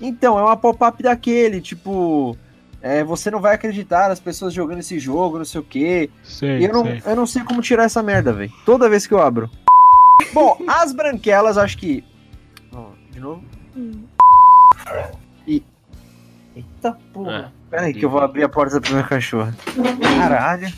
Então, 0.00 0.38
é 0.38 0.42
uma 0.42 0.56
pop-up 0.56 1.02
daquele, 1.02 1.60
tipo. 1.60 2.36
É, 2.82 3.04
você 3.04 3.30
não 3.30 3.40
vai 3.40 3.54
acreditar 3.54 4.08
nas 4.08 4.18
pessoas 4.20 4.54
jogando 4.54 4.78
esse 4.78 4.98
jogo, 4.98 5.36
não 5.38 5.44
sei 5.44 5.60
o 5.60 5.64
quê. 5.64 6.08
Sei, 6.22 6.58
E 6.60 6.64
eu 6.64 6.72
não, 6.72 6.84
sei. 6.84 7.02
eu 7.04 7.16
não 7.16 7.26
sei 7.26 7.42
como 7.44 7.60
tirar 7.60 7.84
essa 7.84 8.02
merda, 8.02 8.32
velho. 8.32 8.50
Toda 8.64 8.88
vez 8.88 9.06
que 9.06 9.12
eu 9.12 9.20
abro. 9.20 9.50
Bom, 10.32 10.56
as 10.66 10.92
branquelas, 10.92 11.58
acho 11.58 11.76
que. 11.76 12.02
Ó, 12.72 12.90
de 13.10 13.20
novo. 13.20 13.44
E. 15.46 15.62
Eita 16.56 16.96
porra. 17.12 17.52
Pera 17.70 17.82
aí 17.82 17.94
que 17.94 18.04
eu 18.04 18.10
vou 18.10 18.20
abrir 18.20 18.42
a 18.44 18.48
porta 18.48 18.80
da 18.80 18.90
minha 18.90 19.02
cachorra. 19.04 19.54
Caralho. 20.18 20.68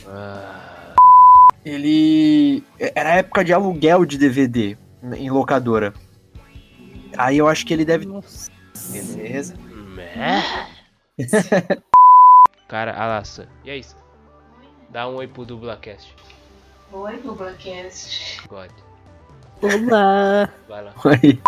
Ele. 1.64 2.62
Era 2.78 3.14
época 3.14 3.44
de 3.44 3.52
aluguel 3.52 4.04
de 4.04 4.18
DVD 4.18 4.76
em 5.16 5.30
locadora. 5.30 5.94
Aí 7.16 7.38
eu 7.38 7.48
acho 7.48 7.64
que 7.64 7.72
ele 7.72 7.84
deve. 7.84 8.06
Beleza. 8.90 9.54
Cara, 12.72 12.92
Alassa. 12.94 13.46
E 13.66 13.70
é 13.70 13.76
isso. 13.76 13.94
Dá 14.88 15.06
um 15.06 15.16
oi 15.16 15.26
pro 15.26 15.44
Dublacast. 15.44 16.16
Oi, 16.90 17.18
Dublacast. 17.18 18.48
God. 18.48 18.70
Olá. 19.60 20.48
Vai 20.66 20.84
lá. 20.84 20.94
Oi. 21.04 21.38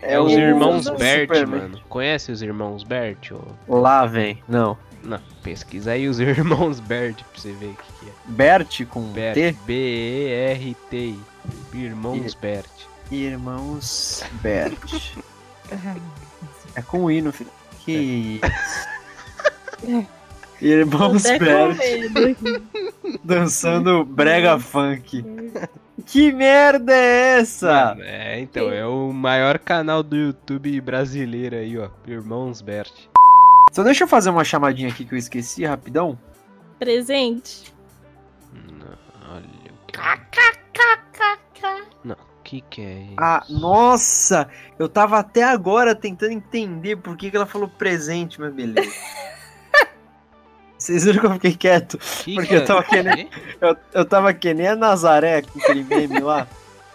É 0.00 0.20
os 0.20 0.32
o 0.32 0.38
irmãos. 0.38 0.88
Bert, 0.90 1.28
mano. 1.48 1.80
Conhece 1.88 2.30
os 2.30 2.40
irmãos 2.40 2.84
Bert? 2.84 3.32
Ou... 3.32 3.80
Lá 3.80 4.06
vem. 4.06 4.40
Não. 4.46 4.78
Não, 5.02 5.20
pesquisa 5.42 5.90
aí 5.90 6.06
os 6.06 6.20
irmãos 6.20 6.78
Bert 6.78 7.16
pra 7.16 7.40
você 7.40 7.50
ver 7.50 7.70
o 7.70 7.74
que, 7.74 7.92
que 7.94 8.08
é. 8.08 8.12
Bert 8.26 8.84
com 8.86 9.02
Bert. 9.12 9.34
T? 9.34 9.52
B-E-R-T. 9.66 11.18
Irmãos 11.74 12.32
E- 12.32 12.36
Bert. 12.38 12.70
Irmãos 13.10 14.22
Bert. 14.40 15.18
É 16.76 16.82
com 16.82 17.10
I 17.10 17.20
no 17.20 17.32
final. 17.32 17.52
Que 17.80 18.40
Irmãos 20.60 21.22
Bert 21.22 21.78
dançando 23.24 24.04
brega 24.04 24.58
funk. 24.58 25.24
Que 26.04 26.32
merda 26.32 26.92
é 26.92 27.38
essa? 27.40 27.96
É, 28.00 28.40
então, 28.40 28.70
é 28.70 28.86
o 28.86 29.12
maior 29.12 29.58
canal 29.58 30.02
do 30.02 30.16
YouTube 30.16 30.80
brasileiro 30.80 31.56
aí, 31.56 31.78
ó. 31.78 31.88
Irmãos 32.06 32.60
Bert. 32.60 32.92
Só 33.72 33.82
deixa 33.82 34.04
eu 34.04 34.08
fazer 34.08 34.30
uma 34.30 34.44
chamadinha 34.44 34.88
aqui 34.88 35.04
que 35.04 35.14
eu 35.14 35.18
esqueci 35.18 35.64
rapidão. 35.64 36.18
Presente. 36.78 37.72
Olha 39.30 39.44
o 39.44 39.86
que. 39.86 39.92
KKKKK. 39.98 41.60
Não, 42.04 42.16
o 42.16 42.42
que 42.42 42.60
que 42.62 42.82
é 42.82 43.02
isso? 43.02 43.14
Ah, 43.18 43.44
nossa! 43.48 44.48
Eu 44.78 44.88
tava 44.88 45.18
até 45.18 45.42
agora 45.44 45.94
tentando 45.94 46.32
entender 46.32 46.96
por 46.96 47.16
que, 47.16 47.30
que 47.30 47.36
ela 47.36 47.46
falou 47.46 47.68
presente, 47.68 48.40
mas 48.40 48.52
beleza. 48.52 48.90
Vocês 50.80 51.04
viram 51.04 51.20
que 51.20 51.26
eu 51.26 51.32
fiquei 51.34 51.54
quieto? 51.54 51.98
Que 51.98 52.34
Porque 52.36 52.48
que 52.48 52.54
eu 52.54 52.64
tava 52.64 52.80
é? 52.80 52.84
que 52.84 53.02
nem, 53.02 53.30
eu, 53.60 53.76
eu 53.92 54.04
tava 54.06 54.32
que 54.32 54.54
nem 54.54 54.66
a 54.66 54.74
Nazaré 54.74 55.42
com 55.42 55.58
aquele 55.58 55.84
meme 55.84 56.20
lá. 56.20 56.48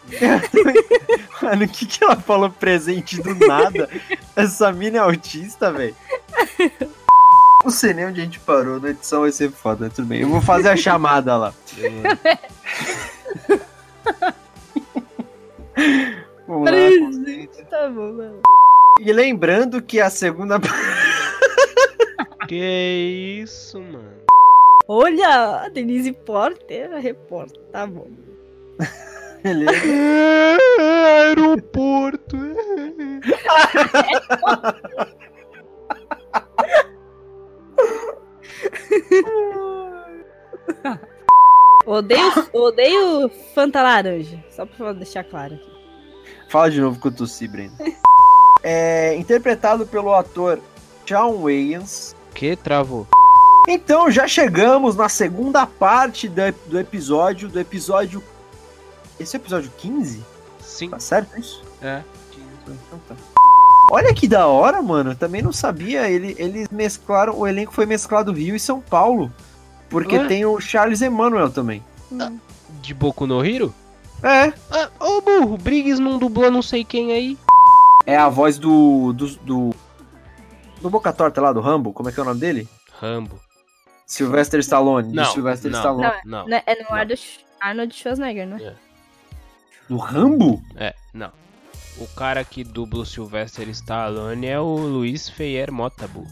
Mano, 1.42 1.66
o 1.66 1.68
que 1.68 1.86
que 1.86 2.04
ela 2.04 2.16
falou 2.16 2.50
presente 2.50 3.22
do 3.22 3.36
nada? 3.36 3.88
Essa 4.36 4.72
mina 4.72 4.98
é 4.98 5.02
autista, 5.02 5.72
velho. 5.72 5.96
Não 7.64 7.70
sei 7.70 7.94
nem 7.94 8.08
onde 8.08 8.22
a 8.22 8.24
gente 8.24 8.40
parou, 8.40 8.80
na 8.80 8.90
edição 8.90 9.22
vai 9.22 9.32
ser 9.32 9.52
foda, 9.52 9.90
tudo 9.90 10.08
bem. 10.08 10.22
Eu 10.22 10.30
vou 10.30 10.42
fazer 10.42 10.70
a 10.70 10.78
chamada 10.78 11.38
lá. 11.38 11.54
Vamos 16.48 16.72
lá. 16.72 16.78
Tá 17.70 17.88
bom, 17.90 18.14
mano. 18.14 18.42
E 19.00 19.12
lembrando 19.14 19.82
que 19.82 20.00
a 20.00 20.10
segunda. 20.10 20.60
Que 22.48 23.42
isso, 23.42 23.80
mano. 23.80 24.24
Olha, 24.88 25.62
a 25.64 25.70
Denise 25.70 26.12
Porter, 26.12 26.94
a 26.94 27.00
repórter. 27.00 27.62
Tá 27.72 27.88
bom. 27.88 28.08
Beleza. 29.44 29.72
Aeroporto. 30.80 32.38
Odeio, 41.86 42.50
odeio 42.52 43.30
Fanta 43.54 43.82
Laranja. 43.82 44.44
Só 44.50 44.66
pra 44.66 44.92
deixar 44.94 45.24
claro 45.24 45.56
aqui. 45.56 45.72
Fala 46.50 46.72
de 46.72 46.82
novo 46.82 47.00
que 47.00 47.08
eu 47.08 47.12
tossi, 47.12 47.48
Breno. 47.48 47.76
É, 48.68 49.14
interpretado 49.16 49.86
pelo 49.86 50.12
ator 50.12 50.60
Shawn 51.06 51.44
Wayans. 51.44 52.16
Que 52.36 52.56
travou? 52.56 53.08
Então, 53.68 54.12
já 54.12 54.28
chegamos 54.28 54.96
na 54.96 55.10
segunda 55.10 55.66
parte 55.66 56.30
do, 56.30 56.42
do 56.68 56.80
episódio, 56.80 57.50
do 57.50 57.60
episódio... 57.60 58.22
Esse 59.20 59.36
é 59.36 59.40
o 59.40 59.42
episódio 59.42 59.72
15? 59.78 60.22
Sim. 60.60 60.90
Tá 60.90 61.00
certo 61.00 61.40
isso? 61.40 61.64
É. 61.82 62.04
Então 62.68 63.00
tá. 63.08 63.16
Olha 63.92 64.14
que 64.14 64.28
da 64.28 64.48
hora, 64.48 64.82
mano. 64.82 65.12
Eu 65.12 65.16
também 65.16 65.42
não 65.42 65.54
sabia. 65.54 66.10
Ele, 66.10 66.36
eles 66.38 66.68
mesclaram. 66.70 67.38
O 67.38 67.48
elenco 67.48 67.72
foi 67.72 67.86
mesclado 67.86 68.34
Rio 68.34 68.56
e 68.56 68.60
São 68.60 68.82
Paulo. 68.82 69.32
Porque 69.90 70.18
Ué? 70.18 70.28
tem 70.28 70.46
o 70.46 70.60
Charles 70.60 71.02
Emmanuel 71.02 71.50
também. 71.50 71.84
De 72.82 72.94
Boku 72.94 73.26
no 73.28 73.46
Hiro? 73.46 73.74
É. 74.24 74.52
Ah, 74.72 74.90
Ô 75.00 75.22
burro, 75.22 75.58
Briggs 75.58 76.02
não 76.02 76.18
dublou 76.18 76.50
não 76.50 76.62
sei 76.62 76.84
quem 76.84 77.12
aí. 77.12 77.38
É 78.06 78.18
a 78.18 78.28
voz 78.28 78.58
do. 78.58 79.14
do. 79.14 79.28
do, 79.38 79.76
do 80.86 80.90
Boca 80.92 81.12
Torta 81.12 81.42
lá, 81.42 81.52
do 81.52 81.62
Rambo. 81.62 81.92
Como 81.94 82.10
é 82.10 82.12
que 82.12 82.20
é 82.20 82.24
o 82.24 82.26
nome 82.26 82.40
dele? 82.40 82.68
Rambo. 83.00 83.40
Sylvester 84.06 84.60
Stallone. 84.60 85.14
Não, 85.14 85.24
de 85.24 85.32
Sylvester 85.32 85.72
não. 85.72 85.80
Stallone. 85.80 86.12
Não, 86.26 86.48
é- 86.50 86.64
é 86.68 86.84
no 86.84 86.90
Arnold, 86.94 87.22
Arnold 87.60 87.96
Schwarzenegger, 87.96 88.48
né? 88.48 88.74
Do 89.90 89.98
Rambo? 89.98 90.62
É, 90.76 90.94
não. 91.14 91.32
O 91.98 92.08
cara 92.16 92.44
que 92.44 92.64
dubla 92.64 93.02
o 93.02 93.06
Sylvester 93.06 93.68
Stallone 93.70 94.46
é 94.48 94.60
o 94.60 94.76
Luiz 94.76 95.30
Feier 95.30 95.72
Mota, 95.72 96.08
burro. 96.08 96.28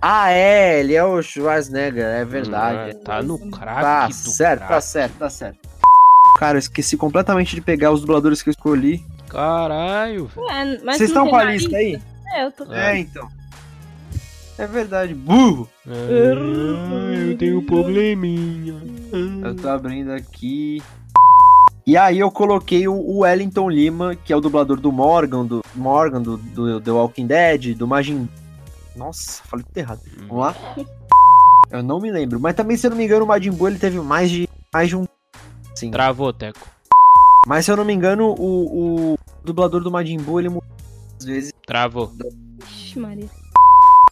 Ah, 0.00 0.30
é. 0.30 0.80
Ele 0.80 0.94
é 0.94 1.04
o 1.04 1.20
Schwarzenegger. 1.22 2.04
É 2.04 2.24
verdade. 2.24 2.96
Ah, 2.96 3.04
tá 3.04 3.22
no 3.22 3.38
craque 3.50 3.80
Tá 3.82 4.06
do 4.06 4.12
certo, 4.14 4.60
tá 4.60 4.66
craque. 4.68 4.84
certo, 4.86 5.14
tá 5.18 5.30
certo. 5.30 5.68
Cara, 6.38 6.56
eu 6.56 6.60
esqueci 6.60 6.96
completamente 6.96 7.54
de 7.54 7.60
pegar 7.60 7.90
os 7.90 8.00
dubladores 8.00 8.42
que 8.42 8.48
eu 8.48 8.52
escolhi. 8.52 9.04
Caralho, 9.28 10.26
velho. 10.26 10.48
É, 10.50 10.78
mas 10.84 10.96
Vocês 10.98 11.10
não 11.12 11.24
estão 11.24 11.28
com 11.28 11.36
a 11.36 11.44
lista 11.44 11.76
aí? 11.76 12.00
É, 12.34 12.44
eu 12.44 12.52
tô. 12.52 12.72
É, 12.72 12.98
então. 12.98 13.28
É 14.58 14.66
verdade, 14.66 15.14
burro. 15.14 15.68
Ah, 15.86 17.14
eu 17.14 17.36
tenho 17.36 17.58
um 17.58 17.66
probleminha. 17.66 18.80
Eu 19.42 19.56
tô 19.56 19.68
abrindo 19.68 20.12
aqui. 20.12 20.80
E 21.86 21.96
aí 21.96 22.18
eu 22.18 22.30
coloquei 22.30 22.88
o 22.88 22.94
o 22.94 23.18
Wellington 23.18 23.68
Lima, 23.68 24.14
que 24.14 24.32
é 24.32 24.36
o 24.36 24.40
dublador 24.40 24.80
do 24.80 24.90
Morgan, 24.90 25.44
do 25.44 25.62
Morgan, 25.74 26.22
do, 26.22 26.36
do 26.36 26.80
The 26.80 26.90
Walking 26.90 27.26
Dead, 27.26 27.76
do 27.76 27.86
Majin. 27.86 28.28
Nossa, 28.96 29.42
falei 29.44 29.64
tudo 29.66 29.76
errado. 29.76 30.00
Vamos 30.28 30.38
lá. 30.38 30.56
Eu 31.70 31.82
não 31.82 32.00
me 32.00 32.10
lembro. 32.10 32.38
Mas 32.38 32.54
também, 32.54 32.76
se 32.76 32.86
eu 32.86 32.90
não 32.90 32.96
me 32.96 33.04
engano, 33.04 33.24
o 33.24 33.28
Majin 33.28 33.50
Buu 33.50 33.68
ele 33.68 33.78
teve 33.78 33.98
mais 34.00 34.30
de, 34.30 34.48
mais 34.72 34.88
de 34.88 34.96
um. 34.96 35.04
Sim. 35.74 35.90
Travou, 35.90 36.32
Teco. 36.32 36.60
Mas 37.46 37.64
se 37.64 37.72
eu 37.72 37.76
não 37.76 37.84
me 37.84 37.92
engano, 37.92 38.34
o, 38.38 39.12
o 39.12 39.18
dublador 39.44 39.82
do 39.82 39.90
Majin 39.90 40.18
Buu 40.18 40.40
ele 40.40 40.48
mudou 40.48 40.64
às 41.18 41.24
vezes. 41.24 41.52
Travou. 41.66 42.12
Ixi, 42.62 42.98
Maria. 42.98 43.28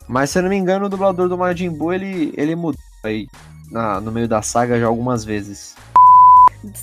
Mas 0.09 0.31
se 0.31 0.39
eu 0.39 0.43
não 0.43 0.51
me 0.51 0.57
engano, 0.57 0.87
o 0.87 0.89
dublador 0.89 1.29
do 1.29 1.39
Majin 1.39 1.71
Buu 1.71 1.93
ele, 1.93 2.33
ele 2.37 2.55
mudou 2.55 2.81
aí 3.05 3.27
na, 3.71 4.01
no 4.01 4.11
meio 4.13 4.29
da 4.29 4.43
saga 4.43 4.79
já 4.79 4.87
algumas 4.87 5.25
vezes. 5.25 5.75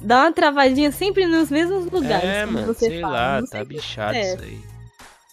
Dá 0.01 0.21
uma 0.23 0.31
travadinha 0.33 0.91
sempre 0.91 1.25
nos 1.25 1.49
mesmos 1.49 1.85
lugares. 1.91 2.27
É, 2.29 2.41
como 2.45 2.53
mano, 2.59 2.67
você 2.73 2.87
sei 2.89 3.01
fala. 3.01 3.13
lá, 3.13 3.41
Não 3.41 3.47
tá 3.47 3.57
sei 3.57 3.65
bichado 3.65 4.15
é. 4.17 4.33
isso 4.33 4.43
aí. 4.43 4.61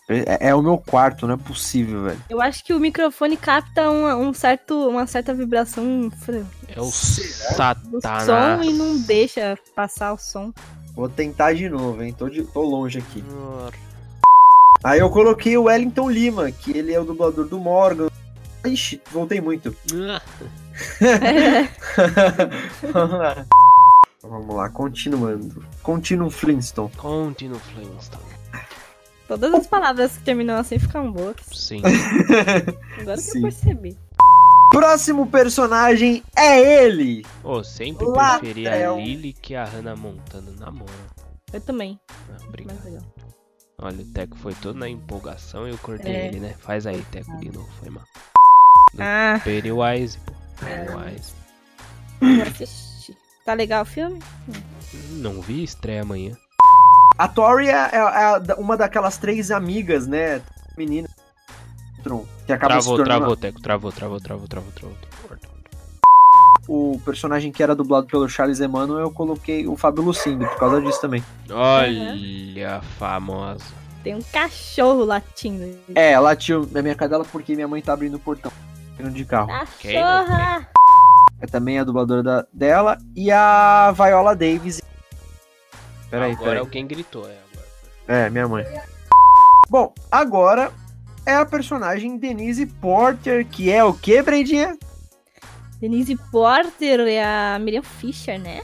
É, 0.09 0.49
é 0.51 0.55
o 0.55 0.63
meu 0.63 0.79
quarto, 0.79 1.27
não 1.27 1.35
é 1.35 1.37
possível, 1.37 2.05
velho. 2.05 2.21
Eu 2.31 2.41
acho 2.41 2.65
que 2.65 2.73
o 2.73 2.79
microfone 2.79 3.37
capta 3.37 3.91
uma, 3.91 4.15
um 4.15 4.33
certo, 4.33 4.89
uma 4.89 5.05
certa 5.05 5.35
vibração 5.35 6.09
fr- 6.21 6.45
É 6.69 6.81
o 6.81 6.85
do 6.85 8.01
Satanás. 8.01 8.25
som 8.25 8.63
e 8.63 8.73
não 8.73 8.99
deixa 9.01 9.59
passar 9.75 10.13
o 10.13 10.17
som. 10.19 10.53
Vou 10.95 11.09
tentar 11.09 11.55
de 11.55 11.69
novo, 11.69 12.01
hein? 12.05 12.15
Tô, 12.17 12.29
de- 12.29 12.45
tô 12.45 12.63
longe 12.63 12.99
aqui. 13.01 13.25
Aí 14.87 15.01
eu 15.01 15.11
coloquei 15.11 15.57
o 15.59 15.65
Wellington 15.65 16.09
Lima, 16.09 16.53
que 16.53 16.71
ele 16.71 16.93
é 16.93 17.01
o 17.01 17.05
dublador 17.05 17.49
do 17.49 17.59
Morgan. 17.59 18.07
Ixi, 18.65 19.03
voltei 19.11 19.41
muito. 19.41 19.77
Vamos 22.93 23.19
lá. 23.19 23.47
Vamos 24.23 24.55
lá, 24.55 24.69
continuando. 24.71 25.67
Continuo 25.83 26.31
Flintstone. 26.31 26.93
Continuo 26.97 27.59
Flintstone. 27.59 28.23
Todas 29.27 29.53
as 29.55 29.67
palavras 29.67 30.13
que 30.19 30.23
terminam 30.23 30.57
assim 30.57 30.79
ficam 30.79 31.11
boas. 31.11 31.35
Sim. 31.53 31.83
Agora 33.01 33.17
que 33.17 33.23
Sim. 33.25 33.39
eu 33.39 33.43
percebi. 33.43 33.99
Próximo 34.71 35.27
personagem 35.27 36.23
é 36.37 36.61
ele. 36.85 37.27
Pô, 37.43 37.65
sempre 37.65 38.07
Latrell. 38.07 38.39
preferi 38.55 38.69
a 38.69 38.93
Lily 38.93 39.33
que 39.33 39.57
a 39.57 39.65
Hannah 39.65 39.97
Montana 39.97 40.53
na 40.61 40.71
moral. 40.71 40.95
Eu 41.53 41.61
também. 41.61 41.99
Ah, 42.31 42.37
obrigado. 42.47 43.26
Olha, 43.79 44.01
o 44.03 44.05
Teco 44.07 44.37
foi 44.37 44.55
todo 44.55 44.79
na 44.79 44.89
empolgação 44.89 45.67
e 45.69 45.71
eu 45.71 45.79
cortei 45.79 46.15
É. 46.15 46.27
ele, 46.29 46.41
né? 46.41 46.55
Faz 46.61 46.87
aí, 46.87 47.05
Teco, 47.11 47.37
de 47.39 47.51
novo, 47.51 47.69
foi 47.81 47.91
mal. 47.91 48.05
Do 48.95 49.03
Ah. 49.03 49.39
Pennywise, 49.45 50.19
pô. 50.19 50.33
Pennywise. 50.59 51.35
Tá 53.45 53.53
legal 53.55 53.83
o 53.83 53.87
filme? 53.87 54.21
Não 55.11 55.41
vi, 55.43 55.63
estreia 55.63 56.03
amanhã. 56.03 56.35
A 57.19 57.29
Tori 57.29 57.69
é, 57.69 57.73
é- 57.73 58.51
é 58.51 58.55
uma 58.55 58.77
daquelas 58.77 59.19
três 59.19 59.51
amigas, 59.51 60.07
né? 60.07 60.41
Menina. 60.77 61.09
Que 62.47 62.53
acaba 62.53 62.75
se 62.81 62.87
Travou, 62.87 62.97
tornando 62.97 63.19
travou, 63.21 63.37
Teco, 63.37 63.61
travou, 63.61 63.93
travou, 63.93 64.21
travou, 64.21 64.47
travou, 64.49 64.73
travou. 64.73 64.97
O 66.69 67.01
personagem 67.05 67.53
que 67.53 67.63
era 67.63 67.75
dublado 67.75 68.07
pelo 68.07 68.29
Charles 68.29 68.61
Emmanuel, 68.61 69.01
eu 69.01 69.11
coloquei 69.11 69.67
o 69.67 69.77
Fábio 69.77 70.03
Lucindo 70.05 70.47
por 70.47 70.57
causa 70.59 70.81
disso 70.81 71.01
também. 71.01 71.23
Olha 71.51 72.81
famosa. 72.99 73.65
Tem 74.03 74.15
um 74.15 74.23
cachorro 74.23 75.05
latindo. 75.05 75.79
É, 75.95 76.13
ela 76.13 76.27
latiu 76.31 76.69
na 76.71 76.81
minha 76.83 76.95
cadela 76.95 77.25
porque 77.25 77.55
minha 77.55 77.67
mãe 77.69 77.83
tá 77.83 77.93
abrindo 77.93 78.15
o 78.17 78.21
portão. 78.21 78.53
Indo 78.99 79.11
de 79.11 79.25
carro. 79.25 79.49
Cachorra! 79.49 80.69
É 81.41 81.47
também 81.47 81.79
a 81.79 81.85
dubladora 81.85 82.23
da- 82.23 82.47
dela. 82.53 82.97
E 83.15 83.31
a 83.31 83.93
Viola 83.97 84.35
Davis. 84.35 84.81
Peraí, 86.09 86.33
Agora 86.33 86.45
peraí. 86.51 86.59
alguém 86.61 86.87
gritou, 86.87 87.29
é 87.29 87.35
agora. 87.53 87.67
É, 88.07 88.31
minha 88.31 88.47
mãe. 88.49 88.65
Bom, 89.69 89.93
agora 90.11 90.73
é 91.27 91.35
a 91.35 91.45
personagem 91.45 92.17
Denise 92.17 92.65
Porter, 92.65 93.45
que 93.47 93.71
é 93.73 93.83
o 93.85 93.93
que, 93.93 94.23
Brendinha? 94.23 94.79
Denise 95.81 96.17
Porter 96.31 97.01
é 97.01 97.23
a 97.25 97.59
Miriam 97.59 97.83
Fischer, 97.83 98.41
né? 98.41 98.63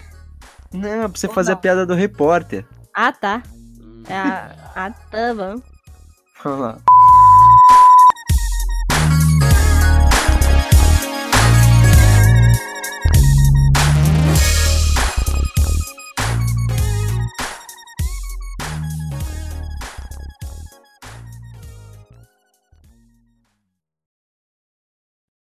Não, 0.73 1.11
pra 1.11 1.19
você 1.19 1.29
fazer 1.29 1.53
a 1.53 1.57
piada 1.57 1.85
do 1.85 1.95
repórter. 1.95 2.67
Ah, 2.95 3.13
tá. 3.13 3.43
É 4.09 4.15
a... 4.15 4.73
Ah, 4.75 4.91
tá 4.91 5.35
bom. 5.35 5.63
Vamos 6.43 6.61
lá. 6.61 6.79